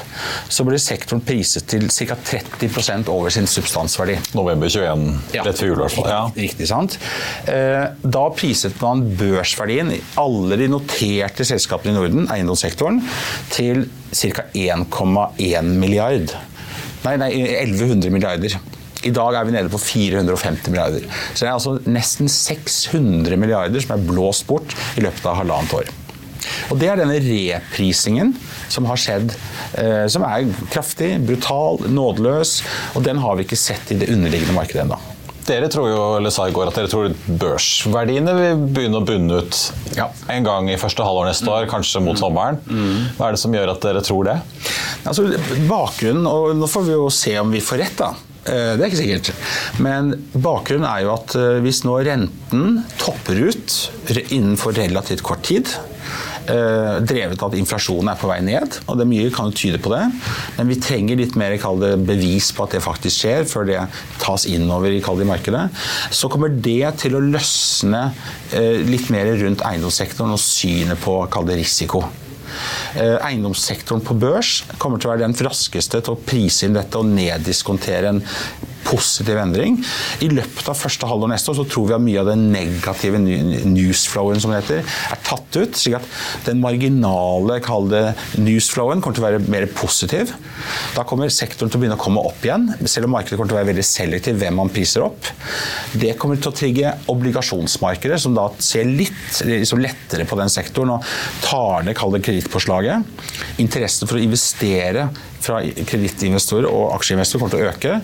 så 0.51 0.65
ble 0.67 0.79
sektoren 0.81 1.23
priset 1.25 1.67
til 1.71 1.87
ca. 1.91 2.17
30% 2.17 3.09
over 3.11 3.33
sin 3.33 3.47
substansverdi. 3.49 4.17
November 4.37 4.69
21, 4.71 5.07
rett 5.37 5.61
før 5.61 5.71
jul 5.71 5.79
i 5.79 5.83
hvert 5.85 5.95
fall. 5.95 6.11
Ja. 6.11 6.21
Riktig, 6.35 6.67
sant. 6.69 6.97
Ehm, 7.51 8.01
da 8.03 8.25
priset 8.35 8.77
man 8.83 9.05
børsverdien 9.19 9.93
i 9.95 10.01
alle 10.21 10.59
de 10.59 10.69
noterte 10.71 11.47
selskapene 11.47 11.95
i 11.95 11.99
Norden, 11.99 12.29
eiendomssektoren, 12.31 13.01
til 13.53 13.87
ca. 14.11 14.47
1,1 14.57 15.73
milliard. 15.79 16.35
Nei, 17.01 17.15
nei, 17.17 17.31
1100 17.63 18.13
milliarder. 18.13 18.59
I 19.03 19.11
dag 19.15 19.33
er 19.39 19.47
vi 19.47 19.55
nede 19.55 19.71
på 19.73 19.79
450 19.81 20.69
milliarder. 20.69 21.05
Så 21.33 21.41
det 21.43 21.47
er 21.49 21.55
altså 21.55 21.77
nesten 21.89 22.29
600 22.29 23.37
milliarder 23.41 23.81
som 23.81 23.95
er 23.97 24.05
blåst 24.05 24.45
bort 24.49 24.75
i 24.97 25.01
løpet 25.05 25.25
av 25.25 25.39
halvannet 25.41 25.73
år. 25.79 25.89
Og 26.71 26.79
Det 26.81 26.87
er 26.89 26.97
denne 27.01 27.19
reprisingen 27.21 28.33
som 28.71 28.85
har 28.89 28.97
skjedd, 28.97 29.33
eh, 29.77 30.05
som 30.09 30.23
er 30.25 30.47
kraftig, 30.73 31.13
brutal, 31.27 31.81
nådeløs. 31.91 32.61
Og 32.95 33.03
den 33.05 33.17
har 33.21 33.35
vi 33.37 33.45
ikke 33.45 33.59
sett 33.59 33.91
i 33.93 33.97
det 34.01 34.09
underliggende 34.13 34.55
markedet 34.57 34.85
ennå. 34.85 34.97
Dere 35.45 35.67
tror 35.73 35.87
jo, 35.89 36.01
eller 36.19 36.29
sa 36.31 36.45
i 36.47 36.53
går 36.53 36.69
at 36.69 36.75
dere 36.77 36.87
tror 36.89 37.13
børsverdiene 37.41 38.33
vil 38.37 38.59
begynne 38.71 38.99
å 39.01 39.05
bunne 39.05 39.39
ut 39.41 39.57
Ja. 39.97 40.07
en 40.29 40.43
gang 40.45 40.69
i 40.69 40.77
første 40.77 41.03
halvår 41.03 41.27
neste 41.31 41.49
år, 41.49 41.65
kanskje 41.67 42.01
mot 42.05 42.17
sommeren. 42.17 42.59
Hva 43.17 43.27
er 43.27 43.31
det 43.35 43.39
som 43.41 43.51
gjør 43.51 43.71
at 43.73 43.81
dere 43.81 44.01
tror 44.05 44.23
det? 44.29 44.37
Altså, 45.03 45.25
bakgrunnen, 45.67 46.27
og 46.29 46.55
nå 46.55 46.69
får 46.69 46.85
vi 46.85 46.91
jo 46.93 47.09
se 47.09 47.37
om 47.41 47.51
vi 47.51 47.59
får 47.59 47.77
rett, 47.81 47.97
da. 47.97 48.13
Eh, 48.45 48.73
Det 48.77 48.81
er 48.81 48.89
ikke 48.89 49.01
sikkert. 49.03 49.31
Men 49.83 50.15
bakgrunnen 50.33 50.87
er 50.89 51.05
jo 51.05 51.13
at 51.13 51.35
eh, 51.37 51.61
hvis 51.61 51.83
nå 51.85 51.99
renten 52.07 52.81
topper 53.01 53.37
ut 53.51 53.77
innenfor 54.33 54.73
relativt 54.79 55.21
kort 55.25 55.43
tid, 55.45 55.69
eh, 56.49 56.97
drevet 57.05 57.37
av 57.37 57.51
at 57.51 57.59
inflasjonen 57.59 58.09
er 58.09 58.17
på 58.17 58.31
vei 58.31 58.39
ned, 58.45 58.79
og 58.87 58.97
det 58.97 59.05
er 59.05 59.11
mye 59.11 59.33
kan 59.35 59.53
tyde 59.53 59.77
på 59.83 59.93
det, 59.93 60.01
men 60.57 60.71
vi 60.71 60.79
trenger 60.81 61.21
litt 61.21 61.37
mer 61.37 61.53
bevis 62.01 62.49
på 62.57 62.65
at 62.65 62.73
det 62.77 62.81
faktisk 62.81 63.21
skjer, 63.21 63.45
før 63.45 63.69
det 63.69 63.83
tas 64.23 64.47
innover 64.49 64.89
i 64.89 65.03
det, 65.03 65.29
markedet, 65.29 65.67
så 66.09 66.31
kommer 66.31 66.49
det 66.49 66.97
til 67.03 67.15
å 67.15 67.21
løsne 67.21 68.07
litt 68.89 69.13
mer 69.13 69.29
rundt 69.37 69.61
eiendomssektoren 69.61 70.33
og 70.33 70.41
synet 70.41 70.99
på 70.99 71.21
det, 71.45 71.61
risiko. 71.61 72.03
Eh, 72.95 73.17
Eiendomssektoren 73.27 74.03
på 74.05 74.17
børs 74.19 74.61
kommer 74.81 75.01
til 75.01 75.09
å 75.09 75.15
være 75.15 75.25
den 75.25 75.37
raskeste 75.47 76.01
til 76.01 76.15
å 76.15 76.21
prise 76.25 76.67
inn 76.67 76.77
dette 76.77 76.99
og 76.99 77.09
neddiskontere 77.09 78.11
en 78.11 78.23
positiv 78.91 79.39
endring. 79.39 79.77
I 80.23 80.29
løpet 80.31 80.69
av 80.69 80.77
første 80.77 81.07
halvår 81.09 81.31
neste 81.33 81.51
år 81.53 81.59
så 81.61 81.65
tror 81.69 81.87
vi 81.89 81.95
at 81.95 82.03
mye 82.03 82.21
av 82.21 82.29
den 82.31 82.47
negative 82.53 83.21
newsflowen 83.21 84.41
som 84.41 84.53
det 84.53 84.61
heter, 84.61 84.81
er 85.13 85.21
tatt 85.25 85.57
ut. 85.57 85.77
slik 85.77 85.97
at 85.99 86.07
den 86.47 86.61
marginale 86.63 87.59
newsflowen 88.41 89.01
kommer 89.01 89.17
til 89.17 89.23
å 89.23 89.27
være 89.27 89.43
mer 89.51 89.67
positiv. 89.75 90.33
Da 90.95 91.05
kommer 91.07 91.31
sektoren 91.31 91.71
til 91.71 91.79
å 91.79 91.83
begynne 91.83 91.99
å 91.99 92.01
komme 92.01 92.23
opp 92.25 92.43
igjen, 92.45 92.67
selv 92.85 93.07
om 93.07 93.15
markedet 93.15 93.37
kommer 93.37 93.51
til 93.51 93.57
å 93.57 93.61
være 93.61 93.71
veldig 93.71 93.87
selektiv 93.87 94.39
hvem 94.41 94.59
man 94.59 94.71
priser 94.73 95.05
opp. 95.05 95.29
Det 95.93 96.15
kommer 96.19 96.39
til 96.41 96.51
å 96.51 96.55
trigge 96.55 96.95
obligasjonsmarkedet, 97.11 98.19
som 98.21 98.35
da 98.37 98.49
ser 98.61 98.89
litt 98.89 99.41
liksom 99.47 99.81
lettere 99.83 100.27
på 100.27 100.39
den 100.39 100.51
sektoren 100.51 100.95
og 100.97 101.07
tar 101.45 101.87
ned 101.87 101.97
kall 101.97 102.15
kredittpåslaget. 102.41 103.03
Interessen 103.61 104.09
for 104.09 104.17
å 104.17 104.23
investere 104.23 105.09
fra 105.41 105.61
kredittinvestorer 105.61 106.69
og 106.69 106.93
aksjeinvestorer 106.97 107.41
kommer 107.41 107.55
til 107.55 107.65
å 107.65 107.71
øke. 107.71 107.97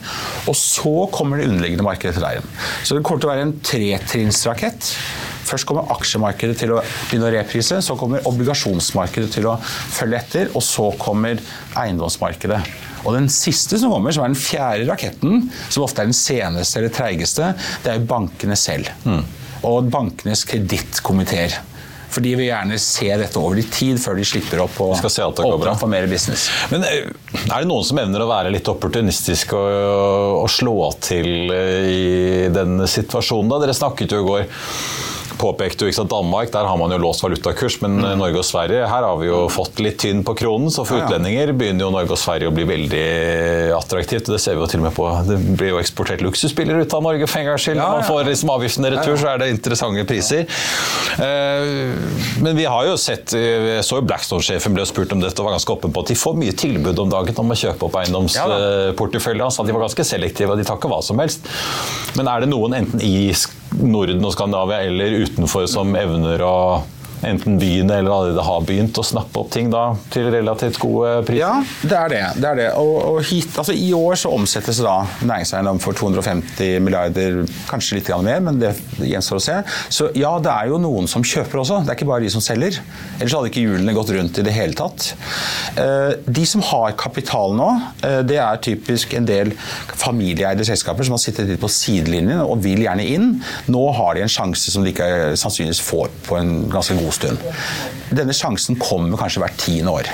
Og 0.49 0.57
så 0.57 0.95
kommer 1.13 1.37
det 1.37 1.49
underliggende 1.49 1.85
markedet 1.85 2.17
til 2.17 2.25
veien. 2.25 2.51
Så 2.83 2.95
det 2.95 3.03
kommer 3.05 3.21
til 3.21 3.29
å 3.29 3.33
være 3.33 3.47
en 3.47 3.55
tretrinnsrakett. 3.65 4.91
Først 5.47 5.67
kommer 5.67 5.87
aksjemarkedet 5.95 6.57
til 6.59 6.73
å 6.75 6.81
begynne 6.81 7.29
å 7.29 7.35
reprise, 7.37 7.79
så 7.81 7.95
kommer 7.95 8.25
obligasjonsmarkedet 8.27 9.31
til 9.37 9.47
å 9.47 9.55
følge 9.63 10.19
etter, 10.19 10.51
og 10.51 10.65
så 10.65 10.89
kommer 10.99 11.39
eiendomsmarkedet. 11.79 12.59
Og 13.07 13.15
den 13.15 13.29
siste 13.31 13.79
som 13.79 13.93
kommer, 13.93 14.11
som 14.11 14.25
er 14.25 14.33
den 14.33 14.41
fjerde 14.41 14.89
raketten, 14.89 15.47
som 15.69 15.85
ofte 15.85 16.03
er 16.03 16.09
den 16.09 16.17
seneste 16.17 16.81
eller 16.81 16.91
treigeste, 16.91 17.53
det 17.85 17.93
er 17.93 18.03
bankene 18.09 18.57
selv. 18.59 18.91
Og 19.63 19.87
bankenes 19.93 20.43
kredittkomiteer. 20.49 21.55
For 22.07 22.23
de 22.23 22.33
vil 22.39 22.47
gjerne 22.47 22.77
se 22.81 23.09
dette 23.19 23.39
over 23.41 23.59
i 23.59 23.65
tid 23.67 23.99
før 24.01 24.17
de 24.19 24.25
slipper 24.27 24.61
opp 24.63 24.79
og 24.85 24.95
skal 24.99 25.13
se 25.13 25.25
at 25.25 25.39
det 25.39 25.45
går 25.45 25.57
åpner 25.57 25.73
opp 25.73 25.81
for 25.83 25.91
mer 25.91 26.07
business. 26.09 26.47
Men 26.71 26.85
eh, 26.87 27.09
er 27.47 27.51
det 27.51 27.67
noen 27.69 27.85
som 27.87 27.99
evner 28.01 28.23
å 28.23 28.29
være 28.29 28.53
litt 28.53 28.71
opportunistisk 28.71 29.53
og, 29.57 30.43
og 30.43 30.49
slå 30.51 30.77
til 31.03 31.51
eh, 31.53 31.91
i 31.91 32.07
den 32.53 32.81
situasjonen? 32.87 33.51
da? 33.51 33.61
Dere 33.65 33.77
snakket 33.77 34.15
jo 34.15 34.23
i 34.23 34.27
går 34.31 34.49
påpekte 35.39 35.85
jo 35.85 35.91
ikke 35.91 35.99
sant, 36.01 36.11
Danmark, 36.11 36.51
der 36.53 36.65
har 36.67 36.77
man 36.79 36.91
jo 36.93 36.97
låst 37.01 37.23
valutakurs, 37.23 37.79
men 37.83 37.97
mm. 38.01 38.07
Norge 38.19 38.41
og 38.41 38.47
Sverige 38.47 38.87
her 38.89 39.05
har 39.05 39.17
vi 39.21 39.29
jo 39.29 39.43
fått 39.53 39.79
litt 39.83 39.99
tynn 40.01 40.23
på 40.27 40.35
kronen. 40.39 40.71
Så 40.73 40.85
for 40.87 40.97
Ja, 40.97 41.05
ja. 41.05 41.09
utlendinger 41.11 41.53
begynner 41.57 41.87
jo 41.87 41.91
Norge 41.93 42.15
og 42.15 42.21
Sverige 42.21 42.49
å 42.51 42.55
bli 42.55 42.65
veldig 42.67 43.05
attraktivt. 43.77 44.29
Det 44.31 44.39
ser 44.41 44.57
vi 44.57 44.63
jo 44.65 44.69
til 44.71 44.81
og 44.81 44.87
med 44.89 44.95
på. 44.97 45.07
Det 45.27 45.37
blir 45.59 45.73
jo 45.75 45.81
eksportert 45.81 46.23
luksusbiler 46.25 46.81
ut 46.81 46.93
av 46.97 47.03
Norge 47.05 47.27
for 47.29 47.41
en 47.41 47.49
gangs 47.51 47.65
skyld. 47.67 47.79
Når 47.81 47.95
man 47.99 48.07
får 48.07 48.23
liksom 48.31 48.53
avgiftene 48.55 48.93
retur, 48.95 49.15
så 49.21 49.31
er 49.33 49.43
det 49.43 49.49
interessante 49.53 50.05
priser. 50.09 50.47
Eh, 51.17 51.93
Men 52.43 52.55
vi 52.57 52.65
har 52.69 52.85
jo 52.85 52.95
sett 52.99 53.33
eh, 53.33 53.77
Jeg 53.77 53.85
så 53.87 53.97
jo 53.99 54.05
Blackstone-sjefen 54.07 54.75
ble 54.75 54.85
spurt 54.89 55.13
om 55.15 55.21
dette 55.23 55.41
og 55.41 55.47
var 55.49 55.55
ganske 55.57 55.73
åpen 55.73 55.93
på 55.93 56.03
at 56.03 56.11
de 56.11 56.17
får 56.19 56.37
mye 56.37 56.55
tilbud 56.57 56.99
om 57.03 57.09
dagen 57.11 57.37
om 57.41 57.53
å 57.53 57.57
kjøpe 57.57 57.87
opp 57.87 57.97
eiendomsporteføljen. 58.01 59.45
Han 59.47 59.53
sa 59.53 59.65
de 59.67 59.75
var 59.75 59.85
ganske 59.87 60.05
selektive, 60.07 60.53
og 60.53 60.59
de 60.61 60.65
tar 60.67 60.79
ikke 60.79 60.91
hva 60.91 61.01
som 61.05 61.19
helst. 61.21 61.47
Men 62.17 62.29
er 62.31 62.43
det 62.45 62.51
noen 62.51 62.77
enten 62.81 63.03
i 63.03 63.33
Norden 63.81 64.25
og 64.25 64.33
Skandinavia 64.33 64.81
eller 64.87 65.21
utenfor 65.25 65.67
som 65.69 65.95
evner 65.97 66.41
å 66.45 66.57
enten 67.25 67.57
begynne 67.57 67.97
eller 67.97 68.13
allerede 68.13 68.43
har 68.45 68.65
begynt 68.67 68.97
å 68.99 69.05
snappe 69.05 69.41
opp 69.41 69.49
ting 69.53 69.71
da 69.73 69.89
til 70.13 70.29
relativt 70.33 70.77
gode 70.81 71.23
priser? 71.27 71.41
Ja, 71.41 71.53
det 71.81 71.97
er 71.97 72.13
det. 72.13 72.21
det, 72.37 72.49
er 72.51 72.59
det. 72.61 72.67
Og, 72.77 72.95
og 73.11 73.19
hit, 73.25 73.49
altså, 73.57 73.73
I 73.73 73.89
år 73.97 74.19
så 74.19 74.31
omsettes 74.35 74.81
da 74.85 74.99
næringseiendom 75.25 75.81
for 75.83 75.97
250 75.97 76.83
milliarder, 76.85 77.43
kanskje 77.69 77.99
litt 77.99 78.11
mer, 78.23 78.41
men 78.43 78.59
det 78.61 78.73
gjenstår 79.03 79.39
å 79.39 79.43
se. 79.43 79.57
Så 79.93 80.09
ja, 80.17 80.31
det 80.43 80.53
er 80.53 80.71
jo 80.71 80.79
noen 80.81 81.09
som 81.09 81.25
kjøper 81.25 81.61
også. 81.63 81.81
Det 81.85 81.93
er 81.93 81.99
ikke 81.99 82.09
bare 82.09 82.25
de 82.25 82.31
som 82.33 82.43
selger. 82.43 82.79
Ellers 83.17 83.35
hadde 83.37 83.51
ikke 83.51 83.65
hjulene 83.65 83.95
gått 83.97 84.13
rundt 84.15 84.39
i 84.39 84.45
det 84.45 84.53
hele 84.55 84.77
tatt. 84.77 85.11
Eh, 85.77 86.13
De 86.27 86.45
som 86.47 86.63
har 86.69 86.95
kapital 86.99 87.55
nå, 87.57 87.69
eh, 88.05 88.19
det 88.27 88.39
er 88.41 88.61
typisk 88.63 89.13
en 89.17 89.27
del 89.27 89.53
familieeide 89.97 90.65
selskaper 90.67 91.07
som 91.07 91.17
har 91.17 91.23
sittet 91.23 91.49
litt 91.49 91.61
på 91.61 91.71
sidelinjen 91.71 92.43
og 92.43 92.61
vil 92.65 92.83
gjerne 92.85 93.05
inn. 93.07 93.29
Nå 93.71 93.83
har 93.97 94.15
de 94.17 94.25
en 94.25 94.31
sjanse 94.31 94.73
som 94.73 94.85
de 94.85 94.93
ikke 94.93 95.09
sannsynligvis 95.39 95.83
får 95.83 96.11
på 96.27 96.39
en 96.39 96.53
ganske 96.71 96.97
god 96.97 97.06
stund. 97.15 97.43
Denne 98.09 98.35
sjansen 98.35 98.79
kommer 98.79 99.19
kanskje 99.19 99.43
hvert 99.43 99.59
tiende 99.61 99.93
år. 99.93 100.11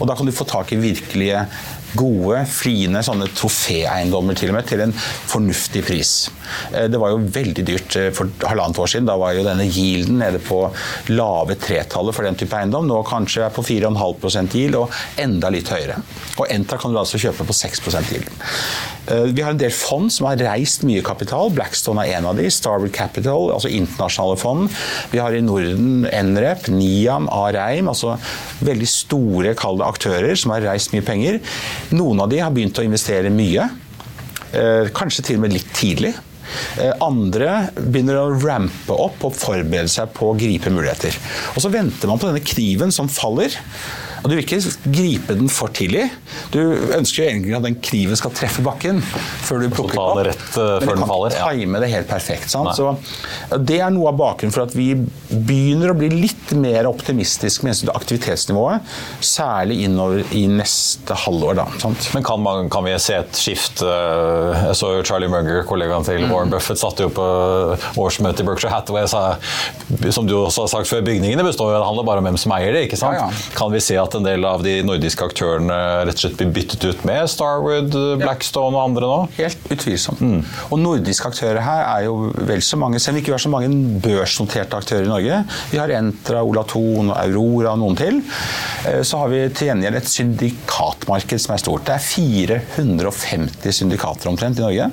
Og 0.00 0.08
da 0.08 0.16
kan 0.16 0.26
du 0.26 0.34
få 0.34 0.46
tak 0.48 0.72
i 0.74 0.80
virkelige 0.80 1.44
gode, 1.96 2.42
fine 2.50 3.02
sånne 3.06 3.28
troféeiendommer 3.36 4.36
til 4.38 4.52
og 4.52 4.58
med, 4.58 4.66
til 4.68 4.82
en 4.84 4.94
fornuftig 4.94 5.84
pris. 5.86 6.12
Eh, 6.72 6.88
Det 6.92 7.00
var 7.00 7.14
jo 7.14 7.22
veldig 7.34 7.64
dyrt 7.66 7.96
eh, 8.00 8.10
for 8.14 8.30
halvannet 8.48 8.78
år 8.82 8.90
siden. 8.94 9.08
Da 9.10 9.16
var 9.20 9.34
jo 9.36 9.44
denne 9.46 9.66
yielden 9.68 10.18
nede 10.22 10.40
på 10.44 10.62
lave 11.14 11.56
tretallet 11.60 12.14
for 12.16 12.26
den 12.26 12.38
type 12.40 12.56
eiendom. 12.58 12.88
Nå 12.90 13.02
kanskje 13.08 13.46
er 13.46 13.54
på 13.54 13.64
4,5 13.64 14.58
yield 14.58 14.80
og 14.82 14.92
enda 15.20 15.50
litt 15.54 15.70
høyere. 15.72 16.00
Og 16.38 16.50
Entra 16.50 16.78
kan 16.80 16.92
du 16.94 17.00
altså 17.00 17.20
kjøpe 17.22 17.46
på 17.48 17.56
6 17.56 17.82
yield. 18.12 18.30
Eh, 19.10 19.26
Vi 19.34 19.42
har 19.42 19.50
en 19.52 19.60
del 19.60 19.72
fond 19.74 20.10
som 20.12 20.26
har 20.28 20.40
reist 20.40 20.84
mye 20.86 21.02
kapital. 21.04 21.50
Blackstone 21.54 22.04
er 22.06 22.18
en 22.18 22.26
av 22.30 22.36
de. 22.36 22.48
Starwood 22.50 22.92
Capital, 22.94 23.50
altså 23.52 23.68
internasjonale 23.68 24.38
fond. 24.40 24.70
Vi 25.12 25.18
har 25.20 25.34
i 25.34 25.42
Norden 25.44 26.06
Nrep, 26.34 26.68
Niam, 26.72 27.28
Areim, 27.32 27.88
altså 27.88 28.16
veldig 28.64 28.88
store 28.88 29.54
kalde 29.58 29.84
aktører 29.86 30.34
som 30.38 30.54
har 30.54 30.64
reist 30.64 30.92
mye 30.94 31.04
penger. 31.04 31.40
Noen 31.92 32.20
av 32.24 32.28
de 32.32 32.38
har 32.40 32.52
begynt 32.54 32.78
å 32.80 32.84
investere 32.86 33.30
mye. 33.32 33.68
Eh, 34.54 34.88
Kanskje 34.94 35.24
til 35.28 35.36
og 35.40 35.44
med 35.44 35.52
litt 35.56 35.72
tidlig. 35.76 36.14
Eh, 36.78 36.92
Andre 37.04 37.68
begynner 37.76 38.20
å 38.20 38.32
rampe 38.40 38.94
opp 38.94 39.24
og 39.26 39.36
forberede 39.36 39.90
seg 39.90 40.12
på 40.16 40.30
å 40.30 40.38
gripe 40.38 40.72
muligheter. 40.72 41.16
Og 41.54 41.62
så 41.64 41.72
venter 41.72 42.10
man 42.10 42.20
på 42.20 42.30
denne 42.30 42.44
kniven 42.44 42.92
som 42.94 43.10
faller. 43.10 43.54
Og 44.24 44.30
Du 44.30 44.34
vil 44.38 44.42
ikke 44.44 44.58
gripe 44.88 45.34
den 45.36 45.50
for 45.52 45.68
tidlig. 45.76 46.06
Du 46.50 46.58
ønsker 46.96 47.22
jo 47.22 47.28
egentlig 47.28 47.56
at 47.58 47.66
den 47.66 47.74
kniven 47.84 48.16
skal 48.16 48.32
treffe 48.32 48.62
bakken 48.64 49.02
før 49.44 49.60
du 49.60 49.68
plukker 49.68 49.98
den 49.98 50.00
den 50.00 50.14
opp. 50.14 50.20
rett, 50.30 50.46
eh, 50.56 50.70
før 50.80 50.80
Men 50.80 50.94
den 50.94 51.04
du 51.04 51.10
faller, 51.10 51.34
ja. 51.36 51.50
time 51.52 51.80
det 51.84 51.90
helt 51.92 52.08
perfekt. 52.08 52.48
Sant? 52.50 52.72
Så 52.78 52.88
eh, 53.52 53.58
Det 53.58 53.80
er 53.84 53.92
noe 53.92 54.08
av 54.08 54.16
bakgrunnen 54.16 54.54
for 54.54 54.64
at 54.64 54.72
vi 54.74 54.94
begynner 55.28 55.92
å 55.92 55.96
bli 55.98 56.08
litt 56.08 56.54
mer 56.56 56.88
optimistiske 56.88 57.64
med 57.68 57.90
aktivitetsnivået. 57.92 58.80
Særlig 59.20 59.82
innover 59.84 60.24
i 60.32 60.46
neste 60.48 61.14
halvår. 61.24 61.58
Da, 61.60 61.66
sant? 61.84 62.08
Men 62.16 62.24
kan, 62.24 62.40
man, 62.42 62.70
kan 62.72 62.84
vi 62.88 62.96
se 62.98 63.18
et 63.20 63.36
skift 63.36 63.82
eh, 63.84 64.64
Jeg 64.70 64.78
så 64.80 64.94
jo 64.96 65.04
Charlie 65.04 65.28
Munger, 65.32 65.62
kollegaen 65.68 66.00
Mm. 66.04 66.08
til 66.08 66.24
Warren 66.32 66.50
Buffett, 66.50 66.78
satt 66.80 66.98
jo 67.00 67.06
på 67.12 67.24
årsmøte 68.00 68.42
i 68.42 68.46
Berkshire 68.48 68.72
Hathaway 68.72 69.06
sa 69.08 69.36
som 70.14 70.26
du 70.26 70.34
også 70.36 70.64
har 70.64 70.70
sagt 70.72 70.88
før, 70.90 71.02
bygningene 71.06 71.44
består 71.46 71.70
jo, 71.72 71.78
det 71.78 71.86
handler 71.86 72.06
bare 72.08 72.22
om 72.22 72.26
hvem 72.28 72.38
som 72.40 72.52
eier 72.56 72.72
det. 72.74 72.82
ikke 72.88 72.98
sant? 73.00 73.16
Ja, 73.18 73.28
ja. 73.30 73.54
Kan 73.56 73.72
vi 73.72 73.80
se 73.84 73.96
at 74.00 74.13
en 74.18 74.26
del 74.26 74.44
av 74.48 74.62
de 74.64 74.76
nordiske 74.86 75.24
aktørene 75.26 75.76
rett 76.08 76.18
og 76.18 76.22
slett 76.24 76.38
blir 76.40 76.52
byttet 76.56 76.84
ut 76.88 77.04
med 77.08 77.28
Starwood, 77.30 77.94
Blackstone 78.20 78.76
og 78.76 78.82
andre 78.90 79.08
nå? 79.10 79.18
Helt 79.38 79.68
utvilsomt. 79.74 80.22
Og 80.70 80.78
nordiske 80.82 81.28
aktører 81.30 81.60
her 81.64 81.82
er 81.88 82.06
jo 82.08 82.30
vel 82.48 82.62
så 82.64 82.78
mange, 82.80 83.00
selv 83.02 83.14
om 83.14 83.20
vi 83.20 83.24
ikke 83.24 83.34
har 83.36 83.44
så 83.44 83.52
mange 83.52 83.70
børsnoterte 84.04 84.78
aktører 84.78 85.08
i 85.08 85.12
Norge. 85.12 85.40
Vi 85.72 85.80
har 85.80 85.92
Entra, 85.94 86.42
Olaton, 86.44 87.10
Aurora 87.14 87.74
og 87.74 87.82
noen 87.82 87.98
til. 87.98 88.20
Eh, 88.88 89.02
Så 89.04 89.18
har 89.20 89.28
vi 89.32 89.42
til 89.54 89.68
gjengjeld 89.70 89.96
et 90.00 90.10
syndikatmarked 90.10 91.40
som 91.40 91.54
er 91.54 91.62
stort. 91.62 91.84
Det 91.86 91.94
er 91.94 92.06
450 92.08 93.72
syndikater 93.82 94.30
omtrent 94.30 94.58
i 94.58 94.64
Norge. 94.64 94.90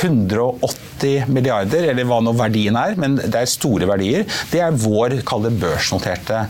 180 0.00 1.28
milliarder, 1.30 1.86
eller 1.90 2.06
hva 2.08 2.20
nå 2.24 2.32
verdien 2.36 2.76
er, 2.78 2.96
men 2.98 3.16
det 3.20 3.34
er 3.38 3.50
store 3.50 3.86
verdier. 3.88 4.24
Det 4.50 4.60
er 4.64 4.74
vår, 4.84 5.18
kall 5.26 5.44
det 5.46 5.54
børsnoterte 5.60 6.44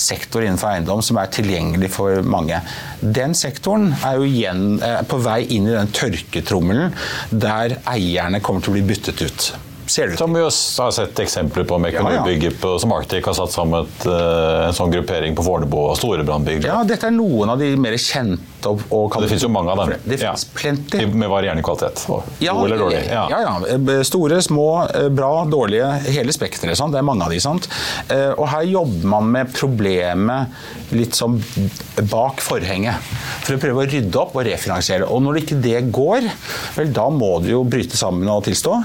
sektor 0.00 0.44
innenfor 0.44 0.72
eiendom, 0.74 1.02
som 1.04 1.18
er 1.20 1.30
tilgjengelig 1.40 1.90
for 1.96 2.22
mange. 2.26 2.60
Den 3.00 3.34
sektoren 3.38 3.90
er 4.04 4.20
jo 4.20 4.28
igjen 4.28 4.78
eh, 4.84 5.00
på 5.08 5.20
vei 5.24 5.42
inn 5.56 5.68
i 5.68 5.74
den 5.74 5.90
tørketrommelen 5.96 6.94
der 7.30 7.80
eierne 7.88 8.42
kommer 8.44 8.64
til 8.64 8.74
å 8.74 8.78
bli 8.78 8.86
byttet 8.92 9.24
ut. 9.24 9.50
Ser 9.90 10.12
det. 10.12 10.20
Som 10.20 10.36
vi 10.36 10.42
har 10.44 10.92
sett 10.94 11.18
eksempler 11.18 11.64
på 11.66 11.78
med 11.82 11.96
ja, 11.96 12.04
ja. 12.14 12.50
Som 12.78 12.92
Arctic 12.94 13.26
har 13.26 13.34
satt 13.34 13.50
sammen 13.50 13.88
et, 13.88 14.06
eh, 14.06 14.68
en 14.68 14.76
sånn 14.76 14.92
gruppering 14.94 15.34
på 15.34 15.42
Fornebu 15.42 15.80
og 15.80 15.96
Storebrandbygg. 15.98 16.68
Ja, 16.68 16.84
dette 16.86 17.10
er 17.10 17.16
noen 17.16 17.50
av 17.50 17.58
de 17.58 17.72
mer 17.80 17.98
kjente 17.98 18.49
og, 18.66 19.06
kan... 19.12 19.22
Det 19.22 19.30
finnes 19.30 19.44
jo 19.46 19.50
mange 19.52 19.72
av 19.72 19.82
dem. 19.82 19.94
Det 20.04 20.18
finnes 20.20 20.44
ja. 20.46 20.52
plenty. 20.56 21.04
Med 21.06 21.30
varierende 21.32 21.64
kvalitet. 21.66 22.04
Ja, 22.42 22.54
God 22.56 22.66
eller 22.66 22.84
dårlig. 22.84 23.00
Ja. 23.08 23.26
ja, 23.30 23.40
ja. 23.46 23.98
Store, 24.06 24.42
små, 24.42 24.66
eh, 24.88 25.08
bra, 25.14 25.44
dårlige. 25.50 25.88
Hele 26.10 26.34
spekteret. 26.34 26.78
Det 26.80 27.00
er 27.00 27.06
mange 27.06 27.26
av 27.26 27.34
de. 27.34 27.40
sant? 27.42 27.68
Eh, 28.08 28.30
og 28.34 28.48
her 28.52 28.66
jobber 28.68 29.10
man 29.14 29.30
med 29.34 29.54
problemet 29.54 30.92
litt 30.96 31.16
som 31.16 31.36
bak 32.10 32.42
forhenget. 32.42 33.10
For 33.44 33.56
å 33.56 33.62
prøve 33.62 33.84
å 33.84 33.88
rydde 33.90 34.20
opp 34.20 34.36
og 34.36 34.46
refinansiere. 34.48 35.08
Og 35.08 35.22
når 35.24 35.42
ikke 35.42 35.60
det 35.62 35.78
går, 35.94 36.28
vel 36.76 36.92
da 36.96 37.06
må 37.14 37.36
du 37.44 37.52
jo 37.52 37.64
bryte 37.68 37.98
sammen 37.98 38.28
og 38.30 38.44
tilstå. 38.48 38.76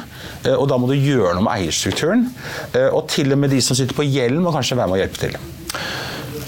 Og 0.55 0.65
da 0.69 0.79
må 0.79 0.89
du 0.91 0.95
gjøre 0.97 1.35
noe 1.37 1.47
med 1.47 1.65
eierstrukturen. 1.65 2.27
Eh, 2.73 2.89
og 2.91 3.07
til 3.11 3.33
og 3.35 3.41
med 3.41 3.53
de 3.53 3.61
som 3.63 3.77
sitter 3.77 3.97
på 3.97 4.07
gjelden, 4.07 4.43
må 4.45 4.53
kanskje 4.55 4.79
være 4.79 4.91
med 4.91 4.99
og 4.99 5.05
hjelpe 5.05 5.23
til. 5.25 5.39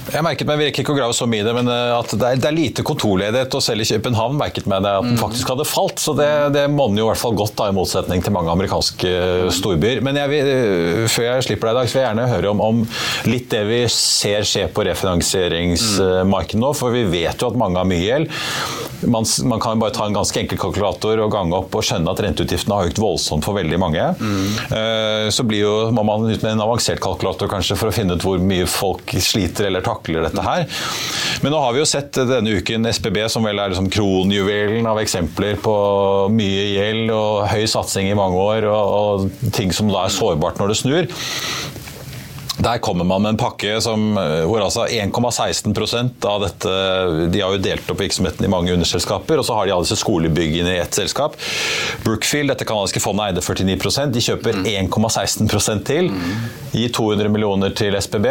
Jeg 0.07 0.23
merket 0.23 0.47
meg, 0.47 0.61
virker 0.61 0.83
ikke 0.83 0.93
å 0.93 0.97
grave 0.97 1.15
så 1.15 1.27
mye 1.27 1.43
i 1.43 1.45
det, 1.45 1.53
men 1.57 1.67
eh, 1.71 1.91
at 1.97 2.13
det 2.15 2.29
er, 2.29 2.39
det 2.39 2.47
er 2.49 2.55
lite 2.55 2.85
kontorledighet. 2.87 3.57
Og 3.57 3.63
selv 3.63 3.83
i 3.83 3.87
København 3.89 4.37
merket 4.39 4.69
meg 4.69 4.85
det 4.85 4.93
at 4.99 5.07
den 5.07 5.17
mm. 5.17 5.21
faktisk 5.21 5.51
hadde 5.51 5.67
falt. 5.67 5.99
Så 6.01 6.15
det, 6.17 6.29
det 6.55 6.65
monner 6.71 7.01
jo 7.01 7.07
i 7.07 7.11
hvert 7.11 7.21
fall 7.21 7.37
godt, 7.37 7.55
da, 7.59 7.69
i 7.71 7.75
motsetning 7.75 8.23
til 8.23 8.35
mange 8.35 8.53
amerikanske 8.53 9.11
eh, 9.11 9.47
storbyer. 9.57 10.03
Men 10.05 10.19
jeg 10.21 10.31
vil, 10.31 10.51
eh, 10.53 11.05
før 11.11 11.29
jeg 11.29 11.47
slipper 11.49 11.69
deg 11.69 11.75
i 11.75 11.79
dag, 11.81 11.91
så 11.91 11.97
vil 11.97 12.05
jeg 12.05 12.11
gjerne 12.11 12.29
høre 12.31 12.53
om, 12.53 12.63
om 12.69 12.83
litt 13.27 13.49
det 13.51 13.63
vi 13.67 13.81
ser 13.91 14.47
skje 14.47 14.67
på 14.71 14.87
refinansieringsmarkedet 14.87 16.63
nå. 16.63 16.71
For 16.77 16.95
vi 16.95 17.03
vet 17.11 17.43
jo 17.43 17.51
at 17.51 17.59
mange 17.59 17.81
har 17.81 17.89
mye 17.89 18.05
gjeld. 18.05 18.31
Man, 19.05 19.25
man, 19.43 19.59
kan 19.61 19.79
bare 19.81 19.93
ta 19.95 20.07
en 20.07 20.15
ganske 20.15 20.39
enkel 20.41 20.59
kalkulator 20.61 21.21
og 21.23 21.31
gange 21.33 21.57
opp 21.57 21.75
og 21.77 21.85
skjønne 21.85 22.11
at 22.11 22.21
renteutgiftene 22.23 22.79
har 22.79 22.89
økt 22.89 23.01
voldsomt 23.01 23.45
for 23.45 23.57
veldig 23.57 23.79
mange. 23.81 24.03
Mm. 24.17 25.29
Så 25.33 25.45
jo, 25.53 25.73
må 25.93 26.03
man 26.07 26.25
ut 26.27 26.43
med 26.43 26.51
en 26.53 26.63
avansert 26.65 27.01
kalkulator 27.03 27.49
kanskje 27.51 27.77
for 27.79 27.91
å 27.91 27.95
finne 27.95 28.17
ut 28.17 28.25
hvor 28.25 28.41
mye 28.41 28.67
folk 28.69 29.13
sliter 29.21 29.69
eller 29.69 29.85
takler 29.85 30.25
dette 30.27 30.43
her. 30.43 30.65
Men 31.43 31.53
nå 31.53 31.61
har 31.61 31.75
vi 31.75 31.81
jo 31.83 31.89
sett 31.89 32.17
denne 32.17 32.57
uken 32.57 32.89
SPB, 32.89 33.19
som 33.31 33.45
vel 33.45 33.61
er 33.61 33.73
liksom 33.73 33.89
kronjuvelen 33.93 34.87
av 34.89 35.01
eksempler 35.01 35.59
på 35.61 35.75
mye 36.33 36.67
gjeld 36.73 37.13
og 37.13 37.47
høy 37.51 37.65
satsing 37.69 38.09
i 38.11 38.17
mange 38.17 38.41
år, 38.41 38.69
og, 38.71 38.95
og 38.97 39.51
ting 39.55 39.73
som 39.75 39.91
da 39.91 40.05
er 40.05 40.15
sårbart 40.15 40.61
når 40.61 40.73
det 40.73 40.79
snur. 40.81 41.11
Der 42.57 42.77
kommer 42.81 43.05
man 43.05 43.21
med 43.21 43.35
en 43.35 43.39
pakke 43.39 43.75
som, 43.81 44.15
hvor 44.17 44.63
altså 44.65 44.87
1,16% 44.89 46.25
av 46.25 46.41
dette 46.41 46.71
De 47.29 47.41
har 47.43 47.53
jo 47.53 47.61
delt 47.61 47.91
opp 47.93 48.01
virksomheten 48.01 48.47
i 48.47 48.49
mange 48.49 48.73
underselskaper, 48.73 49.37
og 49.37 49.45
så 49.45 49.57
har 49.57 49.67
de 49.67 49.75
alle 49.75 49.85
disse 49.85 49.99
skolebyggene 50.01 50.73
i 50.73 50.81
ett 50.81 50.97
selskap. 50.97 51.37
Brookfield, 52.05 52.49
dette 52.53 52.65
kanadiske 52.67 53.03
fondet, 53.03 53.29
eide 53.29 53.45
49% 53.45 54.15
De 54.15 54.23
kjøper 54.25 54.63
1,16% 54.63 55.85
til. 55.87 56.09
Gir 56.73 56.95
200 56.97 57.29
millioner 57.33 57.77
til 57.77 57.97
SPB. 58.01 58.25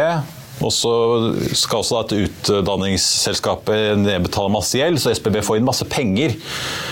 Og 0.65 0.71
så 0.73 0.93
skal 1.53 1.83
også 1.83 1.99
et 2.01 2.13
utdanningsselskapet 2.25 3.99
nedbetale 4.01 4.49
masse 4.53 4.77
gjeld, 4.79 4.97
så 5.01 5.13
SPB 5.13 5.41
får 5.45 5.59
inn 5.59 5.67
masse 5.67 5.85
penger. 5.89 6.33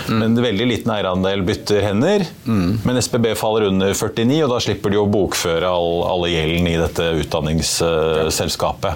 Mm. 0.06 0.18
Men 0.20 0.38
veldig 0.44 0.66
liten 0.70 0.92
eierandel 0.94 1.42
bytter 1.46 1.80
hender. 1.88 2.26
Mm. 2.46 2.78
Men 2.86 3.02
SPB 3.02 3.26
faller 3.38 3.62
under 3.70 3.90
49, 3.94 4.44
og 4.44 4.50
da 4.54 4.58
slipper 4.62 4.94
de 4.94 4.98
å 5.02 5.10
bokføre 5.10 5.66
all, 5.70 6.04
alle 6.06 6.28
gjelden 6.34 6.66
i 6.70 6.78
dette 6.80 7.04
utdanningsselskapet 7.24 8.92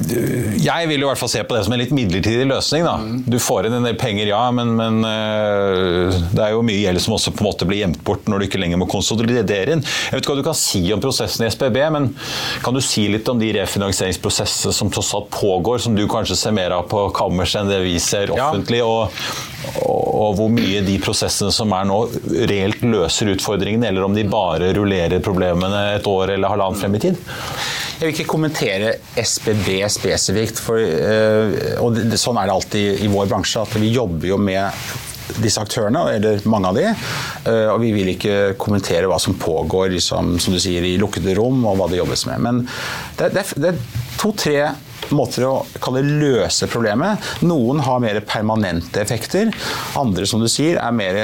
jeg 0.00 0.88
vil 0.88 1.02
jo 1.02 1.06
i 1.06 1.10
hvert 1.10 1.20
fall 1.20 1.30
se 1.32 1.42
på 1.44 1.56
det 1.56 1.62
som 1.66 1.74
en 1.74 1.80
litt 1.80 1.92
midlertidig 1.94 2.46
løsning. 2.48 2.86
Da. 2.86 2.94
Du 3.30 3.38
får 3.42 3.68
inn 3.68 3.76
en 3.78 3.86
del 3.86 3.98
penger, 4.00 4.30
ja, 4.30 4.42
men, 4.54 4.72
men 4.78 5.00
uh, 5.04 6.16
det 6.32 6.44
er 6.44 6.54
jo 6.54 6.64
mye 6.66 6.80
gjeld 6.80 7.02
som 7.04 7.16
også 7.16 7.34
på 7.34 7.44
en 7.44 7.50
måte 7.50 7.68
blir 7.68 7.82
gjemt 7.82 8.00
bort 8.06 8.28
når 8.30 8.40
du 8.40 8.48
ikke 8.48 8.60
lenger 8.62 8.80
må 8.80 8.88
konsolidere 8.90 9.76
inn. 9.76 9.84
Jeg 9.84 10.16
vet 10.16 10.24
ikke 10.24 10.34
hva 10.34 10.40
du 10.40 10.46
kan 10.46 10.58
si 10.58 10.82
om 10.94 11.02
prosessen 11.02 11.46
i 11.46 11.52
SPB, 11.52 11.78
men 11.96 12.10
kan 12.64 12.76
du 12.76 12.82
si 12.84 13.06
litt 13.12 13.28
om 13.32 13.40
de 13.40 13.52
refinansieringsprosessene 13.58 14.76
som 14.76 14.92
tross 14.92 15.12
alt 15.18 15.30
pågår, 15.34 15.82
som 15.84 15.96
du 15.98 16.06
kanskje 16.10 16.38
ser 16.38 16.56
mer 16.56 16.76
av 16.76 16.88
på 16.90 17.08
kammerset 17.16 17.64
enn 17.64 17.72
det 17.72 17.82
vi 17.84 17.96
ser 18.02 18.32
offentlig, 18.36 18.82
ja. 18.82 18.88
og, 18.88 19.59
og, 19.60 20.36
hvor 20.38 20.48
mye 20.52 20.80
de 20.84 20.96
prosessene 21.02 21.52
som 21.52 21.72
er 21.76 21.86
nå, 21.88 21.98
reelt 22.48 22.82
løser 22.86 23.32
utfordringene, 23.34 23.90
eller 23.90 24.06
om 24.06 24.16
de 24.16 24.24
bare 24.30 24.72
rullerer 24.76 25.22
problemene 25.24 25.82
et 25.96 26.08
år 26.08 26.34
eller 26.36 26.52
halvannet 26.54 26.80
frem 26.80 26.96
i 26.96 27.02
tid? 27.02 27.20
Jeg 28.00 28.06
vil 28.06 28.14
ikke 28.14 28.30
kommentere 28.30 28.94
SBB 29.20 29.68
spesifikt, 29.92 30.62
for, 30.64 30.80
eh, 30.80 31.76
og 31.82 32.00
sånn 32.16 32.40
er 32.40 32.48
det 32.48 32.56
alltid 32.56 33.04
i 33.04 33.12
vår 33.12 33.28
bransje. 33.28 33.60
at 33.60 33.76
Vi 33.76 33.92
jobber 33.92 34.30
jo 34.30 34.40
med 34.40 34.70
disse 35.38 35.60
aktørene, 35.62 36.06
eller 36.16 36.40
mange 36.48 36.70
av 36.70 36.78
de. 36.78 36.86
Eh, 36.88 37.68
og 37.68 37.80
vi 37.84 37.92
vil 37.94 38.14
ikke 38.14 38.54
kommentere 38.60 39.10
hva 39.10 39.20
som 39.20 39.36
pågår 39.38 39.92
liksom, 39.92 40.38
som 40.40 40.56
du 40.56 40.60
sier, 40.62 40.82
i 40.82 40.96
lukkede 41.00 41.36
rom, 41.36 41.60
og 41.68 41.76
hva 41.76 41.90
det 41.90 42.00
jobbes 42.00 42.24
med. 42.30 42.46
Men 42.46 42.62
det, 43.20 43.34
det, 43.36 43.44
det 43.60 43.74
er 43.74 43.82
to-tre 44.20 44.70
måter 45.16 45.46
å 45.48 45.54
kalle 45.82 46.02
løse 46.04 46.68
problemet. 46.70 47.20
Noen 47.46 47.82
har 47.86 48.02
mer 48.02 48.20
permanente 48.26 49.02
effekter. 49.02 49.52
Andre 49.98 50.26
som 50.28 50.42
du 50.42 50.48
sier, 50.50 50.80
er 50.80 50.96
mer 50.96 51.22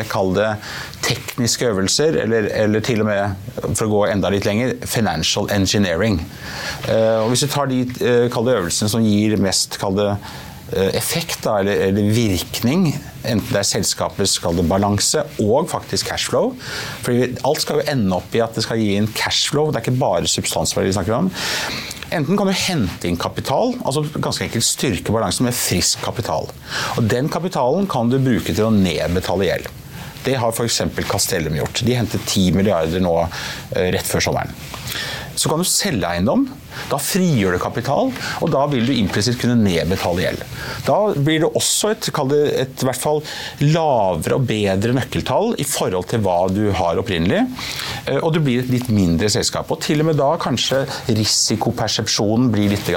tekniske 1.07 1.68
øvelser, 1.70 2.16
eller, 2.25 2.49
eller, 2.55 2.83
til 2.85 3.05
og 3.05 3.11
med, 3.11 3.53
for 3.68 3.87
å 3.87 3.92
gå 3.92 4.03
enda 4.11 4.33
litt 4.33 4.49
lenger, 4.49 4.75
financial 4.88 5.49
engineering. 5.55 6.18
Uh, 6.88 7.22
og 7.25 7.31
hvis 7.33 7.46
du 7.46 7.53
tar 7.53 7.70
de 7.70 7.85
uh, 8.03 8.42
øvelsene 8.57 8.90
som 8.90 9.05
gir 9.05 9.37
mest 9.42 9.79
uh, 9.83 10.16
effekt 10.99 11.44
da, 11.46 11.61
eller, 11.62 11.88
eller, 11.88 12.11
virkning, 12.14 12.88
enten 13.27 13.53
det 13.53 13.61
er 13.62 13.68
selskapets 13.68 14.38
balanse 14.66 15.22
og 15.42 15.68
faktisk 15.70 16.11
cashflow 16.11 16.53
For 17.03 17.27
alt 17.46 17.62
skal 17.62 17.81
jo 17.81 17.87
ende 17.90 18.18
opp 18.18 18.35
i 18.35 18.42
at 18.42 18.55
det 18.55 18.66
skal 18.66 18.81
gi 18.83 18.96
en 18.99 19.11
cashflow, 19.11 19.70
det 19.70 19.81
er 19.81 19.87
ikke 19.87 20.01
bare 20.03 20.31
substansverdi 20.31 20.90
vi 20.90 20.99
snakker 20.99 21.20
om. 21.20 21.31
Enten 22.16 22.38
kan 22.38 22.48
du 22.48 22.55
hente 22.57 23.09
inn 23.09 23.18
kapital, 23.20 23.74
altså 23.85 24.07
ganske 24.14 24.46
enkelt 24.46 24.64
styrke 24.64 25.12
balansen 25.12 25.44
med 25.44 25.57
frisk 25.57 26.00
kapital. 26.07 26.48
Og 26.96 27.09
Den 27.12 27.29
kapitalen 27.33 27.88
kan 27.90 28.09
du 28.09 28.16
bruke 28.16 28.55
til 28.55 28.68
å 28.68 28.72
nedbetale 28.72 29.50
gjeld. 29.50 29.68
Det 30.24 30.38
har 30.40 30.55
f.eks. 30.55 30.81
Castellum 31.07 31.59
gjort. 31.59 31.83
De 31.87 31.94
hentet 31.94 32.24
10 32.24 32.57
milliarder 32.57 33.05
nå 33.05 33.14
eh, 33.20 33.90
rett 33.94 34.09
før 34.09 34.24
sommeren. 34.31 34.55
Så 35.37 35.52
kan 35.52 35.61
du 35.61 35.68
selge 35.68 36.09
eiendom. 36.09 36.48
Da 36.91 36.99
frigjør 37.03 37.57
det 37.57 37.62
kapital, 37.62 38.12
og 38.43 38.53
da 38.53 38.65
vil 38.71 38.87
du 38.87 38.95
implisitt 38.95 39.39
kunne 39.41 39.57
nedbetale 39.59 40.25
gjeld. 40.25 40.45
Da 40.87 40.99
blir 41.17 41.45
det 41.45 41.51
også 41.59 41.93
et, 41.95 42.11
det, 42.31 42.43
et 42.62 42.87
hvert 42.87 43.03
fall 43.03 43.23
lavere 43.65 44.39
og 44.39 44.47
bedre 44.49 44.95
nøkkeltall 44.97 45.55
i 45.62 45.67
forhold 45.67 46.11
til 46.12 46.23
hva 46.27 46.39
du 46.53 46.65
har 46.77 47.01
opprinnelig. 47.03 47.45
Eh, 48.07 48.21
og 48.21 48.33
du 48.37 48.43
blir 48.45 48.62
et 48.62 48.73
litt 48.73 48.91
mindre 48.93 49.31
selskap. 49.33 49.71
Og 49.73 49.83
til 49.85 50.03
og 50.03 50.11
med 50.11 50.21
da 50.21 50.33
kanskje 50.41 50.85
risikopersepsjonen 51.11 52.51
blir 52.55 52.73
litt 52.73 52.93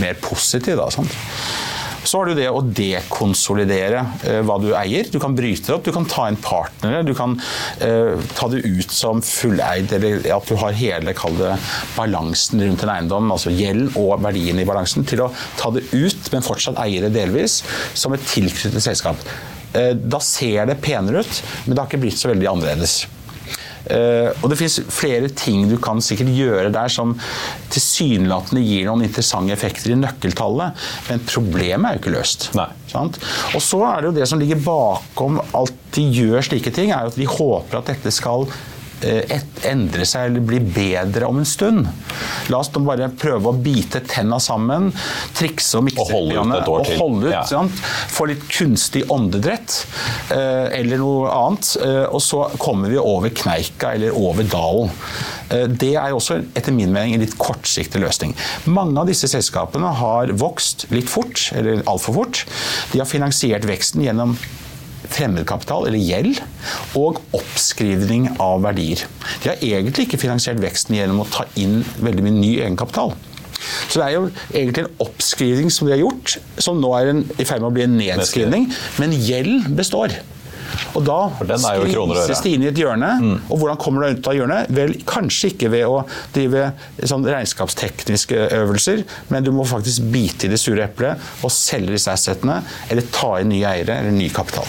mer 0.00 0.18
positiv. 0.22 0.78
Da, 0.80 0.90
sant? 0.94 1.14
Så 2.04 2.18
har 2.18 2.30
du 2.30 2.38
det 2.38 2.48
å 2.48 2.62
dekonsolidere 2.64 4.04
eh, 4.26 4.40
hva 4.46 4.56
du 4.62 4.70
eier. 4.76 5.08
Du 5.12 5.18
kan 5.22 5.34
bryte 5.36 5.68
det 5.68 5.76
opp, 5.76 5.84
du 5.84 5.92
kan 5.94 6.08
ta 6.08 6.26
inn 6.30 6.38
partnere, 6.40 7.02
du 7.06 7.12
kan 7.16 7.36
eh, 7.84 8.16
ta 8.36 8.48
det 8.52 8.62
ut 8.64 8.94
som 8.94 9.20
fulleid, 9.24 9.92
eller 9.98 10.24
at 10.36 10.48
du 10.48 10.56
har 10.60 10.76
hele 10.76 11.12
det, 11.12 11.52
balansen 11.96 12.64
rundt 12.64 12.84
en 12.86 12.94
eiendom, 12.94 13.30
altså 13.34 13.52
gjeld 13.52 13.94
og 14.00 14.16
verdien 14.24 14.60
i 14.60 14.66
balansen, 14.68 15.06
til 15.08 15.26
å 15.26 15.30
ta 15.60 15.72
det 15.74 15.84
ut, 15.92 16.32
men 16.32 16.46
fortsatt 16.46 16.80
eie 16.82 17.02
det 17.04 17.12
delvis, 17.14 17.60
som 17.94 18.16
et 18.16 18.28
tilknyttet 18.32 18.84
selskap. 18.84 19.20
Eh, 19.76 19.92
da 19.94 20.18
ser 20.24 20.66
det 20.70 20.80
penere 20.82 21.22
ut, 21.22 21.42
men 21.64 21.74
det 21.74 21.82
har 21.82 21.90
ikke 21.90 22.04
blitt 22.06 22.18
så 22.18 22.32
veldig 22.32 22.48
annerledes. 22.50 23.02
Uh, 23.88 24.28
og 24.42 24.50
det 24.52 24.58
finnes 24.60 24.78
flere 24.92 25.30
ting 25.32 25.64
du 25.70 25.76
kan 25.82 26.02
sikkert 26.04 26.32
gjøre 26.36 26.72
der 26.74 26.92
som 26.92 27.14
tilsynelatende 27.72 28.64
gir 28.64 28.88
noen 28.88 29.06
interessante 29.06 29.54
effekter 29.54 29.94
i 29.94 30.00
nøkkeltallet, 30.00 30.88
men 31.08 31.24
problemet 31.28 31.88
er 31.88 31.96
jo 31.96 32.02
ikke 32.02 32.16
løst. 32.16 32.50
Og 33.54 33.62
så 33.64 33.84
er 33.88 34.02
det 34.02 34.10
jo 34.10 34.18
det 34.20 34.28
som 34.28 34.42
ligger 34.42 34.60
bakom 34.64 35.40
alt 35.56 35.76
de 35.96 36.04
gjør 36.20 36.44
slike 36.50 36.74
ting, 36.74 36.92
er 36.92 37.06
jo 37.06 37.14
at 37.14 37.18
de 37.18 37.30
håper 37.30 37.80
at 37.80 37.94
dette 37.94 38.12
skal 38.14 38.46
Eh, 38.50 38.79
et, 39.06 39.64
endre 39.70 40.06
seg 40.08 40.28
eller 40.30 40.44
bli 40.44 40.60
bedre 40.60 41.28
om 41.28 41.40
en 41.40 41.48
stund. 41.48 41.88
La 42.52 42.60
oss 42.60 42.70
bare 42.74 43.10
prøve 43.14 43.50
å 43.50 43.56
bite 43.56 44.02
tenna 44.08 44.40
sammen, 44.42 44.90
trikse 45.36 45.78
og 45.78 45.86
mikse 45.88 46.04
og 46.04 46.12
holde 46.14 46.44
ut 46.44 46.54
et 46.58 46.70
år 46.74 46.86
til. 46.86 47.00
Holde 47.00 47.32
ut, 47.32 47.52
ja. 47.54 47.64
Få 48.14 48.28
litt 48.30 48.46
kunstig 48.50 49.04
åndedrett 49.12 49.76
eh, 50.36 50.78
eller 50.80 51.00
noe 51.02 51.32
annet. 51.34 51.74
Eh, 51.84 52.06
og 52.08 52.22
så 52.24 52.46
kommer 52.60 52.92
vi 52.92 53.00
over 53.00 53.32
kneika 53.42 53.94
eller 53.96 54.16
over 54.16 54.46
dalen. 54.46 54.92
Det 55.50 55.96
er 55.98 56.12
også 56.14 56.36
etter 56.54 56.70
min 56.70 56.92
mening 56.94 57.16
en 57.16 57.24
litt 57.24 57.34
kortsiktig 57.40 57.98
løsning. 57.98 58.36
Mange 58.70 59.02
av 59.02 59.08
disse 59.10 59.26
selskapene 59.26 59.90
har 59.98 60.30
vokst 60.38 60.86
litt 60.94 61.10
fort, 61.10 61.48
eller 61.58 61.82
altfor 61.90 62.14
fort. 62.20 62.44
De 62.92 63.00
har 63.02 63.10
finansiert 63.10 63.66
veksten 63.66 64.04
gjennom 64.06 64.36
fremmedkapital, 65.14 65.88
eller 65.88 66.00
gjeld, 66.00 66.40
og 66.98 67.20
oppskrivning 67.36 68.28
av 68.42 68.62
verdier. 68.66 69.04
De 69.42 69.52
har 69.52 69.64
egentlig 69.64 70.08
ikke 70.08 70.22
finansiert 70.22 70.62
veksten 70.62 70.98
gjennom 70.98 71.24
å 71.24 71.28
ta 71.30 71.46
inn 71.60 71.80
veldig 72.00 72.26
mye 72.26 72.38
ny 72.38 72.54
egenkapital. 72.60 73.14
Så 73.60 74.00
det 74.00 74.06
er 74.06 74.16
jo 74.16 74.26
egentlig 74.54 74.86
en 74.86 75.00
oppskrivning 75.04 75.70
som 75.74 75.88
de 75.88 75.94
har 75.94 76.02
gjort, 76.02 76.36
som 76.62 76.80
nå 76.80 76.90
er 76.96 77.12
en, 77.12 77.24
i 77.36 77.46
ferd 77.46 77.62
med 77.62 77.70
å 77.70 77.74
bli 77.76 77.86
en 77.86 77.96
nedskrivning. 78.00 78.68
Men 79.02 79.16
gjeld 79.16 79.72
består. 79.76 80.14
Og 80.94 81.02
da 81.06 81.18
skvises 81.58 82.42
det 82.44 82.52
inn 82.54 82.64
i 82.64 82.70
et 82.70 82.78
hjørne. 82.78 83.10
Og 83.50 83.60
hvordan 83.60 83.80
kommer 83.80 84.06
du 84.06 84.20
ut 84.20 84.30
av 84.30 84.36
hjørnet? 84.38 84.70
Vel, 84.74 84.94
kanskje 85.08 85.52
ikke 85.52 85.72
ved 85.72 85.86
å 85.88 86.04
drive 86.34 86.70
sånn 87.10 87.26
regnskapstekniske 87.26 88.46
øvelser, 88.60 89.04
men 89.32 89.46
du 89.46 89.52
må 89.54 89.66
faktisk 89.68 90.08
bite 90.14 90.46
i 90.46 90.52
det 90.52 90.60
sure 90.62 90.86
eplet 90.86 91.20
og 91.44 91.54
selge 91.54 91.96
disse 91.96 92.14
assetene, 92.14 92.60
eller 92.90 93.12
ta 93.14 93.36
inn 93.40 93.52
nye 93.54 93.74
eiere 93.74 94.00
eller 94.00 94.14
ny 94.14 94.30
kapital. 94.34 94.66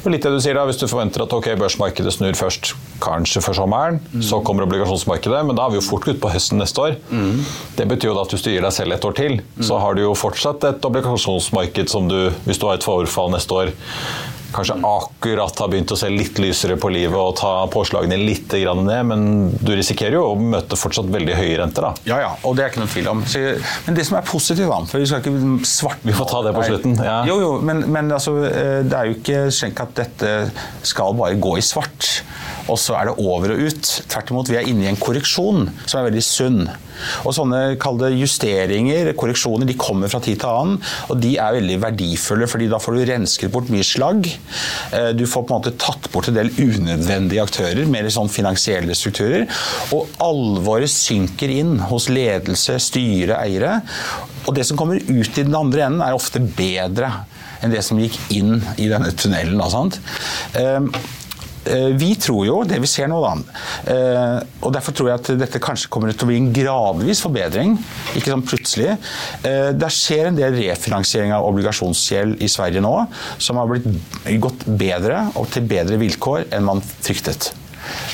Og 0.00 0.08
litt 0.14 0.24
det 0.24 0.32
du 0.32 0.38
sier 0.40 0.56
da, 0.56 0.64
Hvis 0.68 0.80
du 0.80 0.86
forventer 0.88 1.24
at 1.26 1.32
okay, 1.36 1.56
børsmarkedet 1.60 2.12
snur 2.14 2.36
først 2.38 2.72
kanskje 3.04 3.42
før 3.44 3.58
sommeren, 3.62 4.00
så 4.24 4.40
kommer 4.44 4.64
obligasjonsmarkedet, 4.64 5.42
men 5.46 5.56
da 5.58 5.66
er 5.66 5.74
vi 5.74 5.80
jo 5.80 5.84
fort 5.84 6.08
ute 6.08 6.18
på 6.20 6.32
høsten 6.32 6.60
neste 6.60 6.80
år. 6.80 6.96
Det 7.76 7.86
betyr 7.88 8.10
jo 8.10 8.16
da 8.16 8.24
at 8.24 8.32
du 8.32 8.36
gir 8.40 8.64
deg 8.64 8.72
selv 8.72 8.96
et 8.96 9.04
år 9.04 9.16
til, 9.16 9.40
så 9.60 9.78
har 9.80 9.94
du 9.96 10.02
jo 10.04 10.14
fortsatt 10.16 10.64
et 10.68 10.84
obligasjonsmarked 10.88 11.92
som 11.92 12.08
du, 12.08 12.30
hvis 12.46 12.60
du 12.60 12.66
har 12.68 12.80
et 12.80 12.84
forfall 12.86 13.32
neste 13.32 13.56
år, 13.56 13.72
kanskje 14.54 14.76
akkurat 14.86 15.62
har 15.62 15.70
begynt 15.72 15.92
å 15.94 15.98
se 15.98 16.10
litt 16.12 16.38
lysere 16.42 16.76
på 16.80 16.90
livet 16.92 17.16
og 17.18 17.36
ta 17.40 17.52
påslagene 17.72 18.18
litt 18.20 18.50
grann 18.50 18.82
ned, 18.86 19.06
men 19.10 19.26
du 19.60 19.72
risikerer 19.76 20.18
jo 20.18 20.24
å 20.32 20.38
møte 20.38 20.78
fortsatt 20.78 21.10
veldig 21.12 21.36
høye 21.38 21.58
renter. 21.60 21.88
da. 21.88 21.92
Ja, 22.08 22.20
ja, 22.24 22.32
og 22.44 22.56
det 22.56 22.64
er 22.64 22.72
ikke 22.72 22.82
noen 22.82 22.92
tvil 22.92 23.10
om. 23.12 23.22
Så, 23.30 23.44
men 23.86 23.98
det 23.98 24.06
som 24.08 24.18
er 24.18 24.26
positivt, 24.26 24.66
da 24.70 24.80
for 24.90 25.02
Vi 25.02 25.08
skal 25.08 25.22
ikke 25.22 25.68
svart... 25.68 26.04
Vi 26.06 26.16
får 26.16 26.30
ta 26.32 26.42
det 26.46 26.54
på 26.56 26.66
slutten, 26.66 26.98
ja. 27.04 27.20
Jo, 27.28 27.38
jo, 27.42 27.52
men, 27.64 27.84
men 27.92 28.10
altså, 28.16 28.36
eh, 28.48 28.80
det 28.86 28.96
er 28.96 29.10
jo 29.10 29.18
ikke 29.18 29.40
skjenk 29.54 29.84
at 29.84 29.96
dette 30.00 30.34
skal 30.86 31.16
bare 31.18 31.38
gå 31.40 31.56
i 31.60 31.64
svart, 31.64 32.10
og 32.70 32.78
så 32.80 32.96
er 32.98 33.10
det 33.10 33.18
over 33.22 33.54
og 33.54 33.64
ut. 33.66 33.90
Tvert 34.10 34.30
imot, 34.32 34.50
vi 34.50 34.58
er 34.60 34.68
inne 34.70 34.86
i 34.86 34.90
en 34.90 35.00
korreksjon 35.00 35.68
som 35.84 36.00
er 36.00 36.08
veldig 36.10 36.24
sunn. 36.24 36.64
Og 37.24 37.34
sånne 37.36 37.60
kalde 37.80 38.10
justeringer, 38.14 39.12
korreksjoner, 39.18 39.68
de 39.68 39.78
kommer 39.80 40.10
fra 40.12 40.20
tid 40.24 40.40
til 40.42 40.50
annen, 40.50 40.80
og 41.08 41.20
de 41.22 41.34
er 41.40 41.56
veldig 41.56 41.78
verdifulle, 41.82 42.48
fordi 42.50 42.68
da 42.70 42.80
får 42.82 42.98
du 42.98 43.04
rensket 43.10 43.54
bort 43.54 43.70
mye 43.72 43.86
slagg. 43.86 44.28
Eh, 44.92 45.10
Du 45.16 45.26
får 45.26 45.44
på 45.46 45.54
en 45.54 45.60
måte 45.60 45.74
tatt 45.78 46.10
bort 46.12 46.28
en 46.30 46.38
del 46.38 46.50
unødvendige 46.50 47.42
aktører, 47.44 47.86
mer 47.90 48.08
sånn 48.12 48.30
finansielle 48.32 48.94
strukturer, 48.94 49.46
og 49.92 50.08
alvoret 50.22 50.90
synker 50.90 51.52
inn 51.52 51.76
hos 51.90 52.08
ledelse, 52.12 52.78
styre, 52.82 53.38
eiere. 53.42 53.80
Og 54.46 54.54
det 54.56 54.66
som 54.66 54.78
kommer 54.80 55.00
ut 55.00 55.38
i 55.38 55.44
den 55.44 55.54
andre 55.54 55.86
enden, 55.86 56.02
er 56.02 56.16
ofte 56.16 56.40
bedre 56.40 57.12
enn 57.60 57.74
det 57.74 57.82
som 57.84 57.98
gikk 58.00 58.16
inn 58.32 58.62
i 58.80 58.88
denne 58.88 59.12
tunnelen. 59.12 59.58
Da, 59.60 59.68
sant? 59.68 60.00
Eh, 61.66 61.90
Vi 62.00 62.14
tror 62.16 62.46
jo 62.46 62.64
det 62.64 62.78
vi 62.80 62.86
ser 62.88 63.08
nå, 63.08 63.20
da. 63.20 63.34
eh, 63.92 64.40
Og 64.62 64.72
derfor 64.72 64.92
tror 64.96 65.10
jeg 65.10 65.20
at 65.20 65.30
dette 65.38 65.60
kanskje 65.60 65.90
kommer 65.92 66.12
til 66.12 66.24
å 66.24 66.30
bli 66.30 66.38
en 66.40 66.52
gradvis 66.52 67.20
forbedring. 67.20 67.76
Ikke 68.16 68.32
sånn 68.32 68.46
plutselig. 68.46 68.96
Eh, 69.44 69.72
Det 69.76 69.90
skjer 69.92 70.26
en 70.30 70.36
del 70.40 70.54
refinansiering 70.56 71.32
av 71.36 71.44
obligasjonsgjeld 71.50 72.40
i 72.42 72.48
Sverige 72.48 72.80
nå, 72.80 73.06
som 73.38 73.56
har 73.60 73.66
blitt 73.66 73.86
gått 74.40 74.64
bedre 74.66 75.26
og 75.36 75.50
til 75.50 75.62
bedre 75.62 75.98
vilkår 76.00 76.48
enn 76.52 76.64
man 76.64 76.80
fryktet. 76.80 77.52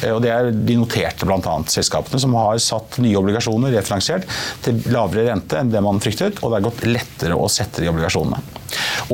Eh, 0.02 0.12
Og 0.14 0.22
det 0.24 0.30
er 0.32 0.50
de 0.52 0.76
noterte 0.80 1.26
bl.a. 1.28 1.56
selskapene 1.72 2.20
som 2.22 2.34
har 2.38 2.58
satt 2.62 2.98
nye 3.04 3.18
obligasjoner 3.20 3.74
refinansiert 3.76 4.26
til 4.64 4.80
lavere 4.92 5.28
rente 5.30 5.58
enn 5.60 5.72
det 5.72 5.82
man 5.84 6.00
fryktet, 6.02 6.42
og 6.42 6.52
det 6.52 6.60
er 6.60 6.66
gått 6.68 6.84
lettere 6.88 7.36
å 7.38 7.48
sette 7.52 7.82
de 7.84 7.90
obligasjonene. 7.92 8.40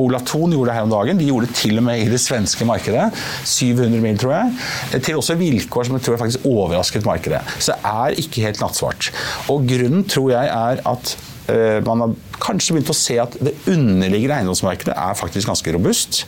Ola 0.01 0.20
Thon 0.25 0.55
gjorde 0.55 0.70
det 0.70 0.77
her 0.79 0.87
om 0.87 0.92
dagen. 0.94 1.18
De 1.20 1.27
gjorde 1.29 1.48
det 1.51 1.57
til 1.59 1.77
og 1.77 1.85
med 1.85 2.01
i 2.01 2.09
det 2.09 2.20
svenske 2.22 2.64
markedet. 2.68 3.11
700 3.44 4.01
mil, 4.01 4.16
tror 4.20 4.33
jeg. 4.38 4.55
Eh, 4.92 5.03
Til 5.05 5.18
også 5.20 5.37
vilkår 5.40 5.88
som 5.88 5.98
jeg 5.98 6.07
tror 6.07 6.20
faktisk 6.22 6.46
overrasket 6.48 7.05
markedet. 7.09 7.42
Så 7.59 7.75
det 7.75 7.92
er 7.92 8.16
ikke 8.22 8.46
helt 8.46 8.62
nattsvart. 8.62 9.11
Og 9.53 9.66
grunnen 9.68 10.07
tror 10.09 10.33
jeg 10.33 10.48
er 10.48 10.81
at 10.88 11.14
eh, 11.53 11.81
man 11.85 12.07
har 12.07 12.14
kanskje 12.42 12.75
begynt 12.79 12.90
å 12.94 12.96
se 12.96 13.18
at 13.22 13.37
det 13.44 13.53
underliggende 13.70 14.40
eiendomsmarkedet 14.40 14.96
er 14.96 15.18
faktisk 15.18 15.51
ganske 15.53 15.75
robust. 15.77 16.22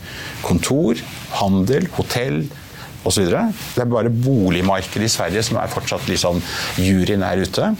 Kontor, 0.44 1.00
handel, 1.40 1.88
hotell 1.96 2.44
osv. 3.04 3.28
Det 3.30 3.82
er 3.84 3.90
bare 3.90 4.10
boligmarkedet 4.12 5.08
i 5.08 5.12
Sverige 5.12 5.42
som 5.46 5.58
er 5.60 5.70
fortsatt 5.72 6.08
liksom 6.10 6.40
juryen 6.80 7.24
er 7.26 7.44
ute. 7.44 7.72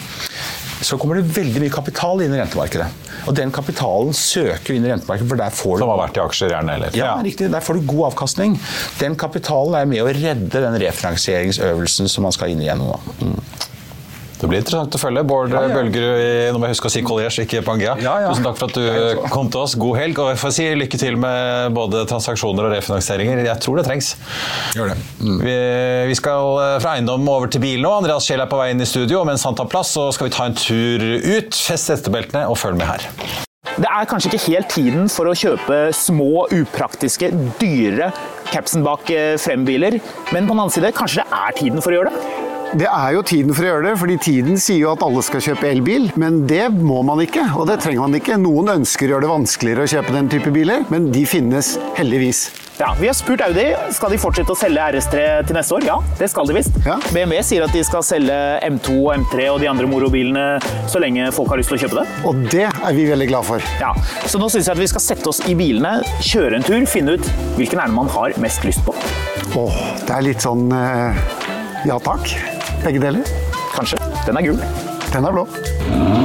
Så 0.85 0.99
kommer 1.01 1.17
det 1.17 1.31
veldig 1.33 1.63
mye 1.63 1.73
kapital 1.73 2.21
inn 2.25 2.35
i 2.35 2.41
rentemarkedet. 2.43 2.87
Og 3.25 3.37
den 3.39 3.53
kapitalen 3.55 4.13
søker 4.17 4.75
inn 4.75 4.85
i 4.85 4.91
rentemarkedet, 4.93 5.29
for 5.31 5.41
der 5.41 5.55
får 5.55 5.79
du 5.79 5.85
Som 5.85 5.93
har 5.95 6.01
vært 6.03 6.19
i 6.19 6.25
aksjer, 6.25 6.51
gjerne. 6.53 6.75
eller? 6.77 6.97
ja, 6.99 7.13
riktig. 7.25 7.49
Der 7.55 7.65
får 7.65 7.79
du 7.79 7.87
god 7.89 8.11
avkastning. 8.11 8.59
Den 9.01 9.17
kapitalen 9.17 9.79
er 9.79 9.87
med 9.89 10.03
å 10.05 10.11
redde 10.13 10.61
den 10.67 10.77
refinansieringsøvelsen 10.83 12.11
som 12.11 12.27
man 12.29 12.35
skal 12.37 12.53
inn 12.53 12.61
igjennom 12.67 12.93
nå. 12.93 12.99
Mm. 13.23 13.39
Det 14.45 14.51
blir 14.51 14.61
interessant 14.61 14.93
å 14.93 15.01
følge. 15.01 15.23
Bård 15.25 15.55
Ja, 15.55 15.63
ja. 15.65 15.73
Bølgerud 15.73 16.21
i 16.21 16.33
nå 16.53 16.59
må 16.61 16.69
jeg 16.69 16.77
huske 16.77 16.91
å 16.91 16.93
si 16.93 17.01
Colliers, 17.07 17.39
ikke 17.41 17.63
Pangea. 17.65 17.95
Ja, 18.05 18.19
ja. 18.21 18.33
Tusen 18.33 18.45
takk 18.45 18.59
for 18.61 18.69
at 18.69 18.77
du 18.77 19.23
kom 19.33 19.49
til 19.49 19.63
oss. 19.63 19.77
God 19.81 19.97
helg. 19.97 20.21
Og 20.21 20.33
jeg 20.35 20.41
får 20.43 20.53
si 20.59 20.67
lykke 20.77 21.01
til 21.01 21.17
med 21.21 21.73
både 21.77 22.05
transaksjoner 22.11 22.69
og 22.69 22.75
refinansieringer. 22.77 23.41
Jeg 23.47 23.63
tror 23.65 23.81
det 23.81 23.87
trengs. 23.89 24.11
Gjør 24.77 24.93
det. 24.93 24.99
Mm. 25.23 25.39
Vi, 25.41 25.57
vi 26.11 26.19
skal 26.21 26.61
eh, 26.67 26.75
fra 26.85 26.99
eiendom 26.99 27.25
over 27.33 27.49
til 27.49 27.65
bil 27.65 27.81
nå. 27.81 27.95
Andreas 28.03 28.29
Scheel 28.29 28.45
er 28.45 28.51
på 28.53 28.61
vei 28.61 28.69
inn 28.75 28.85
i 28.85 28.89
studio, 28.89 29.23
og 29.23 29.31
mens 29.31 29.47
han 29.49 29.57
tar 29.57 29.71
plass, 29.73 29.95
så 29.97 30.11
skal 30.13 30.29
vi 30.29 30.37
ta 30.37 30.51
en 30.51 30.61
tur 30.61 31.09
ut. 31.25 31.57
Fest 31.57 31.95
hestebeltene 31.95 32.45
og 32.51 32.61
følg 32.61 32.77
med 32.81 32.91
her. 32.91 33.09
Det 33.75 33.89
er 33.89 34.07
kanskje 34.07 34.31
ikke 34.31 34.45
helt 34.53 34.69
tiden 34.71 35.09
for 35.11 35.27
å 35.27 35.35
kjøpe 35.35 35.79
små, 35.97 36.45
upraktiske, 36.53 37.33
dyre 37.59 38.13
capsen 38.53 38.85
bak 38.87 39.09
eh, 39.11 39.35
frembiler, 39.41 39.99
men 40.31 40.45
på 40.45 40.53
den 40.53 40.61
annen 40.61 40.75
side, 40.75 40.93
kanskje 40.95 41.25
det 41.25 41.41
er 41.41 41.57
tiden 41.59 41.83
for 41.83 41.91
å 41.91 42.03
gjøre 42.03 42.13
det? 42.13 42.44
Det 42.75 42.89
er 42.91 43.13
jo 43.15 43.21
tiden 43.23 43.55
for 43.55 43.63
å 43.63 43.69
gjøre 43.69 43.85
det, 43.87 43.93
fordi 44.01 44.15
tiden 44.19 44.57
sier 44.59 44.81
jo 44.81 44.89
at 44.91 45.03
alle 45.07 45.23
skal 45.23 45.43
kjøpe 45.45 45.69
elbil. 45.71 46.09
Men 46.19 46.41
det 46.51 46.65
må 46.75 47.05
man 47.07 47.21
ikke, 47.23 47.45
og 47.55 47.69
det 47.71 47.77
trenger 47.85 48.03
man 48.03 48.19
ikke. 48.19 48.35
Noen 48.43 48.73
ønsker 48.73 49.07
å 49.07 49.13
gjøre 49.15 49.27
det 49.29 49.31
vanskeligere 49.31 49.85
å 49.87 49.91
kjøpe 49.93 50.15
den 50.17 50.31
type 50.33 50.51
biler, 50.55 50.83
men 50.91 51.07
de 51.15 51.23
finnes 51.29 51.77
heldigvis. 51.95 52.49
Ja, 52.81 52.89
Vi 52.99 53.07
har 53.07 53.15
spurt 53.15 53.45
Audi 53.47 53.69
skal 53.95 54.11
de 54.11 54.19
fortsette 54.19 54.51
å 54.51 54.59
selge 54.59 54.83
RS3 54.97 55.21
til 55.47 55.55
neste 55.55 55.77
år. 55.77 55.87
Ja, 55.87 56.01
det 56.19 56.27
skal 56.33 56.51
de 56.51 56.57
visst. 56.57 56.75
Ja. 56.83 56.97
BMW 57.15 57.39
sier 57.47 57.63
at 57.69 57.77
de 57.77 57.85
skal 57.87 58.03
selge 58.03 58.39
M2 58.67 58.97
og 58.97 59.13
M3 59.21 59.47
og 59.53 59.61
de 59.63 59.71
andre 59.71 59.87
morobilene 59.87 60.59
så 60.91 60.99
lenge 60.99 61.29
folk 61.37 61.53
har 61.55 61.63
lyst 61.63 61.71
til 61.71 61.79
å 61.79 61.83
kjøpe 61.85 62.01
det. 62.01 62.07
Og 62.27 62.43
det 62.51 62.65
er 62.67 62.99
vi 62.99 63.07
veldig 63.13 63.31
glad 63.31 63.47
for. 63.47 63.63
Ja, 63.79 63.93
Så 64.27 64.43
nå 64.43 64.51
syns 64.51 64.67
jeg 64.67 64.75
at 64.75 64.83
vi 64.83 64.91
skal 64.91 65.05
sette 65.07 65.31
oss 65.31 65.45
i 65.47 65.55
bilene, 65.55 66.01
kjøre 66.19 66.59
en 66.59 66.67
tur, 66.67 66.83
finne 66.91 67.15
ut 67.15 67.31
hvilken 67.55 67.79
er 67.79 67.95
det 67.95 67.99
man 68.03 68.11
har 68.19 68.35
mest 68.43 68.67
lyst 68.67 68.83
på. 68.83 68.97
Åh, 69.55 69.81
det 70.03 70.11
er 70.19 70.27
litt 70.33 70.43
sånn 70.43 70.67
eh, 70.75 71.23
ja 71.87 72.03
takk. 72.03 72.27
Begge 72.85 73.01
deler. 73.01 73.25
Kanskje. 73.75 73.99
Den 74.27 74.37
er 74.37 74.47
gul. 74.47 74.61
Den 75.13 75.25
er 75.25 75.33
blå. 75.33 76.24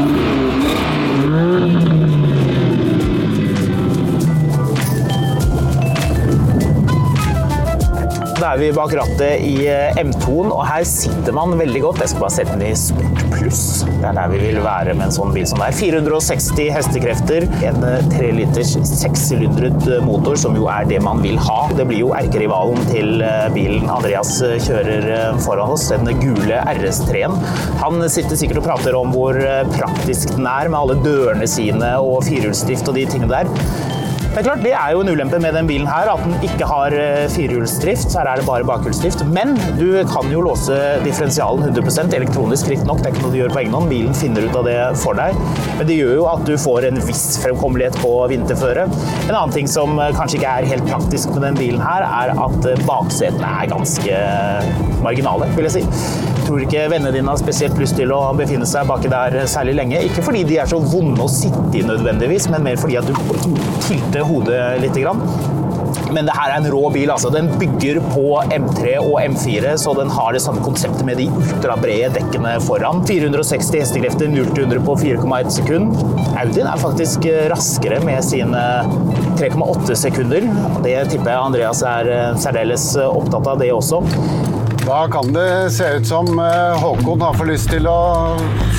Da 8.40 8.54
er 8.56 8.60
vi 8.62 8.68
bak 8.72 8.94
rattet 8.96 9.42
i 9.44 9.66
eh, 9.68 9.98
M2-en, 10.00 10.48
og 10.56 10.62
her 10.64 10.86
sitter 10.88 11.34
man 11.36 11.58
veldig 11.60 11.82
godt. 11.84 11.98
Jeg 12.00 12.14
skal 12.14 12.24
bare 12.24 12.32
sette 12.38 12.54
den 12.54 12.70
i 12.70 12.78
sport 12.80 13.26
pluss. 13.34 13.64
Det 13.90 14.06
er 14.08 14.16
der 14.16 14.32
vi 14.32 14.40
vil 14.46 14.60
være 14.64 14.94
med 14.94 15.10
en 15.10 15.12
sånn 15.12 15.34
bil 15.36 15.44
som 15.50 15.60
er. 15.66 15.76
460 15.76 16.70
hestekrefter, 16.72 17.50
en 17.68 17.84
3 18.14 18.32
liters 18.38 18.72
sekssylindret 18.88 19.90
eh, 19.92 20.00
motor, 20.08 20.40
som 20.40 20.56
jo 20.56 20.70
er 20.72 20.88
det 20.88 21.02
man 21.04 21.20
vil 21.26 21.36
ha. 21.50 21.60
Det 21.76 21.84
blir 21.90 22.06
jo 22.06 22.14
erkerivalen 22.16 22.80
til 22.88 23.20
eh, 23.28 23.50
bilen 23.52 23.92
Andreas 23.92 24.32
kjører 24.40 25.36
foran 25.44 25.76
oss, 25.76 25.90
den 25.92 26.08
gule 26.24 26.64
RS3-en. 26.80 27.36
Han 27.84 28.08
sitter 28.08 28.40
sikkert 28.40 28.64
og 28.64 28.70
prater 28.72 28.96
om 28.96 29.12
hvor 29.18 29.36
praktisk 29.76 30.38
den 30.38 30.48
er, 30.48 30.72
med 30.72 30.80
alle 30.80 31.02
dørene 31.04 31.50
sine 31.60 31.98
og 32.00 32.24
firehjulsdrift 32.30 32.88
og 32.88 33.02
de 33.02 33.10
tingene 33.12 33.36
der. 33.36 33.99
Det 34.40 34.46
er 34.46 34.54
klart, 34.54 34.62
det 34.64 34.72
er 34.72 34.92
jo 34.96 35.00
en 35.04 35.10
ulempe 35.12 35.36
med 35.44 35.52
den 35.52 35.68
bilen 35.68 35.88
her, 35.92 36.08
at 36.08 36.22
den 36.24 36.46
ikke 36.48 36.64
har 36.64 36.94
eh, 36.96 37.26
firehjulsdrift. 37.28 38.14
Her 38.16 38.30
er 38.32 38.40
det 38.40 38.46
bare 38.48 38.64
bakhjulsdrift. 38.64 39.26
Men 39.36 39.50
du 39.76 39.98
kan 40.08 40.30
jo 40.32 40.40
låse 40.46 40.78
differensialen 41.04 41.66
100 41.68 42.16
elektronisk, 42.16 42.70
riktignok. 42.72 43.02
Det 43.02 43.10
er 43.10 43.18
ikke 43.18 43.26
noe 43.26 43.34
du 43.34 43.40
gjør 43.42 43.52
på 43.52 43.60
egen 43.66 43.76
hånd. 43.76 43.92
Bilen 43.92 44.16
finner 44.16 44.48
ut 44.48 44.56
av 44.56 44.64
det 44.70 44.78
for 45.02 45.20
deg. 45.20 45.36
Men 45.76 45.90
det 45.90 45.98
gjør 46.00 46.16
jo 46.22 46.30
at 46.32 46.46
du 46.48 46.54
får 46.56 46.88
en 46.88 47.02
viss 47.10 47.26
fremkommelighet 47.44 48.00
på 48.00 48.14
vinterføre. 48.32 48.88
En 49.26 49.34
annen 49.34 49.58
ting 49.58 49.68
som 49.68 50.00
eh, 50.00 50.14
kanskje 50.16 50.40
ikke 50.40 50.56
er 50.56 50.72
helt 50.72 50.88
praktisk 50.88 51.36
med 51.36 51.44
den 51.50 51.60
bilen 51.60 51.84
her, 51.84 52.08
er 52.08 52.32
at 52.48 52.72
eh, 52.72 52.80
baksetene 52.88 53.52
er 53.60 53.74
ganske 53.76 54.24
marginale, 55.04 55.52
vil 55.58 55.68
jeg 55.68 55.82
si. 55.82 55.84
Jeg 56.40 56.48
tror 56.48 56.64
ikke 56.64 56.88
vennene 56.96 57.12
dine 57.14 57.30
har 57.30 57.38
spesielt 57.44 57.76
lyst 57.78 58.00
til 58.00 58.16
å 58.16 58.24
befinne 58.40 58.66
seg 58.66 58.88
baki 58.90 59.12
der 59.12 59.36
særlig 59.52 59.76
lenge. 59.84 60.00
Ikke 60.08 60.24
fordi 60.26 60.48
de 60.48 60.62
er 60.64 60.72
så 60.72 60.80
vonde 60.80 61.28
å 61.28 61.30
sitte 61.30 61.76
i 61.78 61.84
nødvendigvis, 61.86 62.48
men 62.56 62.64
mer 62.66 62.80
fordi 62.80 62.98
at 63.04 63.12
du 63.12 63.14
tilter 63.84 64.26
hodet 64.30 64.62
litt. 64.84 64.98
Grann. 65.00 65.22
Men 66.12 66.26
det 66.26 66.34
her 66.36 66.54
er 66.54 66.58
en 66.60 66.70
rå 66.72 66.90
bil. 66.94 67.12
altså. 67.12 67.30
Den 67.34 67.50
bygger 67.60 68.00
på 68.12 68.42
M3 68.56 68.96
og 69.02 69.20
M4, 69.22 69.76
så 69.82 69.94
den 69.98 70.10
har 70.14 70.34
det 70.34 70.42
samme 70.44 70.64
konseptet 70.66 71.06
med 71.08 71.20
de 71.22 71.30
ultrabrede 71.30 72.12
dekkene 72.18 72.56
foran. 72.66 73.04
460 73.08 73.72
hestekrefter, 73.84 74.32
0-100 74.34 74.84
på 74.86 74.98
4,1 75.00 75.54
sekund. 75.60 76.02
Audien 76.40 76.70
er 76.70 76.82
faktisk 76.82 77.30
raskere 77.54 78.02
med 78.06 78.24
sine 78.26 78.64
3,8 79.40 79.98
sekunder. 80.08 80.50
Det 80.86 80.98
tipper 81.14 81.36
jeg 81.36 81.46
Andreas 81.52 81.84
er 81.86 82.14
særdeles 82.42 82.92
opptatt 83.06 83.48
av, 83.48 83.62
det 83.62 83.72
også. 83.76 84.04
Da 84.86 85.04
kan 85.12 85.34
det 85.36 85.70
se 85.76 85.86
ut 86.00 86.08
som 86.08 86.40
eh, 86.42 86.80
Håkon 86.82 87.22
har 87.22 87.36
for 87.38 87.50
lyst 87.50 87.70
til 87.70 87.86
å 87.90 88.00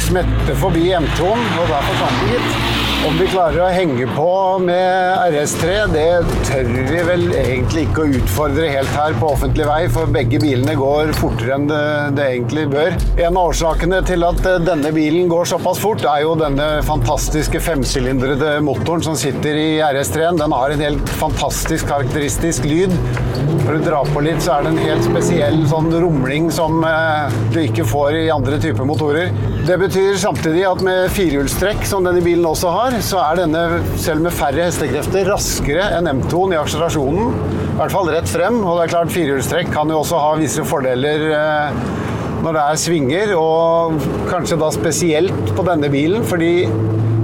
smette 0.08 0.56
forbi 0.58 0.88
M2-en, 0.96 1.48
og 1.60 1.70
derfor 1.70 2.00
kan 2.00 2.16
han 2.16 2.30
hit. 2.32 2.79
Om 3.00 3.14
vi 3.16 3.26
klarer 3.32 3.62
å 3.64 3.68
henge 3.72 4.04
på 4.12 4.32
med 4.60 5.30
RS3, 5.32 5.76
det 5.88 6.02
tør 6.44 6.66
vi 6.68 6.98
vel 7.06 7.22
egentlig 7.32 7.86
ikke 7.86 8.02
å 8.02 8.18
utfordre 8.18 8.66
helt 8.74 8.92
her 8.92 9.16
på 9.16 9.30
offentlig 9.32 9.64
vei, 9.64 9.78
for 9.94 10.10
begge 10.12 10.36
bilene 10.42 10.74
går 10.76 11.14
fortere 11.16 11.56
enn 11.56 11.64
det, 11.70 11.80
det 12.18 12.26
egentlig 12.34 12.66
bør. 12.74 12.98
En 13.16 13.38
av 13.40 13.54
årsakene 13.54 14.02
til 14.04 14.26
at 14.28 14.44
denne 14.66 14.92
bilen 14.92 15.32
går 15.32 15.48
såpass 15.48 15.80
fort, 15.80 16.04
er 16.04 16.26
jo 16.26 16.36
denne 16.42 16.68
fantastiske 16.84 17.62
femsylindrede 17.64 18.58
motoren 18.68 19.06
som 19.08 19.16
sitter 19.16 19.56
i 19.56 19.68
RS3-en. 19.80 20.42
Den 20.42 20.56
har 20.58 20.76
en 20.76 20.84
helt 20.84 21.16
fantastisk 21.22 21.88
karakteristisk 21.88 22.68
lyd. 22.68 22.92
For 23.64 23.78
å 23.78 23.80
dra 23.80 24.02
på 24.12 24.20
litt, 24.24 24.44
så 24.44 24.58
er 24.58 24.66
det 24.66 24.74
en 24.74 24.84
helt 24.84 25.08
spesiell 25.08 25.58
sånn 25.70 25.88
rumling 26.04 26.52
som 26.52 26.84
eh, 26.84 27.40
du 27.54 27.62
ikke 27.64 27.88
får 27.88 28.20
i 28.26 28.28
andre 28.34 28.60
typer 28.60 28.88
motorer. 28.88 29.32
Det 29.66 29.76
betyr 29.80 30.16
samtidig 30.20 30.64
at 30.68 30.80
med 30.84 31.10
firehjulstrekk, 31.14 31.84
som 31.88 32.04
denne 32.06 32.22
bilen 32.24 32.46
også 32.48 32.72
har, 32.72 32.89
så 33.04 33.20
er 33.22 33.38
denne, 33.42 33.80
selv 34.00 34.24
med 34.24 34.34
færre 34.34 34.66
hestekrefter, 34.66 35.28
raskere 35.30 35.86
enn 35.96 36.08
M2-en 36.10 36.54
i 36.56 36.58
akselerasjonen. 36.58 37.34
I 37.70 37.76
hvert 37.78 37.94
fall 37.94 38.10
rett 38.12 38.30
frem. 38.30 38.58
Og 38.64 38.76
det 38.76 38.86
er 38.86 38.92
klart 38.94 39.12
firehjulstrekk 39.14 39.70
kan 39.74 39.92
jo 39.92 40.00
også 40.02 40.20
ha 40.20 40.32
visse 40.40 40.64
fordeler 40.66 41.26
eh, 41.30 41.80
når 42.40 42.56
det 42.56 42.62
er 42.64 42.80
svinger, 42.80 43.34
og 43.36 44.00
kanskje 44.30 44.58
da 44.60 44.70
spesielt 44.74 45.54
på 45.56 45.64
denne 45.66 45.90
bilen, 45.92 46.24
fordi 46.26 46.54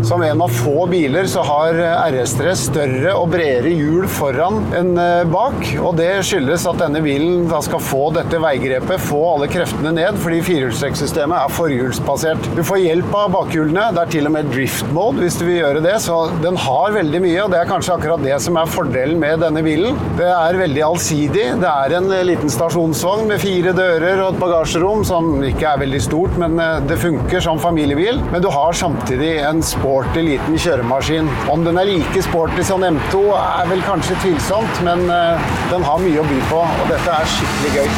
som 0.06 0.22
en 0.22 0.42
av 0.42 0.48
få 0.48 0.86
biler 0.86 1.26
så 1.26 1.42
har 1.42 1.74
RS3 2.12 2.52
større 2.58 3.14
og 3.18 3.32
bredere 3.32 3.72
hjul 3.74 4.04
foran 4.10 4.60
enn 4.78 4.92
eh, 5.02 5.24
bak. 5.26 5.58
Og 5.80 5.96
det 5.98 6.22
skyldes 6.28 6.66
at 6.70 6.78
denne 6.78 7.00
bilen 7.02 7.48
da 7.50 7.58
skal 7.64 7.82
få 7.82 8.04
dette 8.14 8.38
veigrepet, 8.42 9.02
få 9.02 9.18
alle 9.32 9.48
kreftene 9.50 9.90
ned, 9.96 10.20
fordi 10.22 10.38
firehjulstrekksystemet 10.46 11.40
er 11.40 11.54
forhjulsbasert. 11.56 12.50
Du 12.54 12.62
får 12.66 12.84
hjelp 12.84 13.16
av 13.18 13.32
bakhjulene. 13.34 13.88
Det 13.96 14.04
er 14.04 14.12
til 14.14 14.30
og 14.30 14.34
med 14.36 14.52
drift 14.52 14.92
mode 14.94 15.24
hvis 15.24 15.40
du 15.40 15.46
vil 15.48 15.58
gjøre 15.58 15.82
det. 15.88 15.96
Så 16.04 16.20
den 16.44 16.60
har 16.66 16.94
veldig 16.94 17.22
mye, 17.26 17.40
og 17.42 17.50
det 17.54 17.60
er 17.60 17.70
kanskje 17.72 17.96
akkurat 17.96 18.22
det 18.22 18.38
som 18.46 18.60
er 18.60 18.70
fordelen 18.70 19.18
med 19.22 19.42
denne 19.42 19.64
bilen. 19.66 19.98
Det 20.20 20.30
er 20.30 20.60
veldig 20.62 20.86
allsidig. 20.86 21.48
Det 21.64 21.72
er 21.72 21.96
en 21.98 22.08
eh, 22.14 22.24
liten 22.30 22.52
stasjonsvogn 22.52 23.26
med 23.32 23.42
fire 23.42 23.74
dører 23.74 24.22
og 24.22 24.36
et 24.36 24.40
bagasjerom 24.44 25.02
som 25.08 25.34
ikke 25.50 25.66
er 25.72 25.82
veldig 25.82 26.04
stort, 26.06 26.38
men 26.38 26.60
eh, 26.62 26.78
det 26.86 27.02
funker 27.02 27.42
som 27.42 27.58
familiebil. 27.62 28.22
Men 28.30 28.44
du 28.44 28.52
har 28.54 28.76
samtidig 28.86 29.34
en 29.42 29.66
sport 29.66 29.95
sporty 29.96 30.20
liten 30.20 30.58
kjøremaskin. 30.60 31.28
Om 31.48 31.62
den 31.64 31.78
er 31.80 31.88
like 31.88 32.20
sporty 32.24 32.60
som 32.68 32.82
M2 32.84 33.20
er 33.32 33.68
vel 33.70 33.80
kanskje 33.86 34.18
tvilsomt, 34.20 34.82
men 34.84 35.06
eh, 35.08 35.46
den 35.70 35.86
har 35.86 36.02
mye 36.02 36.20
å 36.20 36.26
by 36.26 36.40
på, 36.50 36.58
og 36.60 36.90
dette 36.92 37.14
er 37.14 37.30
skikkelig 37.32 37.70
gøy. 37.78 37.88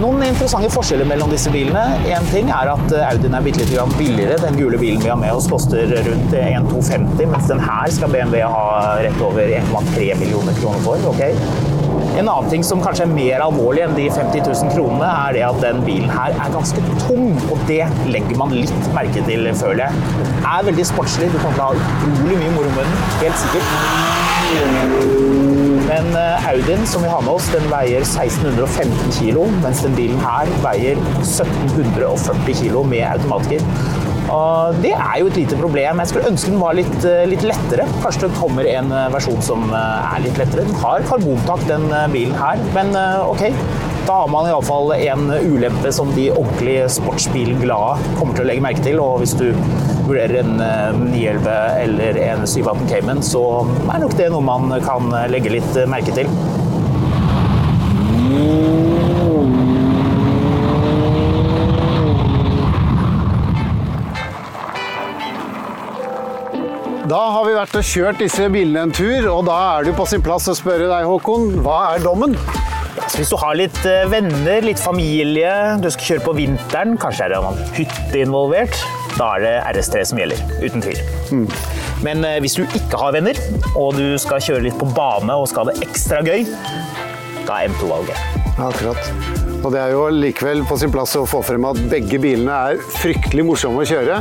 Noen 0.00 0.24
interessante 0.24 0.72
forskjeller 0.72 1.06
mellom 1.12 1.30
disse 1.30 1.52
bilene. 1.52 1.84
En 2.16 2.32
ting 2.32 2.48
er 2.48 2.72
at 2.72 2.96
eh, 2.96 3.04
Audien 3.10 3.36
er 3.36 3.44
litt 3.44 3.60
billigere. 3.98 4.40
Den 4.46 4.56
gule 4.56 4.80
bilen 4.80 5.04
vi 5.04 5.12
har 5.12 5.20
med 5.20 5.36
oss 5.36 5.52
koster 5.52 5.92
rundt 5.92 6.32
1250, 6.32 7.28
mens 7.28 7.52
den 7.52 7.60
her 7.68 7.92
skal 7.92 8.16
BMW 8.16 8.40
ha 8.56 8.66
rett 9.04 9.20
over 9.28 9.52
1,3 9.60 10.14
millioner 10.24 10.56
kroner 10.64 10.88
for. 10.88 11.10
Okay? 11.12 11.36
En 12.12 12.28
annen 12.28 12.50
ting 12.52 12.64
som 12.66 12.80
kanskje 12.84 13.06
er 13.06 13.12
mer 13.12 13.40
alvorlig 13.40 13.82
enn 13.86 13.94
de 13.96 14.04
50 14.12 14.42
000 14.44 14.72
kronene, 14.74 15.06
er 15.08 15.36
det 15.36 15.44
at 15.46 15.60
den 15.64 15.80
bilen 15.86 16.10
her 16.12 16.34
er 16.36 16.52
ganske 16.52 16.80
tung. 17.06 17.30
Og 17.48 17.58
det 17.70 17.86
legger 18.12 18.36
man 18.40 18.52
litt 18.52 18.90
merke 18.96 19.24
til, 19.28 19.48
føler 19.56 19.86
jeg. 19.86 19.92
Er 20.42 20.66
veldig 20.68 20.86
sportslig. 20.92 21.30
Du 21.32 21.38
kommer 21.40 21.56
til 21.56 21.64
å 21.64 21.70
ha 21.70 21.74
utrolig 21.80 22.36
mye 22.42 22.52
moro 22.58 22.70
med 22.76 22.84
den, 22.84 22.94
helt 23.22 23.38
sikkert. 23.46 23.66
Men 25.88 26.12
eh, 26.16 26.48
Audien 26.52 26.84
som 26.88 27.02
vi 27.04 27.08
har 27.08 27.24
med 27.24 27.32
oss, 27.32 27.48
den 27.52 27.64
veier 27.72 28.04
1615 28.04 29.16
kg, 29.16 29.38
mens 29.64 29.80
den 29.84 29.96
bilen 29.96 30.20
her 30.20 30.52
veier 30.64 31.00
1740 31.24 32.60
kg 32.60 32.82
med 32.92 33.06
automatgir. 33.08 33.64
Og 34.32 34.78
det 34.80 34.92
er 34.96 35.16
jo 35.20 35.28
et 35.28 35.38
lite 35.42 35.58
problem. 35.60 36.00
Jeg 36.00 36.10
skulle 36.10 36.30
ønske 36.30 36.52
den 36.52 36.60
var 36.62 36.76
litt, 36.76 37.04
eh, 37.04 37.24
litt 37.28 37.44
lettere. 37.44 37.84
Kanskje 38.00 38.28
det 38.28 38.38
kommer 38.38 38.68
en 38.68 38.92
eh, 38.92 39.08
versjon 39.12 39.42
som 39.44 39.66
eh, 39.68 40.14
er 40.14 40.22
litt 40.24 40.38
lettere. 40.40 40.64
Den 40.68 40.78
har 40.80 41.04
karbontak, 41.08 41.66
den 41.68 41.84
bilen 42.14 42.36
her, 42.40 42.62
men 42.76 42.94
ok. 43.28 43.50
Da 44.02 44.16
har 44.22 44.30
man 44.32 44.48
iallfall 44.50 44.94
en 44.96 45.28
ulempe 45.30 45.92
som 45.94 46.10
de 46.16 46.26
ordentlig 46.32 46.88
sportsbilglade 46.90 48.16
kommer 48.18 48.34
til 48.34 48.46
å 48.46 48.48
legge 48.48 48.64
merke 48.64 48.82
til. 48.82 48.98
Og 49.02 49.20
hvis 49.22 49.36
du 49.38 49.52
vurderer 50.08 50.40
en 50.40 50.56
911 51.12 51.52
eller 51.84 52.18
en 52.24 52.42
718 52.48 52.88
Cayman, 52.90 53.22
så 53.22 53.44
er 53.84 54.02
nok 54.02 54.16
det 54.18 54.32
noe 54.32 54.42
man 54.48 54.74
kan 54.82 55.12
legge 55.30 55.54
litt 55.54 55.78
merke 55.92 56.16
til. 56.16 56.26
Da 67.12 67.18
har 67.28 67.42
vi 67.44 67.52
vært 67.52 67.74
og 67.76 67.84
kjørt 67.84 68.22
disse 68.22 68.46
bilene 68.48 68.86
en 68.86 68.92
tur, 68.96 69.26
og 69.28 69.42
da 69.44 69.56
er 69.74 69.84
det 69.84 69.92
på 69.98 70.06
sin 70.08 70.22
plass 70.24 70.46
å 70.48 70.54
spørre 70.56 70.86
deg, 70.88 71.04
Håkon, 71.04 71.58
hva 71.60 71.90
er 71.90 72.00
dommen? 72.00 72.32
Så 73.02 73.18
hvis 73.18 73.32
du 73.34 73.36
har 73.36 73.58
litt 73.58 73.76
eh, 73.84 74.06
venner, 74.08 74.64
litt 74.64 74.80
familie, 74.80 75.50
du 75.82 75.90
skal 75.92 76.06
kjøre 76.06 76.24
på 76.24 76.34
vinteren, 76.38 76.96
kanskje 77.02 77.26
er 77.26 77.34
det 77.34 77.42
en 77.42 77.60
hytte 77.76 78.22
involvert, 78.22 78.80
da 79.18 79.28
er 79.34 79.44
det 79.44 79.52
RS3 79.74 80.06
som 80.08 80.22
gjelder. 80.22 80.40
Uten 80.62 80.86
tvil. 80.86 81.04
Mm. 81.34 81.44
Men 82.06 82.24
eh, 82.30 82.38
hvis 82.40 82.56
du 82.56 82.64
ikke 82.64 83.02
har 83.04 83.12
venner, 83.18 83.44
og 83.76 83.92
du 84.00 84.16
skal 84.22 84.40
kjøre 84.48 84.64
litt 84.70 84.80
på 84.80 84.88
bane 84.96 85.36
og 85.36 85.50
skal 85.52 85.68
ha 85.68 85.74
det 85.74 85.90
ekstra 85.90 86.24
gøy, 86.24 86.48
da 87.44 87.60
er 87.60 87.74
M2-valget. 87.74 88.40
Akkurat. 88.56 89.31
Og 89.62 89.70
det 89.70 89.78
er 89.78 89.92
jo 89.94 90.06
likevel 90.10 90.64
på 90.66 90.76
sin 90.80 90.90
plass 90.90 91.14
å 91.18 91.22
få 91.28 91.38
frem 91.46 91.62
at 91.68 91.78
begge 91.90 92.18
bilene 92.22 92.54
er 92.72 92.80
fryktelig 92.96 93.44
morsomme 93.46 93.84
å 93.84 93.86
kjøre. 93.86 94.18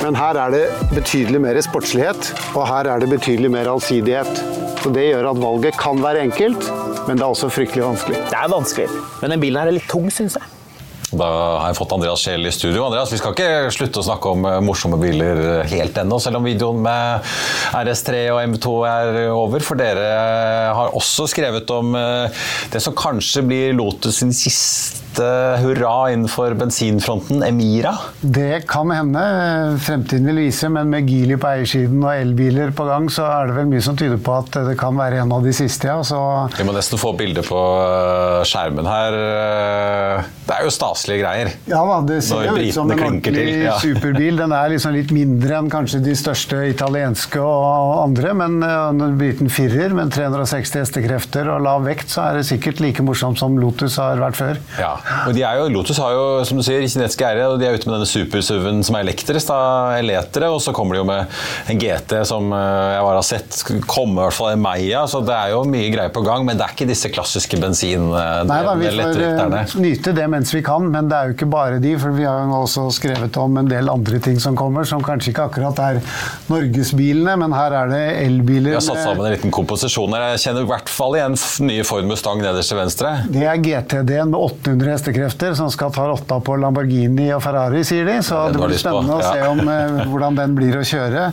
Men 0.00 0.16
her 0.16 0.38
er 0.40 0.54
det 0.54 0.62
betydelig 0.94 1.42
mer 1.44 1.60
sportslighet, 1.64 2.30
og 2.54 2.64
her 2.70 2.88
er 2.88 3.02
det 3.02 3.10
betydelig 3.12 3.52
mer 3.52 3.68
allsidighet. 3.68 4.44
Så 4.80 4.92
det 4.94 5.10
gjør 5.10 5.32
at 5.34 5.42
valget 5.42 5.76
kan 5.80 6.00
være 6.00 6.24
enkelt, 6.30 6.70
men 7.08 7.18
det 7.18 7.24
er 7.24 7.28
også 7.28 7.50
fryktelig 7.52 7.84
vanskelig. 7.84 8.22
Det 8.30 8.38
er 8.38 8.54
vanskelig, 8.54 9.02
men 9.20 9.34
den 9.34 9.44
bilen 9.44 9.60
her 9.60 9.72
er 9.72 9.76
litt 9.76 9.90
tung, 9.90 10.08
syns 10.14 10.38
jeg. 10.40 10.57
Da 11.08 11.26
har 11.62 11.70
jeg 11.70 11.78
fått 11.78 11.92
Andreas 11.96 12.20
Scheel 12.20 12.44
i 12.44 12.52
studio. 12.52 12.84
Andreas, 12.84 13.12
Vi 13.12 13.20
skal 13.20 13.32
ikke 13.32 13.72
slutte 13.72 14.02
å 14.02 14.06
snakke 14.10 14.32
om 14.34 14.44
eh, 14.44 14.58
morsomme 14.64 14.98
biler 15.00 15.64
helt 15.70 15.96
ennå, 16.02 16.18
selv 16.20 16.40
om 16.40 16.44
videoen 16.44 16.82
med 16.84 17.30
RS3 17.78 18.26
og 18.34 18.42
M2 18.42 18.74
er 18.90 19.20
over. 19.32 19.64
For 19.64 19.80
dere 19.80 20.06
har 20.76 20.92
også 20.98 21.28
skrevet 21.32 21.72
om 21.72 21.96
eh, 21.96 22.44
det 22.74 22.84
som 22.84 22.96
kanskje 22.96 23.46
blir 23.48 23.76
Lotus 23.78 24.20
sin 24.20 24.36
siste 24.36 25.07
hurra 25.62 26.10
innenfor 26.12 26.54
bensinfronten, 26.58 27.42
Emira? 27.46 27.94
Det 28.20 28.66
kan 28.68 28.92
hende. 28.92 29.24
Fremtiden 29.84 30.28
vil 30.30 30.42
vise, 30.44 30.68
men 30.72 30.92
med 30.92 31.08
Geely 31.08 31.38
på 31.40 31.50
eiersiden 31.52 32.02
og 32.04 32.12
elbiler 32.12 32.74
på 32.76 32.86
gang, 32.88 33.08
så 33.12 33.26
er 33.30 33.50
det 33.50 33.58
vel 33.60 33.70
mye 33.72 33.84
som 33.84 33.96
tyder 33.98 34.20
på 34.20 34.36
at 34.42 34.60
det 34.68 34.76
kan 34.80 34.98
være 34.98 35.22
en 35.24 35.32
av 35.38 35.46
de 35.46 35.54
siste, 35.56 35.88
ja. 35.88 35.98
Så 36.04 36.18
Vi 36.58 36.68
må 36.68 36.76
nesten 36.76 37.00
få 37.00 37.14
bilde 37.18 37.44
på 37.46 37.58
eh, 37.58 38.44
skjermen 38.48 38.88
her. 38.88 39.18
Det 40.48 40.56
er 40.56 40.66
jo 40.66 40.72
stas 40.74 40.98
staselige 40.98 41.22
greier. 41.22 41.50
Ja 41.68 41.80
da, 41.86 41.98
det 42.06 42.18
ser 42.26 42.46
jo 42.48 42.54
ut 42.56 42.74
som 42.74 42.90
en 42.90 43.02
ordentlig 43.02 43.44
ja. 43.64 43.76
superbil. 43.80 44.38
Den 44.40 44.54
er 44.56 44.72
liksom 44.72 44.94
litt 44.96 45.12
mindre 45.14 45.58
enn 45.58 45.70
kanskje 45.72 46.00
de 46.04 46.14
største 46.18 46.62
italienske 46.70 47.40
og 47.42 48.02
andre, 48.02 48.34
men 48.38 48.58
uh, 48.64 48.90
en 48.90 49.18
liten 49.20 49.52
firer 49.52 49.94
med 49.96 50.12
360 50.14 50.82
hestekrefter 50.82 51.50
og 51.52 51.62
lav 51.66 51.86
vekt, 51.86 52.10
så 52.12 52.28
er 52.28 52.40
det 52.40 52.48
sikkert 52.48 52.82
like 52.84 53.04
morsomt 53.04 53.40
som 53.40 53.58
Lotus 53.60 53.98
har 54.00 54.20
vært 54.22 54.38
før. 54.38 54.62
Ja, 54.80 54.94
og 55.28 55.36
de 55.36 55.44
er 55.46 55.60
jo, 55.60 55.68
Lotus 55.72 56.00
har 56.02 56.14
jo, 56.16 56.26
som 56.48 56.58
du 56.58 56.64
sier, 56.66 56.82
kinesiske 56.82 57.26
eiere, 57.28 57.48
og 57.52 57.60
de 57.60 57.68
er 57.68 57.78
ute 57.78 57.88
med 57.88 57.98
denne 57.98 58.08
supersuven 58.08 58.82
som 58.86 58.98
er 58.98 59.06
elektrisk, 59.06 59.52
da, 59.52 59.98
eletere, 60.00 60.50
og 60.52 60.60
så 60.64 60.74
kommer 60.76 60.96
de 60.96 61.02
jo 61.02 61.08
med 61.08 61.38
en 61.72 61.80
GT 61.80 62.16
som 62.28 62.50
uh, 62.52 62.58
jeg 62.96 63.06
bare 63.06 63.20
har 63.20 63.28
sett 63.28 63.62
komme 63.86 64.18
i 64.18 64.24
hvert 64.26 64.38
fall 64.38 64.56
i 64.56 64.60
Meia, 64.60 65.04
så 65.10 65.22
det 65.24 65.36
er 65.36 65.54
jo 65.54 65.62
mye 65.68 65.92
greier 65.94 66.14
på 66.14 66.24
gang, 66.26 66.46
men 66.48 66.58
det 66.58 66.66
er 66.66 66.74
ikke 66.74 66.88
disse 66.90 67.12
klassiske 67.14 67.60
bensin... 67.62 68.10
Uh, 68.10 68.42
Nei 68.48 68.60
da, 68.66 68.74
vi 68.78 68.90
får 68.90 69.78
nyte 69.78 70.14
det 70.16 70.26
mens 70.30 70.54
vi 70.54 70.64
kan 70.64 70.88
men 70.88 71.08
det 71.10 71.16
er 71.16 71.30
jo 71.30 71.36
ikke 71.36 71.48
bare 71.50 71.78
de, 71.82 71.92
for 72.00 72.14
vi 72.16 72.26
har 72.26 72.44
jo 72.44 72.60
også 72.62 72.86
skrevet 72.96 73.36
om 73.40 73.58
en 73.60 73.68
del 73.70 73.90
andre 73.92 74.20
ting 74.24 74.38
som 74.42 74.56
kommer, 74.58 74.86
som 74.88 75.02
kanskje 75.04 75.32
ikke 75.32 75.48
akkurat 75.50 75.80
er 75.84 76.00
norgesbilene, 76.50 77.36
men 77.42 77.54
her 77.56 77.76
er 77.82 77.92
det 77.92 78.02
elbiler. 78.24 78.72
Vi 78.72 78.78
har 78.78 78.84
satt 78.84 79.02
sammen 79.04 79.26
en 79.26 79.34
liten 79.34 79.54
komposisjon 79.54 80.14
her. 80.16 80.28
Jeg 80.34 80.44
kjenner 80.46 80.66
i 80.66 80.70
hvert 80.70 80.92
fall 80.92 81.18
igjen 81.18 81.36
nye 81.68 81.86
Ford 81.88 82.08
Mustang 82.08 82.42
nederst 82.42 82.72
til 82.72 82.80
venstre. 82.80 83.14
Det 83.32 83.44
er 83.48 83.62
GTD-en 83.64 84.32
med 84.32 84.38
800 84.40 84.97
hestekrefter 84.98 85.54
som 85.58 85.70
skal 85.72 85.92
ta 85.94 86.08
rotta 86.10 86.40
på 86.44 86.56
Lamborghini 86.60 87.28
og 87.34 87.42
Ferrari, 87.44 87.84
sier 87.86 88.08
de. 88.08 88.18
Så 88.26 88.40
det 88.52 88.60
blir 88.60 88.80
spennende 88.80 89.16
ja. 89.16 89.18
å 89.18 89.32
se 89.32 89.46
om, 89.48 89.62
eh, 89.72 90.02
hvordan 90.10 90.38
den 90.38 90.56
blir 90.58 90.78
å 90.78 90.84
kjøre. 90.86 91.28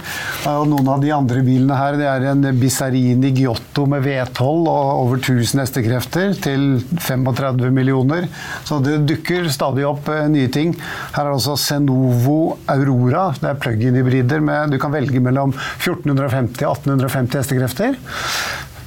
Og 0.53 0.68
noen 0.72 0.91
av 0.93 1.03
de 1.03 1.11
andre 1.16 1.43
bilene 1.45 1.80
her, 1.80 1.97
det 1.99 2.09
er 2.09 2.28
en 2.32 2.45
Bizarini 2.59 3.34
Giotto 3.36 3.88
med 3.89 4.05
V12 4.05 4.45
og 4.45 4.91
over 5.05 5.22
1000 5.22 5.63
hestekrefter 5.63 6.36
til 6.45 6.68
35 6.93 7.72
millioner. 7.76 8.30
Så 8.68 8.80
det 8.86 9.01
dukker 9.09 9.49
stadig 9.53 9.88
opp 9.88 10.09
eh, 10.13 10.28
nye 10.32 10.51
ting. 10.53 10.76
Her 11.16 11.26
er 11.26 11.36
også 11.36 11.57
Senovo 11.59 12.57
Aurora. 12.72 13.28
Det 13.41 13.51
er 13.51 13.59
plug-in-hybrider. 13.66 14.45
Du 14.72 14.80
kan 14.82 14.93
velge 14.93 15.24
mellom 15.24 15.55
1450 15.55 16.66
og 16.70 16.80
1850 16.86 17.41
hestekrefter. 17.41 17.99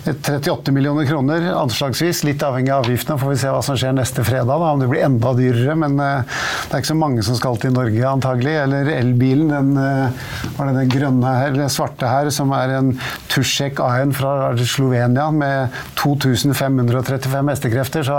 38 0.09 0.72
millioner 0.72 1.06
kroner, 1.06 1.52
anslagsvis. 1.52 2.22
Litt 2.24 2.42
avhengig 2.42 2.72
av 2.72 2.84
avgiftene. 2.84 3.18
Får 3.20 3.32
vi 3.32 3.38
se 3.40 3.50
hva 3.52 3.61
som 3.64 3.76
skjer 3.78 3.94
neste 3.96 4.24
fredag, 4.24 4.48
da, 4.48 4.70
om 4.72 4.80
det 4.80 4.88
blir 4.90 5.04
enda 5.04 5.32
dyrere. 5.36 5.76
Men 5.78 5.98
uh, 6.00 6.38
det 6.68 6.72
er 6.72 6.82
ikke 6.82 6.92
så 6.92 6.98
mange 6.98 7.24
som 7.26 7.36
skal 7.38 7.59
til 7.61 7.74
Norge, 7.76 8.02
antagelig. 8.09 8.54
Eller 8.64 8.90
elbilen, 8.96 9.52
den, 9.52 9.72
uh, 9.76 10.30
var 10.56 10.70
det 10.70 10.76
den 10.80 10.92
grønne 10.92 11.34
her, 11.40 11.52
eller 11.52 11.72
svarte 11.72 12.09
her, 12.09 12.30
som 12.34 12.54
er 12.56 12.74
en 12.78 12.92
Tusjek 13.28 13.82
A1 13.84 14.14
fra 14.16 14.32
Slovenia 14.59 15.28
med 15.34 15.76
2535 16.00 17.52
hestekrefter. 17.52 18.09
Så 18.09 18.18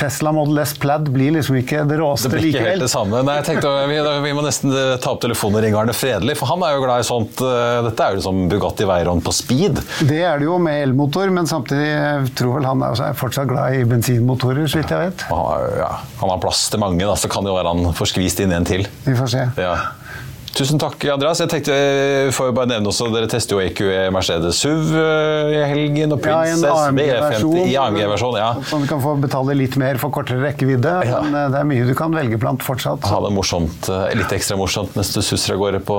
Tesla 0.00 0.34
Model 0.36 0.62
S 0.64 0.76
Plaid 0.80 1.08
blir 1.14 1.34
liksom 1.38 1.58
ikke 1.62 1.86
det 1.88 2.00
råeste 2.00 2.30
likevel. 2.34 2.44
Det 2.44 2.50
blir 2.50 2.60
ikke 2.60 2.74
helt 2.74 2.86
det 2.86 2.92
samme. 2.92 3.24
Nei, 3.26 3.38
jeg 3.40 3.48
tenkte, 3.50 3.72
vi, 3.90 4.00
vi, 4.26 4.34
må 4.36 4.44
nesten 4.44 4.76
ta 5.00 5.14
opp 5.14 5.24
telefonen 5.24 5.60
og 5.60 5.66
ringe 5.66 5.80
Arne 5.80 5.96
Fredelig, 5.96 6.36
for 6.40 6.52
han 6.52 6.66
er 6.66 6.76
jo 6.76 6.84
glad 6.84 7.02
i 7.02 7.08
sånt. 7.08 7.40
Dette 7.40 8.06
er 8.06 8.14
jo 8.14 8.20
liksom 8.20 8.44
Bugatti 8.52 8.88
Veyron 8.88 9.24
på 9.24 9.34
speed. 9.34 9.80
Det 10.06 10.22
er 10.26 10.40
det 10.40 10.48
jo 10.48 10.58
med 10.62 10.84
elmotor, 10.84 11.29
men 11.34 11.48
samtidig 11.50 12.34
tror 12.38 12.58
vel 12.58 12.68
han 12.68 12.84
er 12.86 13.16
fortsatt 13.18 13.48
glad 13.50 13.78
i 13.78 13.86
bensinmotorer, 13.88 14.66
så 14.70 14.80
vidt 14.80 14.92
jeg 14.94 15.10
vet. 15.10 15.24
Han 15.30 15.42
har, 15.44 15.66
ja, 15.80 15.90
han 16.20 16.32
har 16.34 16.42
plass 16.42 16.66
til 16.72 16.82
mange, 16.82 17.00
da, 17.04 17.16
så 17.18 17.30
kan 17.32 17.46
det 17.46 17.52
jo 17.52 17.58
være 17.58 17.74
han 17.74 17.96
får 17.96 18.12
skvist 18.14 18.42
inn 18.44 18.54
en 18.56 18.68
til. 18.68 18.86
Vi 19.06 19.16
får 19.18 19.32
se. 19.34 19.46
Ja. 19.60 19.74
Tusen 20.50 20.80
takk, 20.82 20.98
Andreas. 21.12 21.38
Jeg 21.40 21.48
tenkte, 21.52 21.74
jeg 21.74 22.32
får 22.34 22.48
jo 22.50 22.54
bare 22.56 22.68
nevne 22.72 22.90
også, 22.90 23.06
Dere 23.14 23.28
tester 23.30 23.54
jo 23.54 23.60
EQE 23.62 24.08
Mercedes 24.12 24.58
SUV 24.58 24.90
i 25.54 25.60
helgen. 25.70 26.12
og 26.16 26.20
Princess 26.24 26.64
ja, 26.66 26.72
en 26.88 26.98
AMG-versjon. 26.98 27.68
I 27.70 27.76
AMG-versjon, 27.80 28.38
ja. 28.40 28.48
Som 28.68 28.82
du 28.84 28.88
kan 28.90 29.02
få 29.02 29.14
betale 29.22 29.54
litt 29.56 29.78
mer 29.80 30.00
for 30.02 30.12
kortere 30.14 30.42
rekkevidde. 30.42 30.94
Ja. 31.06 31.22
Men 31.24 31.38
eh, 31.38 31.46
det 31.54 31.62
er 31.62 31.70
mye 31.70 31.86
du 31.86 31.94
kan 31.98 32.14
velge 32.14 32.40
blant 32.42 32.66
fortsatt. 32.66 33.06
Ha 33.06 33.22
det 33.24 33.32
morsomt, 33.36 33.90
litt 34.18 34.34
ekstra 34.36 34.58
morsomt 34.60 34.98
mens 34.98 35.14
du 35.14 35.22
susser 35.22 35.54
av 35.54 35.62
gårde 35.62 35.82
på 35.86 35.98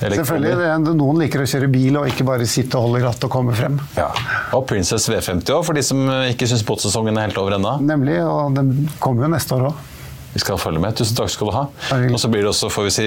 Selvfølgelig. 0.00 0.54
Det 0.62 0.70
er, 0.70 0.88
noen 1.02 1.20
liker 1.24 1.42
å 1.44 1.50
kjøre 1.50 1.68
bil 1.72 1.98
og 2.00 2.08
ikke 2.08 2.24
bare 2.30 2.46
sitte 2.48 2.78
og 2.78 2.88
holde 2.88 3.04
rattet 3.04 3.26
og 3.26 3.34
komme 3.34 3.56
frem. 3.58 3.80
Ja. 3.98 4.08
Og 4.56 4.64
Princess 4.70 5.10
V50 5.10 5.50
òg, 5.58 5.64
for 5.66 5.76
de 5.76 5.84
som 5.84 6.06
ikke 6.30 6.48
syns 6.50 6.64
båtsesongen 6.66 7.18
er 7.18 7.28
helt 7.28 7.42
over 7.42 7.58
ennå. 7.58 7.76
Nemlig. 7.84 8.20
Og 8.24 8.54
den 8.56 8.86
kommer 9.02 9.26
jo 9.26 9.34
neste 9.34 9.58
år 9.58 9.72
òg. 9.72 9.86
Vi 10.30 10.40
skal 10.42 10.58
følge 10.62 10.78
med. 10.82 10.94
Tusen 10.94 11.16
takk 11.18 11.30
skal 11.32 11.50
du 11.50 11.54
ha. 11.56 11.64
Og 12.12 12.18
så 12.22 12.30
blir 12.30 12.44
det 12.44 12.52
også, 12.52 12.70
får 12.70 12.86
vi 12.86 12.92
si, 12.94 13.06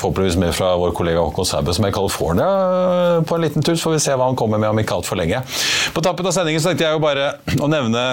forhåpentligvis 0.00 0.38
mer 0.40 0.54
fra 0.56 0.70
vår 0.80 0.94
kollega 0.96 1.20
Håkon 1.26 1.48
Sæbø, 1.48 1.74
som 1.76 1.84
er 1.84 1.92
i 1.92 1.96
California 1.98 2.48
på 3.28 3.36
en 3.36 3.44
liten 3.44 3.64
tur. 3.64 3.76
Så 3.76 3.88
får 3.88 3.98
vi 3.98 4.02
se 4.06 4.16
hva 4.16 4.30
han 4.30 4.38
kommer 4.38 4.60
med 4.62 4.72
om 4.72 4.80
ikke 4.80 4.96
altfor 4.96 5.20
lenge. 5.20 5.42
På 5.92 6.04
tappen 6.04 6.28
av 6.28 6.36
sendingen 6.36 6.64
så 6.64 6.72
tenkte 6.72 6.88
jeg 6.88 6.96
jo 6.96 7.04
bare 7.04 7.34
å 7.60 7.68
nevne 7.68 8.04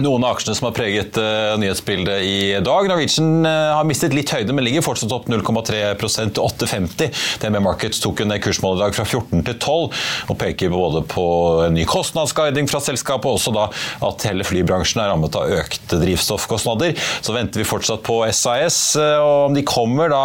noen 0.00 0.24
av 0.24 0.36
aksjene 0.36 0.56
som 0.56 0.66
har 0.68 0.74
preget 0.76 1.18
uh, 1.20 1.52
nyhetsbildet 1.60 2.24
i 2.24 2.36
dag. 2.64 2.88
Norwegian 2.88 3.44
uh, 3.44 3.74
har 3.76 3.86
mistet 3.88 4.14
litt 4.16 4.30
høyde, 4.32 4.54
men 4.56 4.64
ligger 4.64 4.84
fortsatt 4.84 5.12
opp 5.12 5.28
0,3 5.30 5.82
til 6.00 6.40
8,50. 6.40 7.12
DNB 7.42 7.60
Markets 7.64 8.00
tok 8.02 8.22
en 8.24 8.32
kursmål 8.42 8.78
i 8.78 8.82
dag 8.84 8.96
fra 8.96 9.04
14 9.04 9.44
til 9.48 9.58
12, 9.58 10.00
og 10.32 10.38
peker 10.40 10.72
både 10.72 11.04
på 11.08 11.26
en 11.66 11.76
ny 11.76 11.84
kostnadsguiding 11.88 12.70
fra 12.70 12.80
selskapet, 12.84 13.28
og 13.28 13.38
også 13.38 13.54
da 13.56 13.66
at 14.08 14.26
hele 14.28 14.46
flybransjen 14.48 15.02
er 15.04 15.12
rammet 15.12 15.36
av 15.38 15.52
økte 15.60 16.00
drivstoffkostnader. 16.00 16.96
Så 17.20 17.36
venter 17.36 17.62
vi 17.62 17.68
fortsatt 17.68 18.04
på 18.06 18.22
SAS, 18.32 18.80
uh, 18.96 19.18
og 19.20 19.50
om 19.50 19.58
de 19.58 19.66
kommer 19.68 20.12
da 20.12 20.24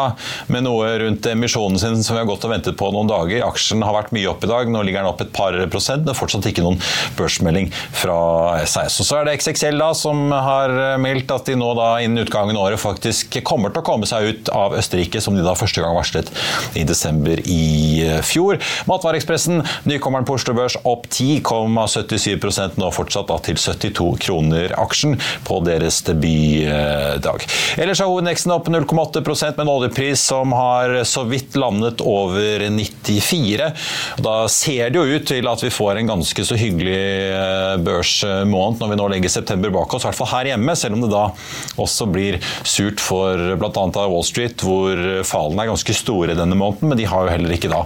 med 0.53 0.65
noe 0.67 0.93
rundt 1.03 1.27
emisjonen 1.31 1.79
sin 1.81 1.99
som 2.03 2.15
vi 2.15 2.23
har 2.23 2.29
gått 2.29 2.47
og 2.47 2.55
ventet 2.55 2.79
på 2.79 2.91
noen 2.95 3.11
dager. 3.11 3.43
Aksjen 3.49 3.83
har 3.83 3.95
vært 3.95 4.15
mye 4.15 4.31
opp 4.31 4.47
i 4.47 4.51
dag, 4.51 4.71
nå 4.71 4.85
ligger 4.87 5.03
den 5.03 5.11
opp 5.11 5.25
et 5.25 5.35
par 5.35 5.57
prosent, 5.71 6.07
men 6.07 6.17
fortsatt 6.17 6.47
ikke 6.47 6.63
noen 6.65 6.79
børsmelding 7.19 7.69
fra 7.91 8.17
SAS. 8.63 9.01
Og 9.03 9.09
så 9.09 9.19
er 9.19 9.27
det 9.27 9.36
XXL 9.38 9.77
da, 9.79 9.91
som 9.97 10.31
har 10.33 10.73
meldt 11.01 11.31
at 11.33 11.47
de 11.47 11.55
nå 11.59 11.71
da 11.77 11.89
innen 12.03 12.25
utgangen 12.25 12.57
av 12.57 12.67
året 12.67 12.81
faktisk 12.81 13.39
kommer 13.47 13.71
til 13.73 13.83
å 13.83 13.88
komme 13.88 14.09
seg 14.09 14.31
ut 14.31 14.51
av 14.53 14.75
Østerrike, 14.77 15.21
som 15.23 15.38
de 15.38 15.45
da 15.45 15.55
første 15.57 15.83
gang 15.83 15.95
varslet 15.97 16.31
i 16.77 16.83
desember 16.88 17.41
i 17.45 18.03
fjor. 18.25 18.59
Matvareekspressen, 18.89 19.61
nykommeren 19.89 20.27
på 20.27 20.38
Oslo 20.38 20.55
Børs, 20.57 20.77
opp 20.88 21.07
10,77% 21.11 22.77
nå 22.81 22.91
fortsatt 22.95 23.29
da 23.31 23.38
til 23.45 23.59
72 23.61 24.09
kroner 24.25 24.73
aksjen 24.79 25.17
på 25.47 25.59
deres 25.65 26.01
debutdag. 26.07 27.45
Ellers 27.77 28.01
er 28.01 28.09
hovedneksen 28.09 28.53
opp 28.55 28.69
0,8% 28.71 29.57
med 29.57 29.65
en 29.65 29.73
oljepris 29.73 30.23
som 30.29 30.53
har 30.57 31.03
så 31.07 31.25
vidt 31.29 31.55
landet 31.59 32.01
over 32.05 32.67
94. 32.73 33.71
Da 34.23 34.35
ser 34.51 34.91
det 34.91 34.99
jo 34.99 35.17
ut 35.17 35.27
til 35.29 35.47
at 35.49 35.63
vi 35.63 35.73
får 35.73 36.01
en 36.01 36.11
ganske 36.13 36.47
så 36.47 36.57
hyggelig 36.59 37.81
børsmåned 37.85 38.81
når 38.81 38.91
vi 38.91 38.99
nå 38.99 39.07
legger 39.11 39.26
september 39.32 39.73
bak 39.73 39.93
oss, 39.93 40.05
i 40.05 40.09
hvert 40.09 40.19
fall 40.19 40.32
her 40.32 40.51
hjemme, 40.53 40.75
selv 40.78 40.97
om 40.97 41.05
det 41.05 41.11
da 41.13 41.25
også 41.82 42.07
blir 42.11 42.39
surt 42.67 43.01
for 43.03 43.55
bl.a. 43.59 43.86
Wall 43.97 44.25
Street, 44.28 44.61
hvor 44.63 45.01
fallene 45.28 45.65
er 45.65 45.71
ganske 45.71 45.95
store 45.97 46.38
denne 46.38 46.57
måneden, 46.57 46.91
men 46.91 46.99
de 46.99 47.07
har 47.09 47.25
jo 47.25 47.34
heller 47.34 47.55
ikke 47.55 47.71
da 47.71 47.84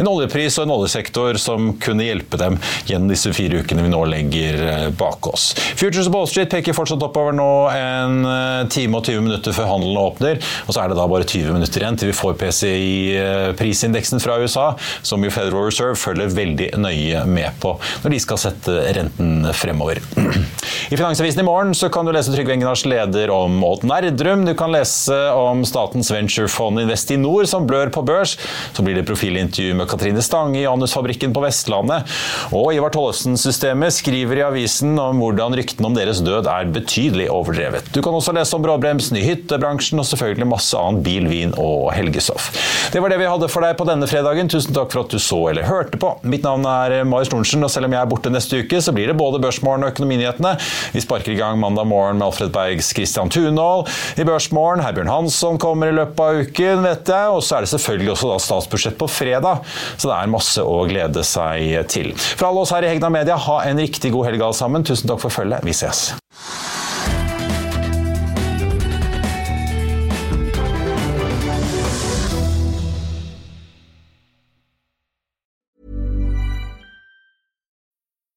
en 0.00 0.10
oljepris 0.10 0.58
og 0.58 0.66
en 0.66 0.74
oljesektor 0.76 1.38
som 1.40 1.72
kunne 1.82 2.06
hjelpe 2.06 2.38
dem 2.40 2.58
gjennom 2.88 3.12
disse 3.12 3.32
fire 3.36 3.62
ukene 3.62 3.84
vi 3.84 3.92
nå 3.92 4.02
legger 4.10 4.90
bak 4.98 5.28
oss. 5.30 5.52
Futures 5.78 6.08
på 6.08 6.18
Wall 6.18 6.30
Street 6.30 6.52
peker 6.52 6.76
fortsatt 6.76 7.02
oppover 7.04 7.36
nå 7.36 7.50
en 7.74 8.68
time 8.72 9.00
og 9.00 9.06
20 9.08 9.24
minutter 9.26 9.56
før 9.56 9.70
handelen 9.74 10.00
åpner, 10.00 10.40
og 10.66 10.74
så 10.74 10.84
er 10.84 10.92
det 10.92 10.98
da 10.98 11.08
bare 11.10 11.28
20 11.28 11.56
minutter 11.56 11.84
igjen 11.84 12.00
til 12.00 12.10
vi 12.10 12.16
får 12.16 12.36
PCI-prisindeksen 12.40 14.22
fra 14.22 14.38
USA, 14.42 14.66
som 15.02 15.24
jo 15.24 15.32
Federal 15.34 15.68
Reserve 15.68 15.98
følger 15.98 16.32
veldig 16.34 16.70
nøye 16.80 17.24
med 17.28 17.60
på 17.62 17.74
når 18.04 18.14
de 18.14 18.20
skal 18.22 18.40
sette 18.40 18.76
renten 18.96 19.48
fremover. 19.56 20.00
I 20.90 20.96
Finansavisen 20.96 21.40
i 21.40 21.44
morgen 21.44 21.74
så 21.74 21.88
kan 21.88 22.04
du 22.04 22.12
lese 22.12 22.32
Trygve 22.34 22.52
Engenars 22.52 22.82
leder 22.84 23.30
om 23.32 23.62
Odd 23.64 23.86
Nerdrum. 23.88 24.42
Du 24.44 24.52
kan 24.54 24.72
lese 24.72 25.16
om 25.32 25.62
statens 25.64 26.10
venturefond 26.12 26.82
Investinor 26.82 27.46
som 27.48 27.64
blør 27.64 27.88
på 27.94 28.02
børs. 28.04 28.34
Så 28.76 28.84
blir 28.84 28.98
det 28.98 29.06
profilintervju 29.08 29.78
med 29.78 29.88
Katrine 29.88 30.20
Stange 30.22 30.60
i 30.60 30.66
Anusfabrikken 30.68 31.32
på 31.32 31.40
Vestlandet. 31.40 32.10
Og 32.52 32.74
Ivar 32.76 32.92
Tollefsen-systemet 32.92 33.96
skriver 33.96 34.42
i 34.42 34.44
avisen 34.44 34.92
om 35.00 35.22
hvordan 35.24 35.56
ryktene 35.56 35.88
om 35.88 35.96
deres 35.96 36.20
død 36.24 36.50
er 36.52 36.68
betydelig 36.74 37.30
overdrevet. 37.32 37.88
Du 37.96 38.02
kan 38.04 38.18
også 38.18 38.36
lese 38.36 38.58
om 38.58 38.66
bråbremsen 38.66 39.16
i 39.16 39.24
hyttebransjen 39.24 40.04
og 40.04 40.08
selvfølgelig 40.10 40.50
masse 40.52 40.76
annet 40.76 41.04
bil, 41.08 41.30
vin 41.32 41.56
og 41.56 41.94
helgestoff. 41.96 42.50
Det 42.92 43.00
var 43.00 43.14
det 43.14 43.22
vi 43.22 43.30
hadde 43.30 43.48
for 43.48 43.64
deg 43.64 43.78
på 43.80 43.88
denne 43.88 44.10
fredagen. 44.10 44.52
Tusen 44.52 44.76
takk 44.76 44.92
for 44.92 45.06
at 45.06 45.16
du 45.16 45.22
så 45.22 45.40
eller 45.48 45.64
hørte 45.70 45.96
på. 46.02 46.12
Mitt 46.28 46.44
navn 46.44 46.68
er 46.68 47.00
Marius 47.08 47.32
Lorentzen, 47.32 47.64
og 47.64 47.72
selv 47.72 47.88
om 47.88 47.96
jeg 47.96 48.04
er 48.04 48.12
borte 48.12 48.36
neste 48.36 48.60
uke, 48.60 48.84
så 48.84 48.92
blir 48.92 49.08
det 49.08 49.16
både 49.16 49.40
Børsmorgen 49.40 49.88
og 49.88 49.96
Økonominyhetene. 49.96 50.56
Vi 50.94 51.02
sparker 51.04 51.34
i 51.34 51.38
gang 51.38 51.58
mandag 51.62 51.88
morgen 51.90 52.20
med 52.20 52.28
Alfred 52.28 52.52
Bergs 52.54 52.92
Christian 52.94 53.32
Tunhold. 53.32 53.90
I 54.20 54.26
Børsmorgen 54.26 54.84
Herbjørn 54.84 55.12
Hansson 55.12 55.58
kommer 55.62 55.90
i 55.90 55.96
løpet 55.96 56.22
av 56.24 56.42
uken, 56.44 56.84
vet 56.86 57.14
jeg. 57.14 57.32
Og 57.34 57.42
så 57.44 57.58
er 57.58 57.66
det 57.66 57.72
selvfølgelig 57.74 58.14
også 58.14 58.32
da 58.32 58.38
statsbudsjett 58.46 59.00
på 59.00 59.10
fredag. 59.10 59.64
Så 59.96 60.10
det 60.10 60.16
er 60.18 60.32
masse 60.34 60.64
å 60.64 60.78
glede 60.90 61.26
seg 61.26 61.76
til. 61.92 62.12
Fra 62.18 62.50
alle 62.50 62.64
oss 62.64 62.74
her 62.74 62.86
i 62.86 62.92
Hegna 62.94 63.12
Media, 63.12 63.40
ha 63.48 63.60
en 63.64 63.80
riktig 63.80 64.12
god 64.14 64.30
helg 64.30 64.44
alle 64.44 64.60
sammen. 64.60 64.86
Tusen 64.86 65.10
takk 65.10 65.22
for 65.24 65.34
følget. 65.42 65.64
Vi 65.66 65.76
ses. 65.76 66.08